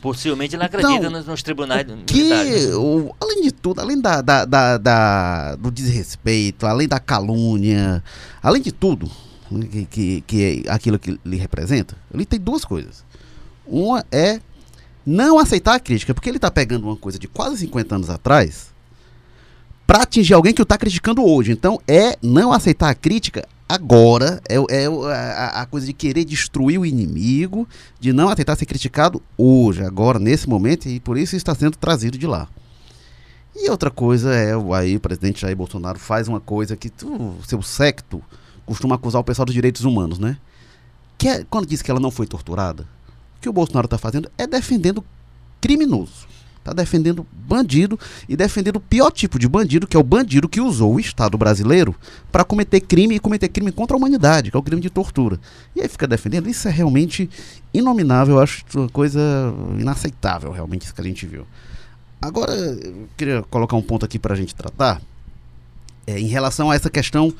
Possivelmente 0.00 0.54
ela 0.54 0.66
acredita 0.66 0.94
então, 0.94 1.10
nos, 1.10 1.26
nos, 1.26 1.42
tribunais 1.42 1.84
que, 2.06 2.18
militares. 2.18 2.68
Né? 2.68 2.74
O, 2.76 3.12
além 3.20 3.42
de 3.42 3.50
tudo, 3.50 3.80
além 3.80 4.00
da, 4.00 4.22
da, 4.22 4.44
da, 4.44 4.78
da, 4.78 5.56
do 5.56 5.72
desrespeito, 5.72 6.66
além 6.66 6.86
da 6.86 7.00
calúnia, 7.00 8.00
além 8.40 8.62
de 8.62 8.70
tudo, 8.70 9.10
né, 9.50 9.66
que, 9.66 9.86
que, 9.86 10.20
que 10.20 10.64
é 10.66 10.72
aquilo 10.72 11.00
que 11.00 11.18
lhe 11.24 11.36
representa, 11.36 11.96
ele 12.14 12.24
tem 12.24 12.38
duas 12.38 12.64
coisas. 12.64 13.04
Uma 13.66 14.04
é 14.12 14.40
não 15.04 15.38
aceitar 15.38 15.74
a 15.74 15.80
crítica, 15.80 16.14
porque 16.14 16.28
ele 16.28 16.38
está 16.38 16.50
pegando 16.50 16.84
uma 16.84 16.96
coisa 16.96 17.18
de 17.18 17.28
quase 17.28 17.58
50 17.58 17.94
anos 17.94 18.10
atrás 18.10 18.70
para 19.86 20.02
atingir 20.02 20.34
alguém 20.34 20.54
que 20.54 20.62
o 20.62 20.64
está 20.64 20.78
criticando 20.78 21.24
hoje. 21.24 21.52
Então 21.52 21.80
é 21.86 22.16
não 22.22 22.52
aceitar 22.52 22.90
a 22.90 22.94
crítica 22.94 23.46
agora, 23.68 24.42
é, 24.48 24.56
é 24.56 24.86
a, 24.86 25.62
a, 25.62 25.66
coisa 25.66 25.86
de 25.86 25.92
querer 25.92 26.24
destruir 26.24 26.78
o 26.78 26.84
inimigo, 26.84 27.68
de 28.00 28.12
não 28.12 28.28
aceitar 28.28 28.56
ser 28.56 28.66
criticado 28.66 29.22
hoje, 29.38 29.84
agora, 29.84 30.18
nesse 30.18 30.48
momento, 30.48 30.88
e 30.88 30.98
por 30.98 31.16
isso 31.16 31.36
está 31.36 31.54
sendo 31.54 31.76
trazido 31.76 32.18
de 32.18 32.26
lá. 32.26 32.48
E 33.54 33.70
outra 33.70 33.90
coisa 33.90 34.34
é, 34.34 34.52
aí 34.74 34.96
o 34.96 35.00
presidente 35.00 35.40
Jair 35.40 35.56
Bolsonaro 35.56 35.98
faz 35.98 36.26
uma 36.26 36.40
coisa 36.40 36.76
que 36.76 36.90
o 37.04 37.36
seu 37.46 37.62
secto 37.62 38.22
costuma 38.66 38.96
acusar 38.96 39.20
o 39.20 39.24
pessoal 39.24 39.46
dos 39.46 39.54
direitos 39.54 39.84
humanos, 39.84 40.18
né? 40.18 40.36
Que 41.16 41.28
é, 41.28 41.44
quando 41.48 41.66
diz 41.66 41.82
que 41.82 41.90
ela 41.90 42.00
não 42.00 42.10
foi 42.10 42.26
torturada, 42.26 42.86
que 43.40 43.48
o 43.48 43.52
Bolsonaro 43.52 43.86
está 43.86 43.98
fazendo 43.98 44.30
é 44.36 44.46
defendendo 44.46 45.04
criminoso. 45.60 46.28
Está 46.58 46.74
defendendo 46.74 47.26
bandido 47.32 47.98
e 48.28 48.36
defendendo 48.36 48.76
o 48.76 48.80
pior 48.80 49.10
tipo 49.10 49.38
de 49.38 49.48
bandido, 49.48 49.86
que 49.86 49.96
é 49.96 50.00
o 50.00 50.02
bandido 50.02 50.46
que 50.46 50.60
usou 50.60 50.94
o 50.94 51.00
Estado 51.00 51.38
brasileiro 51.38 51.94
para 52.30 52.44
cometer 52.44 52.80
crime 52.80 53.14
e 53.14 53.18
cometer 53.18 53.48
crime 53.48 53.72
contra 53.72 53.96
a 53.96 53.98
humanidade, 53.98 54.50
que 54.50 54.56
é 54.56 54.60
o 54.60 54.62
crime 54.62 54.82
de 54.82 54.90
tortura. 54.90 55.40
E 55.74 55.80
aí 55.80 55.88
fica 55.88 56.06
defendendo. 56.06 56.50
Isso 56.50 56.68
é 56.68 56.70
realmente 56.70 57.30
inominável, 57.72 58.36
eu 58.36 58.42
acho 58.42 58.62
uma 58.74 58.90
coisa 58.90 59.20
inaceitável, 59.78 60.52
realmente, 60.52 60.82
isso 60.82 60.94
que 60.94 61.00
a 61.00 61.04
gente 61.04 61.24
viu. 61.24 61.46
Agora, 62.20 62.52
eu 62.52 63.08
queria 63.16 63.42
colocar 63.44 63.76
um 63.76 63.82
ponto 63.82 64.04
aqui 64.04 64.18
para 64.18 64.34
a 64.34 64.36
gente 64.36 64.54
tratar, 64.54 65.00
é, 66.06 66.18
em 66.18 66.26
relação 66.26 66.70
a 66.70 66.74
essa 66.74 66.90
questão 66.90 67.32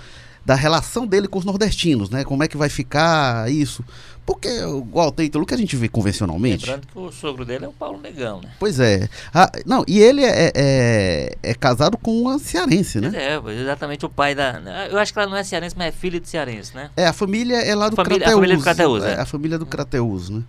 da 0.45 0.55
relação 0.55 1.07
dele 1.07 1.29
com 1.29 1.39
os 1.39 1.45
nordestinos, 1.45 2.11
né? 2.11 2.25
Como 2.25 2.43
é 2.43 2.49
que 2.49 2.57
vai 2.57 2.69
ficar 2.69 3.51
isso? 3.51 3.85
Porque, 4.25 4.49
igual 4.49 5.09
o 5.09 5.13
título 5.13 5.45
que 5.45 5.55
a 5.55 5.57
gente 5.57 5.75
vê 5.75 5.89
convencionalmente. 5.89 6.65
Lembrando 6.65 6.87
que 6.87 6.99
o 6.99 7.11
sogro 7.11 7.45
dele 7.45 7.65
é 7.65 7.69
o 7.69 7.73
Paulo 7.73 8.01
Negão, 8.01 8.41
né? 8.41 8.51
Pois 8.61 8.79
é. 8.79 9.09
Ah, 9.35 9.51
não, 9.67 9.85
e 9.89 9.99
ele 9.99 10.23
é, 10.25 10.53
é, 10.55 11.37
é, 11.43 11.55
casado 11.55 11.99
com 11.99 12.13
uma 12.23 12.39
cearense, 12.39 13.01
né? 13.01 13.11
É, 13.13 13.61
exatamente 13.61 14.07
o 14.07 14.09
pai 14.09 14.35
da. 14.35 14.61
Eu 14.89 14.99
acho 14.99 15.13
que 15.13 15.19
ela 15.19 15.29
não 15.29 15.37
é 15.37 15.43
cearense, 15.43 15.75
mas 15.77 15.89
é 15.89 15.93
filha 15.93 16.21
de 16.21 16.29
cearense, 16.29 16.75
né? 16.75 16.91
É, 16.97 17.07
a 17.07 17.13
família 17.13 17.57
é 17.57 17.75
lá 17.75 17.89
do 17.89 17.97
família, 17.97 18.21
Crateus. 18.21 18.33
A 18.33 18.37
família 18.37 18.57
do 18.57 18.63
Crateus, 18.63 19.05
é. 19.05 19.11
é. 19.11 19.21
A 19.21 19.27
família 19.27 19.59
do 19.59 19.67
Crateus, 19.67 20.31
né? 20.31 20.43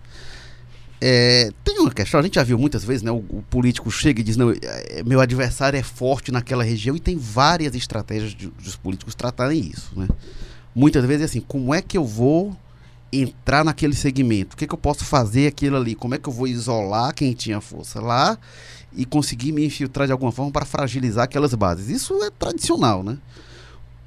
É, 1.04 1.50
tem 1.64 1.80
uma 1.80 1.90
questão, 1.90 2.20
a 2.20 2.22
gente 2.22 2.36
já 2.36 2.44
viu 2.44 2.56
muitas 2.56 2.84
vezes, 2.84 3.02
né? 3.02 3.10
O, 3.10 3.16
o, 3.28 3.44
político 3.50 3.90
chega 3.90 4.20
e 4.20 4.22
diz, 4.22 4.36
não, 4.36 4.52
é, 4.52 5.02
meu 5.04 5.20
adversário 5.20 5.76
é 5.76 5.82
forte 5.82 6.30
naquela 6.30 6.62
região 6.62 6.94
e 6.94 7.00
tem 7.00 7.16
várias 7.16 7.74
estratégias 7.74 8.30
de, 8.30 8.46
dos 8.46 8.76
políticos 8.76 9.12
tratarem 9.12 9.58
isso, 9.58 9.90
né? 9.96 10.06
Muitas 10.72 11.04
vezes 11.04 11.22
é 11.22 11.24
assim, 11.24 11.40
como 11.40 11.74
é 11.74 11.82
que 11.82 11.98
eu 11.98 12.04
vou 12.04 12.56
entrar 13.12 13.64
naquele 13.64 13.96
segmento? 13.96 14.54
O 14.54 14.56
que, 14.56 14.64
que 14.64 14.72
eu 14.72 14.78
posso 14.78 15.04
fazer 15.04 15.48
aquilo 15.48 15.76
ali? 15.76 15.96
Como 15.96 16.14
é 16.14 16.18
que 16.18 16.28
eu 16.28 16.32
vou 16.32 16.46
isolar 16.46 17.12
quem 17.12 17.32
tinha 17.32 17.60
força 17.60 18.00
lá 18.00 18.38
e 18.92 19.04
conseguir 19.04 19.50
me 19.50 19.66
infiltrar 19.66 20.06
de 20.06 20.12
alguma 20.12 20.30
forma 20.30 20.52
para 20.52 20.64
fragilizar 20.64 21.24
aquelas 21.24 21.52
bases? 21.52 21.88
Isso 21.88 22.14
é 22.22 22.30
tradicional, 22.30 23.02
né? 23.02 23.18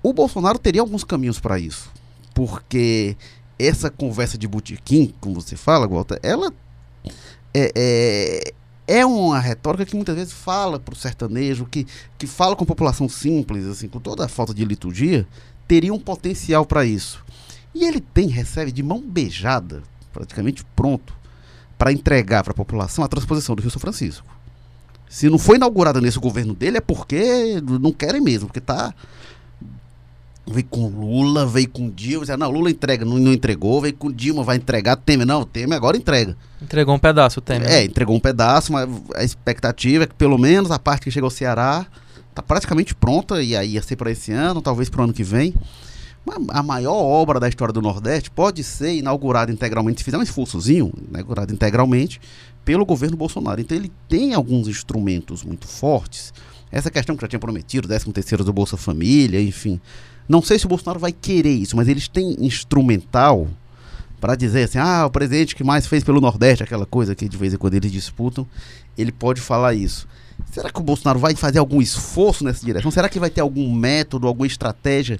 O 0.01 0.13
Bolsonaro 0.13 0.57
teria 0.57 0.79
alguns 0.79 1.03
caminhos 1.03 1.41
para 1.41 1.59
isso, 1.59 1.91
porque 2.33 3.17
essa 3.59 3.89
conversa 3.89 4.37
de 4.37 4.47
botequim, 4.47 5.13
como 5.19 5.41
você 5.41 5.57
fala, 5.57 5.85
Walter, 5.85 6.19
ela 6.23 6.53
é, 7.57 7.71
é, 7.73 8.53
é 8.99 9.05
uma 9.05 9.39
retórica 9.39 9.85
que 9.85 9.95
muitas 9.95 10.13
vezes 10.13 10.33
fala 10.33 10.77
para 10.77 10.93
o 10.93 10.97
sertanejo, 10.97 11.65
que, 11.65 11.87
que 12.17 12.27
fala 12.27 12.53
com 12.53 12.65
a 12.65 12.67
população 12.67 13.07
simples, 13.07 13.65
assim, 13.65 13.87
com 13.87 13.99
toda 13.99 14.25
a 14.25 14.27
falta 14.27 14.53
de 14.53 14.65
liturgia, 14.65 15.25
teria 15.65 15.93
um 15.93 15.99
potencial 15.99 16.65
para 16.65 16.85
isso. 16.85 17.23
E 17.73 17.85
ele 17.85 18.01
tem, 18.01 18.27
recebe 18.27 18.73
de 18.73 18.83
mão 18.83 19.01
beijada, 19.01 19.81
praticamente 20.11 20.65
pronto, 20.75 21.15
para 21.77 21.93
entregar 21.93 22.43
para 22.43 22.51
a 22.51 22.55
população 22.55 23.05
a 23.05 23.07
transposição 23.07 23.55
do 23.55 23.61
Rio 23.61 23.71
São 23.71 23.79
Francisco. 23.79 24.27
Se 25.09 25.29
não 25.29 25.37
foi 25.37 25.55
inaugurada 25.55 26.01
nesse 26.01 26.19
governo 26.19 26.53
dele, 26.53 26.77
é 26.77 26.81
porque 26.81 27.61
não 27.61 27.93
querem 27.93 28.19
mesmo, 28.19 28.47
porque 28.47 28.59
está 28.59 28.93
Veio 30.47 30.65
com 30.69 30.87
Lula, 30.87 31.45
veio 31.45 31.67
com 31.67 31.89
Dilma, 31.89 32.37
não, 32.37 32.51
Lula 32.51 32.69
entrega, 32.69 33.03
não, 33.03 33.17
não 33.17 33.33
entregou, 33.33 33.81
veio 33.81 33.95
com 33.95 34.11
Dilma, 34.11 34.43
vai 34.43 34.57
entregar, 34.57 34.95
Temer, 34.95 35.25
não, 35.25 35.43
Temer 35.43 35.75
agora 35.75 35.97
entrega. 35.97 36.37
Entregou 36.61 36.93
um 36.93 36.99
pedaço, 36.99 37.39
o 37.39 37.41
Temer. 37.41 37.67
É, 37.67 37.83
entregou 37.83 38.15
um 38.15 38.19
pedaço, 38.19 38.71
mas 38.71 38.87
a 39.15 39.23
expectativa 39.23 40.03
é 40.03 40.07
que 40.07 40.13
pelo 40.13 40.37
menos 40.37 40.69
a 40.69 40.77
parte 40.77 41.05
que 41.05 41.11
chega 41.11 41.25
ao 41.25 41.31
Ceará 41.31 41.87
tá 42.35 42.43
praticamente 42.43 42.93
pronta, 42.93 43.41
e 43.41 43.55
aí 43.55 43.71
ia 43.71 43.81
ser 43.81 43.95
para 43.95 44.11
esse 44.11 44.31
ano, 44.31 44.61
talvez 44.61 44.87
para 44.87 45.01
o 45.01 45.03
ano 45.05 45.13
que 45.13 45.23
vem. 45.23 45.53
Mas 46.23 46.37
a 46.49 46.61
maior 46.61 46.95
obra 46.95 47.39
da 47.39 47.49
história 47.49 47.73
do 47.73 47.81
Nordeste 47.81 48.29
pode 48.29 48.63
ser 48.63 48.93
inaugurada 48.93 49.51
integralmente, 49.51 50.01
se 50.01 50.03
fizer 50.03 50.17
um 50.17 50.23
esforçozinho, 50.23 50.91
inaugurada 51.09 51.53
integralmente, 51.53 52.19
pelo 52.63 52.85
governo 52.85 53.17
Bolsonaro. 53.17 53.61
Então 53.61 53.75
ele 53.75 53.91
tem 54.07 54.33
alguns 54.33 54.67
instrumentos 54.67 55.43
muito 55.43 55.67
fortes. 55.67 56.33
Essa 56.71 56.91
questão 56.91 57.15
que 57.15 57.21
já 57.21 57.27
tinha 57.27 57.39
prometido, 57.39 57.87
13 57.87 58.11
terceiro 58.11 58.43
do 58.43 58.51
Bolsa 58.51 58.75
Família, 58.75 59.41
enfim 59.41 59.79
não 60.27 60.41
sei 60.41 60.57
se 60.57 60.65
o 60.65 60.69
Bolsonaro 60.69 60.99
vai 60.99 61.11
querer 61.11 61.53
isso, 61.53 61.75
mas 61.75 61.87
eles 61.87 62.07
têm 62.07 62.35
instrumental 62.39 63.47
para 64.19 64.35
dizer 64.35 64.63
assim: 64.63 64.77
ah, 64.77 65.05
o 65.05 65.09
presidente 65.11 65.55
que 65.55 65.63
mais 65.63 65.85
fez 65.85 66.03
pelo 66.03 66.19
Nordeste, 66.19 66.63
aquela 66.63 66.85
coisa 66.85 67.13
que 67.13 67.29
de 67.29 67.37
vez 67.37 67.53
em 67.53 67.57
quando 67.57 67.75
eles 67.75 67.91
disputam, 67.91 68.47
ele 68.97 69.11
pode 69.11 69.39
falar 69.39 69.73
isso. 69.73 70.07
Será 70.51 70.69
que 70.69 70.79
o 70.79 70.83
Bolsonaro 70.83 71.19
vai 71.19 71.35
fazer 71.35 71.59
algum 71.59 71.81
esforço 71.81 72.43
nessa 72.43 72.65
direção? 72.65 72.91
Será 72.91 73.07
que 73.07 73.19
vai 73.19 73.29
ter 73.29 73.41
algum 73.41 73.73
método, 73.73 74.27
alguma 74.27 74.47
estratégia 74.47 75.19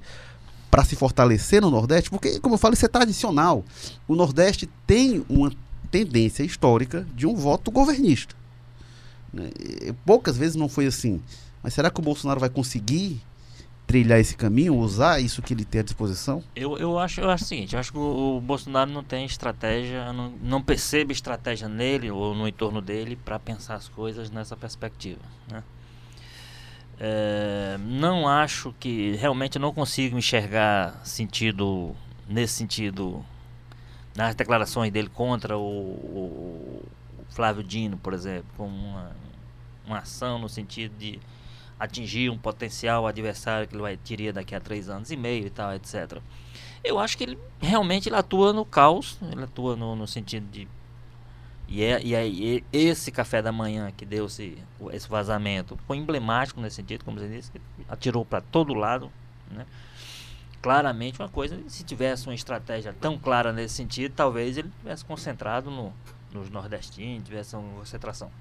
para 0.70 0.84
se 0.84 0.96
fortalecer 0.96 1.62
no 1.62 1.70
Nordeste? 1.70 2.10
Porque, 2.10 2.40
como 2.40 2.56
eu 2.56 2.60
falo, 2.60 2.74
isso 2.74 2.86
é 2.86 2.90
tradicional. 2.90 3.64
O 4.08 4.16
Nordeste 4.16 4.68
tem 4.86 5.24
uma 5.30 5.52
tendência 5.90 6.44
histórica 6.44 7.08
de 7.16 7.26
um 7.26 7.36
voto 7.36 7.72
governista. 7.72 8.36
Né? 9.32 9.50
Poucas 10.06 10.36
vezes 10.36 10.56
não 10.56 10.68
foi 10.68 10.88
assim. 10.88 11.22
Mas 11.64 11.74
será 11.74 11.90
que 11.90 12.00
o 12.00 12.04
Bolsonaro 12.04 12.40
vai 12.40 12.50
conseguir 12.50 13.22
trilhar 13.86 14.20
esse 14.20 14.36
caminho, 14.36 14.76
usar 14.76 15.20
isso 15.20 15.42
que 15.42 15.54
ele 15.54 15.66
tem 15.66 15.82
à 15.82 15.84
disposição? 15.84 16.44
Eu, 16.56 16.78
eu, 16.78 16.98
acho, 16.98 17.22
eu 17.22 17.30
acho 17.30 17.44
o 17.44 17.48
seguinte, 17.48 17.74
eu 17.74 17.80
acho 17.80 17.92
que 17.92 17.98
o, 17.98 18.38
o 18.38 18.42
Bolsonaro 18.42 18.92
não 18.92 19.04
tem 19.04 19.26
estratégia, 19.26 20.12
não, 20.12 20.32
não 20.42 20.62
percebe 20.62 21.14
estratégia 21.14 21.68
nele 21.68 22.10
ou 22.12 22.34
no 22.34 22.48
entorno 22.48 22.82
dele 22.82 23.16
para 23.16 23.40
pensar 23.40 23.76
as 23.76 23.88
coisas 23.88 24.30
nessa 24.32 24.58
perspectiva. 24.58 25.22
Né? 25.50 25.64
É, 27.00 27.78
não 27.80 28.28
acho 28.28 28.74
que 28.80 29.16
realmente 29.16 29.60
não 29.60 29.74
consigo 29.74 30.18
enxergar 30.18 31.02
sentido 31.04 31.94
nesse 32.28 32.54
sentido 32.54 33.24
nas 34.16 34.34
declarações 34.34 34.92
dele 34.92 35.10
contra 35.10 35.58
o, 35.58 35.62
o, 35.62 36.86
Flávio 37.30 37.62
Dino, 37.62 37.98
por 37.98 38.14
exemplo, 38.14 38.46
como 38.56 38.74
uma, 38.74 39.12
uma 39.86 40.00
ação 40.00 40.40
no 40.40 40.48
sentido 40.48 40.98
de 40.98 41.20
atingir 41.80 42.30
um 42.30 42.38
potencial 42.38 43.06
adversário 43.06 43.68
que 43.68 43.76
ele 43.76 43.82
vai 43.82 43.98
teria 43.98 44.32
daqui 44.32 44.56
a 44.56 44.60
três 44.60 44.90
anos 44.90 45.12
e 45.12 45.18
meio 45.18 45.46
e 45.46 45.50
tal, 45.50 45.74
etc. 45.74 46.20
Eu 46.84 47.00
acho 47.00 47.18
que 47.18 47.24
ele 47.24 47.40
realmente 47.60 48.08
ele 48.10 48.16
atua 48.16 48.54
no 48.54 48.66
caos, 48.66 49.18
ele 49.32 49.44
atua 49.44 49.76
no, 49.76 49.96
no 49.96 50.08
sentido 50.08 50.46
de 50.50 50.68
e, 51.68 51.84
é, 51.84 52.02
e 52.04 52.16
aí 52.16 52.64
esse 52.72 53.12
café 53.12 53.42
da 53.42 53.52
manhã 53.52 53.92
que 53.96 54.06
deu 54.06 54.28
esse, 54.28 54.58
esse 54.92 55.10
vazamento 55.10 55.78
foi 55.88 55.98
emblemático 55.98 56.62
nesse 56.62 56.76
sentido, 56.78 57.04
como 57.04 57.20
você 57.20 57.28
disse, 57.28 57.52
atirou 57.90 58.24
para 58.24 58.42
todo 58.42 58.74
lado, 58.74 59.12
né? 59.50 59.66
Claramente 60.62 61.20
uma 61.20 61.30
coisa, 61.30 61.60
se 61.68 61.84
tivesse 61.84 62.28
uma 62.28 62.34
estratégia 62.34 62.94
tão 63.00 63.20
clara 63.20 63.52
nesse 63.52 63.76
sentido, 63.76 64.14
talvez 64.16 64.58
ele 64.58 64.72
tivesse 64.80 65.06
concentrado 65.06 65.70
no, 65.70 65.94
nos 66.32 66.50
nordestinos, 66.50 67.24
tivesse 67.24 67.56
uma 67.56 67.80
concentração. 67.80 68.32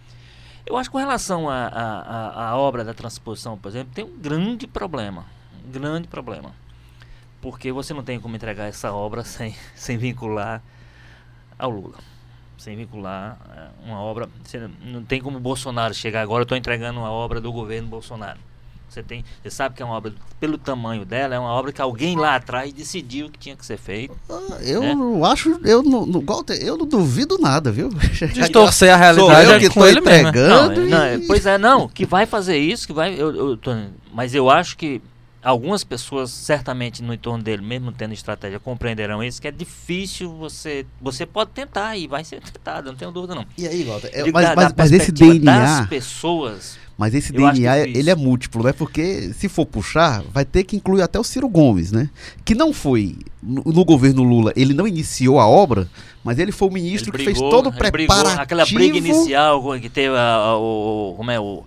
Eu 0.66 0.76
acho 0.76 0.88
que 0.88 0.92
com 0.92 0.98
relação 0.98 1.48
à 1.50 2.56
obra 2.56 2.84
da 2.84 2.94
transposição, 2.94 3.58
por 3.58 3.68
exemplo, 3.68 3.92
tem 3.94 4.04
um 4.04 4.18
grande 4.18 4.66
problema. 4.66 5.26
Um 5.66 5.70
grande 5.70 6.08
problema. 6.08 6.52
Porque 7.40 7.70
você 7.70 7.92
não 7.92 8.02
tem 8.02 8.18
como 8.18 8.34
entregar 8.34 8.64
essa 8.64 8.92
obra 8.92 9.22
sem, 9.24 9.54
sem 9.74 9.98
vincular 9.98 10.62
ao 11.58 11.70
Lula. 11.70 11.98
Sem 12.56 12.76
vincular 12.76 13.38
é, 13.54 13.86
uma 13.86 14.00
obra. 14.00 14.28
Você 14.42 14.70
não 14.80 15.04
tem 15.04 15.20
como 15.20 15.38
Bolsonaro 15.38 15.92
chegar 15.92 16.22
agora, 16.22 16.40
eu 16.40 16.44
estou 16.44 16.56
entregando 16.56 17.00
uma 17.00 17.10
obra 17.10 17.40
do 17.40 17.52
governo 17.52 17.88
Bolsonaro. 17.88 18.38
Você 18.94 19.02
tem, 19.02 19.24
você 19.42 19.50
sabe 19.50 19.74
que 19.74 19.82
é 19.82 19.84
uma 19.84 19.96
obra 19.96 20.12
pelo 20.38 20.56
tamanho 20.56 21.04
dela, 21.04 21.34
é 21.34 21.38
uma 21.38 21.50
obra 21.50 21.72
que 21.72 21.82
alguém 21.82 22.16
lá 22.16 22.36
atrás 22.36 22.72
decidiu 22.72 23.28
que 23.28 23.38
tinha 23.38 23.56
que 23.56 23.66
ser 23.66 23.76
feita. 23.76 24.14
Ah, 24.30 24.58
eu 24.62 24.82
né? 24.82 25.26
acho, 25.26 25.58
eu 25.64 25.82
não, 25.82 26.06
não, 26.06 26.24
eu 26.60 26.76
não 26.76 26.86
duvido 26.86 27.36
nada, 27.38 27.72
viu? 27.72 27.88
Distorcer 28.32 28.94
a 28.94 28.96
realidade 28.96 29.44
Sou 29.46 29.54
eu 29.54 29.58
que 29.58 29.66
estou 29.66 29.90
entregando. 29.90 30.80
Não, 30.82 30.86
não, 30.86 31.26
pois 31.26 31.44
é, 31.44 31.58
não, 31.58 31.88
que 31.88 32.06
vai 32.06 32.24
fazer 32.24 32.56
isso, 32.56 32.86
que 32.86 32.92
vai, 32.92 33.14
eu, 33.14 33.34
eu 33.34 33.56
tô, 33.56 33.72
mas 34.12 34.32
eu 34.32 34.48
acho 34.48 34.76
que 34.76 35.02
algumas 35.44 35.84
pessoas, 35.84 36.30
certamente 36.30 37.02
no 37.02 37.12
entorno 37.14 37.42
dele, 37.42 37.62
mesmo 37.62 37.92
tendo 37.92 38.14
estratégia, 38.14 38.58
compreenderão 38.58 39.22
isso, 39.22 39.40
que 39.40 39.48
é 39.48 39.52
difícil 39.52 40.30
você. 40.34 40.86
Você 41.00 41.26
pode 41.26 41.50
tentar 41.50 41.96
e 41.96 42.06
vai 42.08 42.24
ser 42.24 42.40
tentado, 42.40 42.88
não 42.90 42.96
tenho 42.96 43.12
dúvida 43.12 43.34
não. 43.34 43.44
E 43.58 43.66
aí, 43.68 43.84
Walter? 43.84 44.10
É, 44.12 44.30
mas, 44.32 44.48
da- 44.48 44.56
mas, 44.56 44.68
da 44.68 44.74
mas 44.76 44.92
esse 44.92 45.12
DNA. 45.12 45.78
das 45.80 45.88
pessoas. 45.88 46.78
Mas 46.96 47.12
esse 47.12 47.32
DNA, 47.32 47.52
difícil. 47.80 48.00
ele 48.00 48.10
é 48.10 48.14
múltiplo, 48.14 48.62
né? 48.62 48.72
Porque 48.72 49.32
se 49.34 49.48
for 49.48 49.66
puxar, 49.66 50.22
vai 50.32 50.44
ter 50.44 50.62
que 50.62 50.76
incluir 50.76 51.02
até 51.02 51.18
o 51.18 51.24
Ciro 51.24 51.48
Gomes, 51.48 51.90
né? 51.90 52.08
Que 52.44 52.54
não 52.54 52.72
foi, 52.72 53.16
no, 53.42 53.64
no 53.64 53.84
governo 53.84 54.22
Lula, 54.22 54.52
ele 54.54 54.72
não 54.72 54.86
iniciou 54.86 55.40
a 55.40 55.46
obra, 55.48 55.88
mas 56.22 56.38
ele 56.38 56.52
foi 56.52 56.68
o 56.68 56.70
ministro 56.70 57.10
ele 57.10 57.18
que 57.18 57.24
brigou, 57.24 57.42
fez 57.42 57.50
todo 57.50 57.66
o 57.66 57.70
ele 57.70 57.90
brigou, 57.90 58.14
preparativo. 58.14 58.40
aquela 58.42 58.64
briga 58.64 58.96
inicial 58.96 59.80
que 59.80 59.88
teve 59.88 60.16
a, 60.16 60.34
a- 60.34 60.56
o, 60.56 61.14
como 61.16 61.30
é, 61.32 61.40
o, 61.40 61.64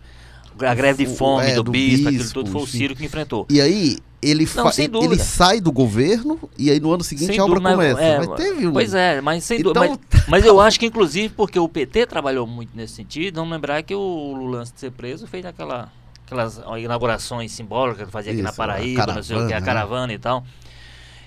a 0.65 0.73
greve 0.73 1.05
de 1.05 1.11
O- 1.11 1.15
fome 1.15 1.47
é, 1.51 1.55
do, 1.55 1.63
do 1.63 1.71
bispo, 1.71 2.07
aquilo 2.07 2.23
bispo, 2.23 2.33
tudo, 2.33 2.51
foi 2.51 2.61
o. 2.61 2.67
Ciro 2.67 2.95
que 2.95 3.05
enfrentou. 3.05 3.45
E 3.49 3.59
aí, 3.61 3.97
ele, 4.21 4.47
Não, 4.55 5.03
ele, 5.03 5.19
sai 5.19 5.61
do 5.61 5.71
governo 5.71 6.39
e 6.57 6.71
aí 6.71 6.79
no 6.79 6.91
ano 6.91 7.03
seguinte 7.03 7.27
Sem 7.27 7.39
a 7.39 7.45
obra 7.45 7.59
dúvida, 7.59 7.75
começa. 7.75 8.01
é, 8.01 8.17
mas 8.17 8.29
teve 8.35 8.67
um... 8.67 8.73
Pois 8.73 8.93
é, 8.93 9.21
mas 9.21 9.43
sem 9.43 9.59
Então, 9.59 9.73
dúvida. 9.73 9.99
Mas, 10.11 10.25
mas 10.27 10.45
eu 10.45 10.59
acho 10.61 10.79
que, 10.79 10.85
inclusive, 10.87 11.29
porque 11.35 11.59
o 11.59 11.69
PT 11.69 12.07
trabalhou 12.07 12.47
muito 12.47 12.71
nesse 12.75 12.93
sentido, 12.95 13.35
vamos 13.35 13.51
lembrar 13.51 13.83
que 13.83 13.93
o 13.93 14.33
Lula, 14.35 14.59
antes 14.61 14.71
de 14.73 14.79
ser 14.79 14.91
preso, 14.91 15.27
fez 15.27 15.45
aquela, 15.45 15.91
aquelas 16.25 16.59
inaugurações 16.79 17.51
simbólicas 17.51 18.05
que 18.07 18.11
fazia 18.11 18.31
aqui 18.33 18.41
na 18.41 18.49
Isso, 18.49 18.61
a 18.61 18.65
Paraíba, 18.65 19.05
não 19.13 19.23
sei 19.23 19.37
o 19.37 19.47
que, 19.47 19.53
a 19.53 19.61
caravana, 19.61 19.61
né? 19.61 19.65
caravana 19.65 20.13
e 20.13 20.17
tal. 20.19 20.43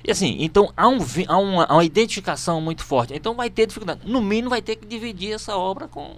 E 0.03 0.11
assim, 0.11 0.39
então 0.41 0.73
há, 0.77 0.89
um, 0.89 0.99
há, 1.29 1.39
uma, 1.39 1.65
há 1.67 1.75
uma 1.75 1.85
identificação 1.85 2.61
muito 2.61 2.83
forte. 2.83 3.13
Então 3.15 3.35
vai 3.35 3.51
ter 3.51 3.67
dificuldade. 3.67 4.01
No 4.05 4.21
mínimo 4.23 4.49
vai 4.51 4.63
ter 4.63 4.77
que 4.77 4.87
dividir 4.87 5.33
essa 5.33 5.57
obra 5.57 5.87
com. 5.87 6.17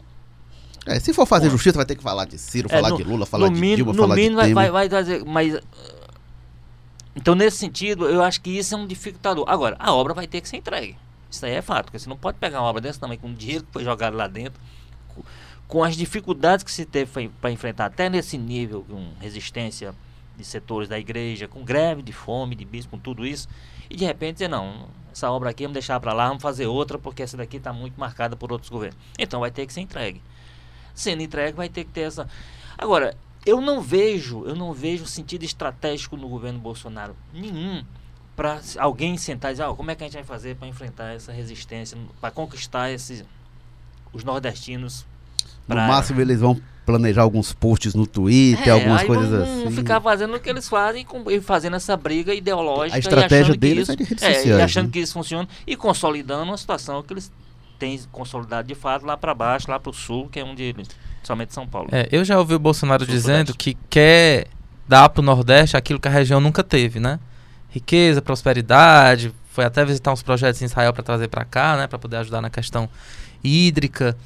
É, 0.87 0.99
se 0.99 1.12
for 1.12 1.26
fazer 1.26 1.47
Bom. 1.47 1.53
justiça, 1.53 1.76
vai 1.76 1.87
ter 1.87 1.95
que 1.97 2.03
falar 2.03 2.24
de 2.24 2.37
Ciro, 2.39 2.68
É, 2.70 2.76
falar 2.76 2.91
no- 2.91 2.97
de 2.97 3.05
Lula, 3.05 3.24
falar 3.26 3.49
de 3.49 3.55
mínimo, 3.55 3.93
Dilma, 3.93 3.95
falar 3.95 4.14
mínimo 4.16 4.37
de 4.37 4.43
Temer. 4.49 4.55
vai, 4.55 4.70
vai 4.70 4.89
trazer. 4.89 5.24
Mas. 5.24 5.55
uh, 5.55 5.61
Então, 7.14 7.35
nesse 7.35 7.59
sentido, 7.59 8.09
eu 8.09 8.22
acho 8.22 8.41
que 8.41 8.51
isso 8.51 8.74
é 8.74 8.78
um 8.78 8.87
dificultador. 8.87 9.45
Agora, 9.47 9.76
a 9.78 9.93
obra 9.93 10.14
vai 10.14 10.26
ter 10.26 10.41
que 10.41 10.49
ser 10.49 10.57
entregue. 10.57 10.97
Isso 11.30 11.45
aí 11.45 11.53
é 11.53 11.62
fato, 11.62 11.85
porque 11.87 11.99
você 11.99 12.09
não 12.09 12.16
pode 12.16 12.39
pegar 12.39 12.61
uma 12.61 12.68
obra 12.68 12.80
dessa 12.80 12.99
também 13.01 13.18
com 13.18 13.28
o 13.28 13.35
dinheiro 13.35 13.64
que 13.64 13.72
foi 13.72 13.85
jogado 13.85 14.16
lá 14.16 14.26
dentro, 14.26 14.59
com, 15.14 15.22
com 15.68 15.85
as 15.85 15.95
dificuldades 15.97 16.64
que 16.64 16.70
se 16.72 16.85
teve 16.87 17.28
para 17.41 17.51
enfrentar 17.51 17.87
até 17.87 18.09
nesse 18.09 18.37
nível, 18.39 18.85
com 18.89 19.09
resistência 19.20 19.95
de 20.37 20.45
setores 20.45 20.89
da 20.89 20.99
igreja, 20.99 21.47
com 21.47 21.62
greve 21.62 22.03
de 22.03 22.12
fome, 22.12 22.55
de 22.55 22.64
bispo, 22.64 22.93
com 22.93 22.99
tudo 22.99 23.26
isso, 23.26 23.47
e 23.91 23.97
de 23.97 24.05
repente 24.07 24.35
dizer, 24.37 24.49
não, 24.49 24.87
essa 25.12 25.30
obra 25.30 25.51
aqui 25.51 25.64
vamos 25.64 25.74
deixar 25.74 26.01
para 26.01 26.12
lá, 26.14 26.28
vamos 26.28 26.43
fazer 26.43 26.66
outra, 26.66 26.99
porque 26.99 27.22
essa 27.22 27.37
daqui 27.37 27.59
está 27.59 27.72
muito 27.74 27.99
marcada 28.01 28.35
por 28.37 28.51
outros 28.53 28.70
governos. 28.70 28.99
Então 29.18 29.41
vai 29.41 29.51
ter 29.51 29.66
que 29.66 29.72
ser 29.72 29.80
entregue. 29.83 30.22
Sendo 30.95 31.22
entregue, 31.22 31.57
vai 31.57 31.68
ter 31.68 31.84
que 31.84 31.90
ter 31.90 32.03
essa. 32.03 32.28
Agora, 32.76 33.16
eu 33.47 33.61
não 33.61 33.80
vejo, 33.80 34.45
eu 34.47 34.55
não 34.55 34.72
vejo 34.72 35.07
sentido 35.07 35.45
estratégico 35.45 36.16
no 36.16 36.28
governo 36.28 36.59
Bolsonaro 36.59 37.16
nenhum 37.32 37.82
para 38.36 38.61
alguém 38.78 39.16
sentar 39.18 39.51
e 39.51 39.55
dizer, 39.55 39.64
"Ah, 39.64 39.74
como 39.74 39.90
é 39.90 39.95
que 39.95 40.03
a 40.03 40.07
gente 40.07 40.14
vai 40.14 40.24
fazer 40.24 40.57
para 40.57 40.66
enfrentar 40.68 41.14
essa 41.14 41.32
resistência, 41.32 41.97
para 42.20 42.30
conquistar 42.30 42.90
esses 42.90 43.24
os 44.12 44.24
nordestinos 44.24 45.07
No 45.66 45.74
pra- 45.74 45.86
máximo 45.86 46.20
eles 46.20 46.40
vão 46.40 46.61
planejar 46.84 47.22
alguns 47.22 47.53
posts 47.53 47.95
no 47.95 48.07
Twitter, 48.07 48.66
É, 48.68 48.70
algumas 48.72 49.05
coisas 49.05 49.28
vão 49.30 49.43
assim. 49.68 49.76
ficar 49.76 50.01
fazendo 50.01 50.34
o 50.34 50.40
que 50.40 50.51
eles 50.51 50.68
fazem 50.68 51.07
e 51.30 51.40
fazendo 51.40 51.76
essa 51.76 51.97
briga 51.97 52.34
ideológica 52.34 52.97
A 52.97 52.99
estratégia 52.99 53.53
e 53.53 53.57
deles 53.57 53.82
isso, 53.88 53.93
é 53.93 53.97
de 53.97 54.03
redes 54.05 54.22
é, 54.22 54.34
sociais, 54.34 54.59
e 54.59 54.62
achando 54.62 54.86
né? 54.86 54.93
que 54.93 54.99
isso 54.99 55.12
funciona 55.12 55.49
e 55.66 55.76
consolidando 55.76 56.45
uma 56.45 56.59
situação 56.59 57.03
que 57.03 57.12
eles 57.12 57.30
têm 57.83 58.01
consolidado 58.12 58.68
de 58.68 58.74
fato 58.76 59.05
lá 59.05 59.16
para 59.16 59.35
baixo, 59.35 59.68
lá 59.70 59.80
para 59.80 59.91
o 59.91 59.93
sul, 59.93 60.28
que 60.28 60.39
é 60.39 60.45
onde 60.45 60.62
eles, 60.62 60.89
somente 61.24 61.53
São 61.53 61.66
Paulo. 61.66 61.89
É, 61.91 62.09
eu 62.12 62.24
já 62.24 62.39
ouvi 62.39 62.55
o 62.55 62.59
Bolsonaro 62.59 63.05
Sul, 63.05 63.12
dizendo 63.12 63.49
Sudeste. 63.49 63.59
que 63.59 63.76
quer 63.91 64.47
dar 64.87 65.09
pro 65.09 65.22
Nordeste 65.22 65.76
aquilo 65.76 65.99
que 65.99 66.07
a 66.07 66.11
região 66.11 66.41
nunca 66.41 66.62
teve, 66.62 67.01
né? 67.01 67.18
Riqueza, 67.70 68.22
prosperidade, 68.22 69.33
foi 69.51 69.64
até 69.64 69.85
visitar 69.85 70.12
uns 70.12 70.22
projetos 70.22 70.62
em 70.62 70.66
Israel 70.66 70.93
para 70.93 71.03
trazer 71.03 71.26
para 71.28 71.45
cá, 71.45 71.76
né, 71.76 71.87
para 71.87 71.99
poder 71.99 72.18
ajudar 72.18 72.41
na 72.41 72.51
questão 72.51 72.89
hídrica. 73.43 74.16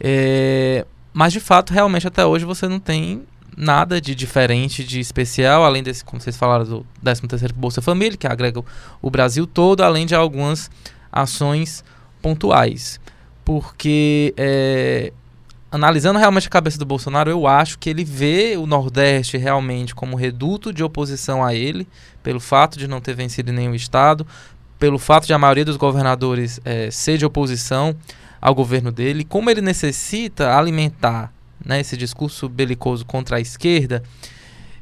É, 0.00 0.84
mas 1.12 1.32
de 1.32 1.40
fato, 1.40 1.72
realmente 1.72 2.06
até 2.06 2.24
hoje 2.26 2.44
você 2.44 2.68
não 2.68 2.78
tem 2.78 3.22
nada 3.56 4.00
de 4.00 4.14
diferente, 4.14 4.84
de 4.84 5.00
especial, 5.00 5.64
além 5.64 5.82
desse, 5.82 6.04
como 6.04 6.20
vocês 6.20 6.36
falaram, 6.36 6.64
do 6.64 6.86
13º 7.02 7.52
Bolsa 7.54 7.80
Família, 7.82 8.16
que 8.16 8.26
agrega 8.26 8.60
o- 8.60 8.64
o 9.02 9.10
Brasil 9.10 9.46
todo, 9.46 9.80
além 9.82 10.06
de 10.06 10.14
algumas 10.14 10.70
ações 11.10 11.82
pontuais. 12.20 13.00
Porque 13.44 14.34
é, 14.36 15.12
analisando 15.70 16.18
realmente 16.18 16.46
a 16.46 16.50
cabeça 16.50 16.78
do 16.78 16.86
Bolsonaro, 16.86 17.30
eu 17.30 17.46
acho 17.46 17.78
que 17.78 17.90
ele 17.90 18.04
vê 18.04 18.56
o 18.56 18.66
Nordeste 18.66 19.36
realmente 19.36 19.94
como 19.94 20.16
reduto 20.16 20.72
de 20.72 20.82
oposição 20.82 21.44
a 21.44 21.54
ele, 21.54 21.86
pelo 22.22 22.40
fato 22.40 22.78
de 22.78 22.88
não 22.88 23.00
ter 23.00 23.14
vencido 23.14 23.52
nenhum 23.52 23.74
estado, 23.74 24.26
pelo 24.78 24.98
fato 24.98 25.26
de 25.26 25.32
a 25.32 25.38
maioria 25.38 25.64
dos 25.64 25.76
governadores 25.76 26.60
eh, 26.64 26.90
ser 26.90 27.18
de 27.18 27.26
oposição 27.26 27.94
ao 28.40 28.54
governo 28.54 28.92
dele, 28.92 29.24
como 29.24 29.50
ele 29.50 29.60
necessita 29.60 30.56
alimentar 30.56 31.32
né, 31.64 31.80
esse 31.80 31.96
discurso 31.96 32.48
belicoso 32.48 33.04
contra 33.04 33.36
a 33.36 33.40
esquerda, 33.40 34.02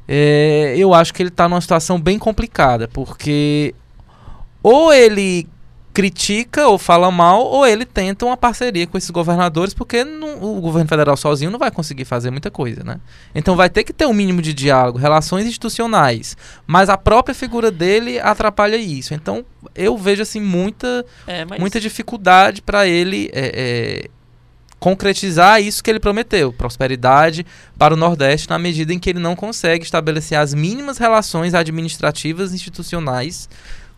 eh, 0.07 0.75
eu 0.77 0.93
acho 0.93 1.13
que 1.13 1.21
ele 1.21 1.29
está 1.29 1.49
numa 1.49 1.59
situação 1.59 1.99
bem 1.99 2.19
complicada, 2.19 2.87
porque 2.87 3.73
ou 4.63 4.93
ele 4.93 5.47
critica 5.93 6.67
ou 6.67 6.77
fala 6.77 7.09
mal, 7.09 7.43
ou 7.43 7.65
ele 7.65 7.83
tenta 7.83 8.23
uma 8.23 8.37
parceria 8.37 8.85
com 8.85 8.97
esses 8.99 9.09
governadores, 9.09 9.73
porque 9.73 10.03
não- 10.03 10.43
o 10.43 10.61
governo 10.61 10.87
federal 10.87 11.17
sozinho 11.17 11.49
não 11.49 11.57
vai 11.57 11.71
conseguir 11.71 12.05
fazer 12.05 12.29
muita 12.29 12.51
coisa, 12.51 12.83
né? 12.83 12.99
Então 13.33 13.55
vai 13.55 13.67
ter 13.67 13.83
que 13.83 13.91
ter 13.91 14.05
um 14.05 14.13
mínimo 14.13 14.39
de 14.39 14.53
diálogo, 14.53 14.99
relações 14.99 15.47
institucionais, 15.47 16.37
mas 16.67 16.87
a 16.87 16.97
própria 16.97 17.33
figura 17.33 17.71
dele 17.71 18.19
atrapalha 18.19 18.75
isso. 18.77 19.13
Então 19.15 19.43
eu 19.73 19.97
vejo 19.97 20.21
assim 20.21 20.39
muita, 20.39 21.03
É, 21.25 21.43
mas 21.45 21.59
muita 21.59 21.79
dificuldade 21.79 22.61
para 22.61 22.85
ele 22.87 23.31
é, 23.33 24.03
é, 24.05 24.09
concretizar 24.79 25.59
isso 25.59 25.83
que 25.83 25.89
ele 25.89 25.99
prometeu, 25.99 26.53
prosperidade 26.53 27.43
para 27.75 27.95
o 27.95 27.97
Nordeste, 27.97 28.47
na 28.49 28.59
medida 28.59 28.93
em 28.93 28.99
que 28.99 29.09
ele 29.09 29.19
não 29.19 29.35
consegue 29.35 29.83
estabelecer 29.83 30.37
as 30.37 30.53
mínimas 30.53 30.99
relações 30.99 31.55
administrativas 31.55 32.51
e 32.51 32.55
institucionais 32.55 33.49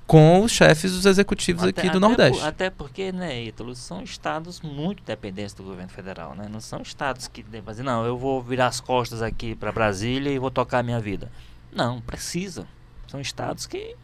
com 0.10 0.42
os 0.42 0.52
chefes 0.52 0.92
dos 0.92 1.06
executivos 1.06 1.62
Até- 1.62 1.82
aqui 1.82 1.90
do 1.92 1.98
até 2.00 2.08
Nordeste. 2.08 2.40
por- 2.40 2.48
até 2.48 2.70
porque, 2.72 3.12
né, 3.12 3.44
Ítalo, 3.44 3.76
são 3.76 4.02
estados 4.02 4.60
muito 4.60 5.04
dependentes 5.04 5.54
do 5.54 5.62
governo 5.62 5.92
federal, 5.92 6.34
né? 6.34 6.48
Não 6.52 6.60
são 6.60 6.82
estados 6.82 7.28
que 7.28 7.44
devem 7.44 7.70
dizer, 7.70 7.84
não, 7.84 8.04
eu 8.04 8.18
vou 8.18 8.42
virar 8.42 8.66
as 8.66 8.80
costas 8.82 9.22
aqui 9.22 9.54
para 9.54 9.72
Brasília 9.72 10.32
e 10.32 10.40
vou 10.40 10.50
tocar 10.50 10.80
a 10.80 10.84
minha 10.84 11.00
vida. 11.00 11.32
Não, 11.72 12.02
precisa. 12.02 12.66
São 13.08 13.22
estados 13.22 13.68
que, 13.68 13.96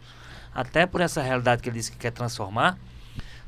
até 0.53 0.85
por 0.85 1.01
essa 1.01 1.23
realidade 1.23 1.63
que 1.63 1.69
ele 1.69 1.77
disse 1.79 1.91
que 1.91 1.97
quer 1.97 2.11
transformar, 2.11 2.77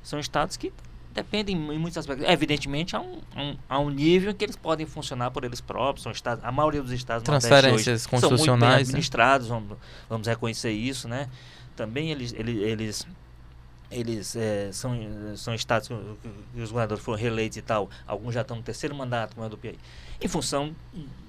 são 0.01 0.19
estados 0.19 0.57
que 0.57 0.73
dependem 1.13 1.55
em 1.55 1.77
muitos 1.77 1.97
aspectos. 1.99 2.27
Evidentemente, 2.27 2.95
há 2.95 2.99
um, 3.01 3.19
um- 3.35 3.57
há 3.69 3.77
um 3.79 3.91
nível 3.91 4.33
que 4.33 4.43
eles 4.43 4.55
podem 4.55 4.87
funcionar 4.87 5.29
por 5.29 5.43
eles 5.43 5.61
próprios. 5.61 6.01
São 6.01 6.11
estados, 6.11 6.43
a 6.43 6.51
maioria 6.51 6.81
dos 6.81 6.91
estados 6.91 7.23
Transferências 7.23 7.87
hoje 7.87 7.99
são 7.99 8.11
muito 8.11 8.21
bem 8.21 8.29
constitucionais, 8.29 8.75
né? 8.77 8.81
administrados, 8.81 9.47
vamos, 9.47 9.77
vamos 10.09 10.27
reconhecer 10.27 10.71
isso, 10.71 11.07
né? 11.07 11.27
Também 11.77 12.11
eles, 12.11 12.33
eles, 12.33 12.57
eles 12.57 13.07
eles 13.89 14.35
eh, 14.35 14.69
são, 14.73 14.97
são 15.37 15.53
estados 15.53 15.87
que, 15.87 16.61
os 16.61 16.71
governadores 16.71 17.03
foram 17.03 17.17
reeleitos 17.17 17.57
e 17.57 17.61
tal, 17.61 17.89
alguns 18.05 18.33
já 18.33 18.41
estão 18.41 18.57
no 18.57 18.63
terceiro 18.63 18.93
mandato, 18.93 19.33
como 19.33 19.45
é 19.45 19.49
do 19.49 19.57
Piauí, 19.57 19.79
em 20.19 20.27
função 20.27 20.75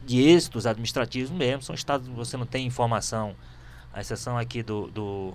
de 0.04 0.20
êxitos 0.20 0.66
administrativos 0.66 1.30
mesmo, 1.30 1.62
são 1.62 1.74
estados 1.74 2.08
que 2.08 2.14
você 2.14 2.36
não 2.36 2.46
tem 2.46 2.66
informação, 2.66 3.36
a 3.92 4.00
exceção 4.00 4.36
aqui 4.36 4.62
do, 4.62 4.88
do 4.88 5.34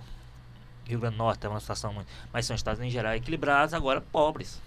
Rio 0.85 0.99
Grande 0.99 1.15
do 1.15 1.19
Norte 1.19 1.45
é 1.45 1.49
uma 1.49 1.59
situação 1.59 1.93
muito, 1.93 2.07
mas 2.31 2.45
são 2.45 2.55
estados 2.55 2.81
em 2.81 2.89
geral 2.89 3.13
equilibrados, 3.15 3.73
agora 3.73 4.01
pobres, 4.01 4.61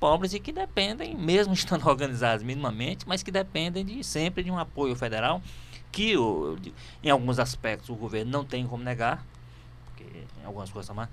pobres 0.00 0.32
e 0.32 0.40
que 0.40 0.50
dependem, 0.50 1.14
mesmo 1.14 1.52
estando 1.54 1.86
organizados 1.86 2.42
minimamente, 2.42 3.06
mas 3.06 3.22
que 3.22 3.30
dependem 3.30 3.84
de 3.84 4.02
sempre 4.02 4.42
de 4.42 4.50
um 4.50 4.58
apoio 4.58 4.96
federal, 4.96 5.42
que 5.90 6.14
em 7.02 7.10
alguns 7.10 7.38
aspectos 7.38 7.90
o 7.90 7.94
governo 7.94 8.30
não 8.30 8.44
tem 8.46 8.66
como 8.66 8.82
negar, 8.82 9.22
em 10.42 10.46
algumas 10.46 10.70
coisas 10.70 10.88
tá 10.88 10.94
mais. 10.94 11.08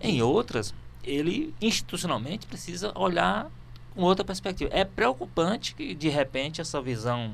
Em 0.00 0.22
outras, 0.22 0.74
ele 1.04 1.54
institucionalmente 1.60 2.46
precisa 2.46 2.92
olhar 2.98 3.50
com 3.94 4.02
outra 4.02 4.24
perspectiva. 4.24 4.70
É 4.72 4.84
preocupante 4.84 5.74
que, 5.74 5.94
de 5.94 6.08
repente, 6.08 6.60
essa 6.60 6.80
visão 6.80 7.32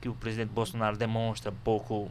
que 0.00 0.08
o 0.08 0.14
presidente 0.14 0.50
Bolsonaro 0.50 0.96
demonstra 0.96 1.52
pouco 1.52 2.10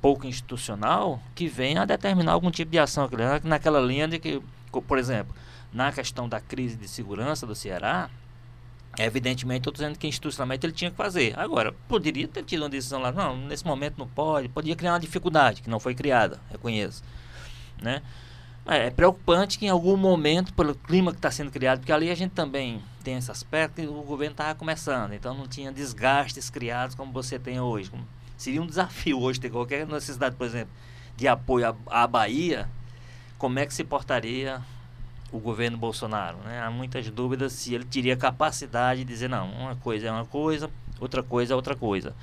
pouco 0.00 0.26
institucional, 0.26 1.18
que 1.34 1.48
venha 1.48 1.80
a 1.80 1.84
determinar 1.86 2.32
algum 2.32 2.50
tipo 2.50 2.70
de 2.70 2.78
ação. 2.78 3.08
Naquela 3.42 3.80
linha 3.80 4.06
de 4.06 4.18
que, 4.18 4.42
por 4.86 4.98
exemplo, 4.98 5.34
na 5.72 5.90
questão 5.90 6.28
da 6.28 6.42
crise 6.42 6.76
de 6.76 6.86
segurança 6.86 7.46
do 7.46 7.54
Ceará, 7.54 8.10
evidentemente, 8.98 9.60
estou 9.60 9.72
dizendo 9.72 9.98
que 9.98 10.06
institucionalmente 10.06 10.66
ele 10.66 10.74
tinha 10.74 10.90
que 10.90 10.96
fazer. 10.96 11.32
Agora, 11.38 11.72
poderia 11.88 12.28
ter 12.28 12.44
tido 12.44 12.64
uma 12.64 12.68
decisão 12.68 13.00
lá, 13.00 13.10
não, 13.10 13.34
nesse 13.34 13.64
momento 13.64 13.94
não 13.96 14.06
pode, 14.06 14.46
podia 14.50 14.76
criar 14.76 14.92
uma 14.92 15.00
dificuldade, 15.00 15.62
que 15.62 15.70
não 15.70 15.80
foi 15.80 15.94
criada, 15.94 16.38
reconheço. 16.50 17.02
Né? 17.84 18.02
É, 18.66 18.86
é 18.86 18.90
preocupante 18.90 19.58
que 19.58 19.66
em 19.66 19.68
algum 19.68 19.96
momento, 19.96 20.54
pelo 20.54 20.74
clima 20.74 21.12
que 21.12 21.18
está 21.18 21.30
sendo 21.30 21.50
criado, 21.50 21.80
porque 21.80 21.92
ali 21.92 22.10
a 22.10 22.14
gente 22.14 22.32
também 22.32 22.82
tem 23.02 23.16
esse 23.18 23.30
aspecto, 23.30 23.82
que 23.82 23.86
o 23.86 24.02
governo 24.02 24.32
estava 24.32 24.54
começando, 24.54 25.12
então 25.12 25.34
não 25.34 25.46
tinha 25.46 25.70
desgastes 25.70 26.48
criados 26.48 26.96
como 26.96 27.12
você 27.12 27.38
tem 27.38 27.60
hoje. 27.60 27.92
Seria 28.36 28.62
um 28.62 28.66
desafio 28.66 29.20
hoje 29.20 29.38
ter 29.38 29.50
qualquer 29.50 29.86
necessidade, 29.86 30.34
por 30.34 30.46
exemplo, 30.46 30.72
de 31.16 31.28
apoio 31.28 31.68
à, 31.68 32.02
à 32.02 32.06
Bahia, 32.06 32.68
como 33.38 33.58
é 33.58 33.66
que 33.66 33.74
se 33.74 33.84
portaria 33.84 34.62
o 35.30 35.38
governo 35.38 35.76
Bolsonaro? 35.76 36.38
Né? 36.38 36.60
Há 36.62 36.70
muitas 36.70 37.08
dúvidas 37.10 37.52
se 37.52 37.74
ele 37.74 37.84
teria 37.84 38.16
capacidade 38.16 39.00
de 39.00 39.06
dizer, 39.06 39.28
não, 39.28 39.50
uma 39.52 39.76
coisa 39.76 40.06
é 40.06 40.10
uma 40.10 40.24
coisa, 40.24 40.70
outra 40.98 41.22
coisa 41.22 41.52
é 41.52 41.56
outra 41.56 41.76
coisa. 41.76 42.14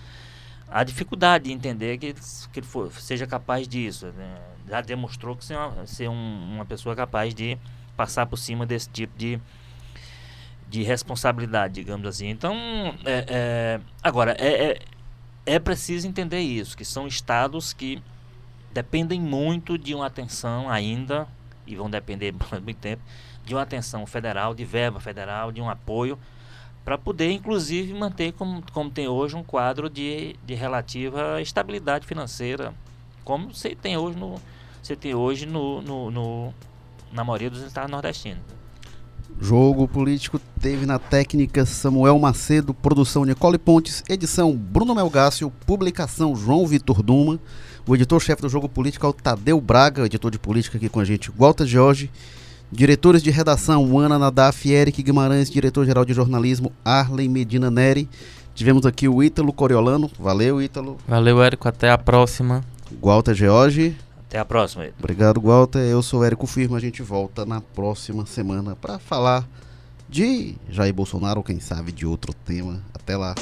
Há 0.68 0.84
dificuldade 0.84 1.46
de 1.46 1.52
entender 1.52 1.98
que, 1.98 2.14
que 2.52 2.60
ele 2.60 2.66
for, 2.66 2.92
seja 2.94 3.28
capaz 3.28 3.68
disso. 3.68 4.08
Né? 4.08 4.38
Já 4.72 4.80
demonstrou 4.80 5.36
que 5.36 5.44
ser, 5.44 5.58
uma, 5.58 5.86
ser 5.86 6.08
um, 6.08 6.56
uma 6.56 6.64
pessoa 6.64 6.96
capaz 6.96 7.36
de 7.36 7.58
passar 7.98 8.26
por 8.26 8.38
cima 8.38 8.66
desse 8.66 8.90
tipo 8.90 9.18
de, 9.18 9.38
de 10.70 10.82
responsabilidade, 10.82 11.74
digamos 11.74 12.08
assim. 12.08 12.30
Então, 12.30 12.56
é, 13.04 13.26
é, 13.28 13.82
agora, 14.02 14.34
é, 14.40 14.72
é, 14.72 14.80
é 15.46 15.60
preciso 15.60 16.08
entender 16.08 16.40
isso, 16.40 16.78
que 16.78 16.86
são 16.86 17.06
estados 17.06 17.74
que 17.74 18.02
dependem 18.74 19.20
muito 19.20 19.78
de 19.78 19.94
uma 19.94 20.06
atenção 20.06 20.70
ainda, 20.70 21.28
e 21.68 21.76
vão 21.76 21.90
depender 21.90 22.32
por 22.40 22.62
muito 22.62 22.78
tempo, 22.78 23.04
de 23.44 23.54
uma 23.54 23.64
atenção 23.64 24.06
federal, 24.06 24.56
de 24.56 24.64
verba 24.64 25.02
federal, 25.02 25.52
de 25.52 25.60
um 25.60 25.70
apoio, 25.70 26.18
para 26.86 26.98
poder, 26.98 27.30
inclusive, 27.30 27.94
manter 27.94 28.32
como, 28.32 28.64
como 28.72 28.90
tem 28.90 29.06
hoje 29.10 29.36
um 29.36 29.44
quadro 29.44 29.90
de, 29.90 30.38
de 30.46 30.54
relativa 30.54 31.42
estabilidade 31.42 32.08
financeira, 32.08 32.74
como 33.26 33.54
você 33.54 33.76
tem 33.76 33.98
hoje 33.98 34.18
no, 34.18 34.42
você 34.82 34.96
tem 34.96 35.14
hoje 35.14 35.46
no, 35.46 35.82
no, 35.82 36.12
no 36.12 36.54
na 37.12 37.24
maioria 37.24 37.50
dos 37.50 37.62
estados 37.62 37.92
nordestinos. 37.92 38.40
Jogo 39.40 39.88
Político 39.88 40.40
teve 40.60 40.86
na 40.86 41.00
técnica 41.00 41.66
Samuel 41.66 42.20
Macedo, 42.20 42.74
produção 42.74 43.26
Nicole 43.26 43.58
Pontes, 43.58 44.04
edição 44.08 44.56
Bruno 44.56 44.94
Melgácio, 44.94 45.52
publicação 45.66 46.36
João 46.36 46.68
Vitor 46.68 47.02
Duma. 47.02 47.40
O 47.88 47.96
editor-chefe 47.96 48.42
do 48.42 48.50
Jogo 48.50 48.70
Político 48.70 49.06
é 49.06 49.10
o 49.10 49.14
Tadeu 49.14 49.60
Braga, 49.60 50.06
editor 50.06 50.30
de 50.30 50.38
política 50.38 50.78
aqui 50.78 50.88
com 50.88 51.00
a 51.00 51.06
gente, 51.06 51.32
Walter 51.32 51.66
Jorge. 51.66 52.12
Diretores 52.72 53.22
de 53.22 53.32
redação, 53.32 53.98
Ana 53.98 54.18
Nadaf, 54.18 54.70
Eric 54.70 55.02
Guimarães, 55.04 55.50
diretor-geral 55.50 56.06
de 56.06 56.14
jornalismo, 56.14 56.72
Arley 56.86 57.28
Medina 57.28 57.70
Neri. 57.70 58.08
Tivemos 58.56 58.86
aqui 58.86 59.10
o 59.10 59.24
Ítalo 59.24 59.52
Coriolano. 59.52 60.10
Valeu, 60.20 60.62
Ítalo. 60.62 60.98
Valeu, 61.08 61.42
Érico. 61.42 61.68
Até 61.68 61.90
a 61.90 61.98
próxima. 61.98 62.64
Walter 63.02 63.34
George. 63.34 63.98
Até 64.32 64.40
a 64.40 64.46
próxima. 64.46 64.88
Obrigado, 64.98 65.42
Walter. 65.42 65.80
Eu 65.80 66.02
sou 66.02 66.24
Érico 66.24 66.48
Firma. 66.48 66.78
A 66.78 66.80
gente 66.80 67.02
volta 67.02 67.46
na 67.46 67.60
próxima 67.60 68.26
semana 68.26 68.78
para 68.78 68.98
falar 68.98 69.46
de 70.08 70.56
Jair 70.70 70.94
Bolsonaro 70.94 71.42
ou 71.42 71.44
quem 71.44 71.60
sabe 71.60 71.92
de 71.92 72.06
outro 72.06 72.34
tema. 72.34 72.82
Até 72.94 73.18
lá. 73.18 73.36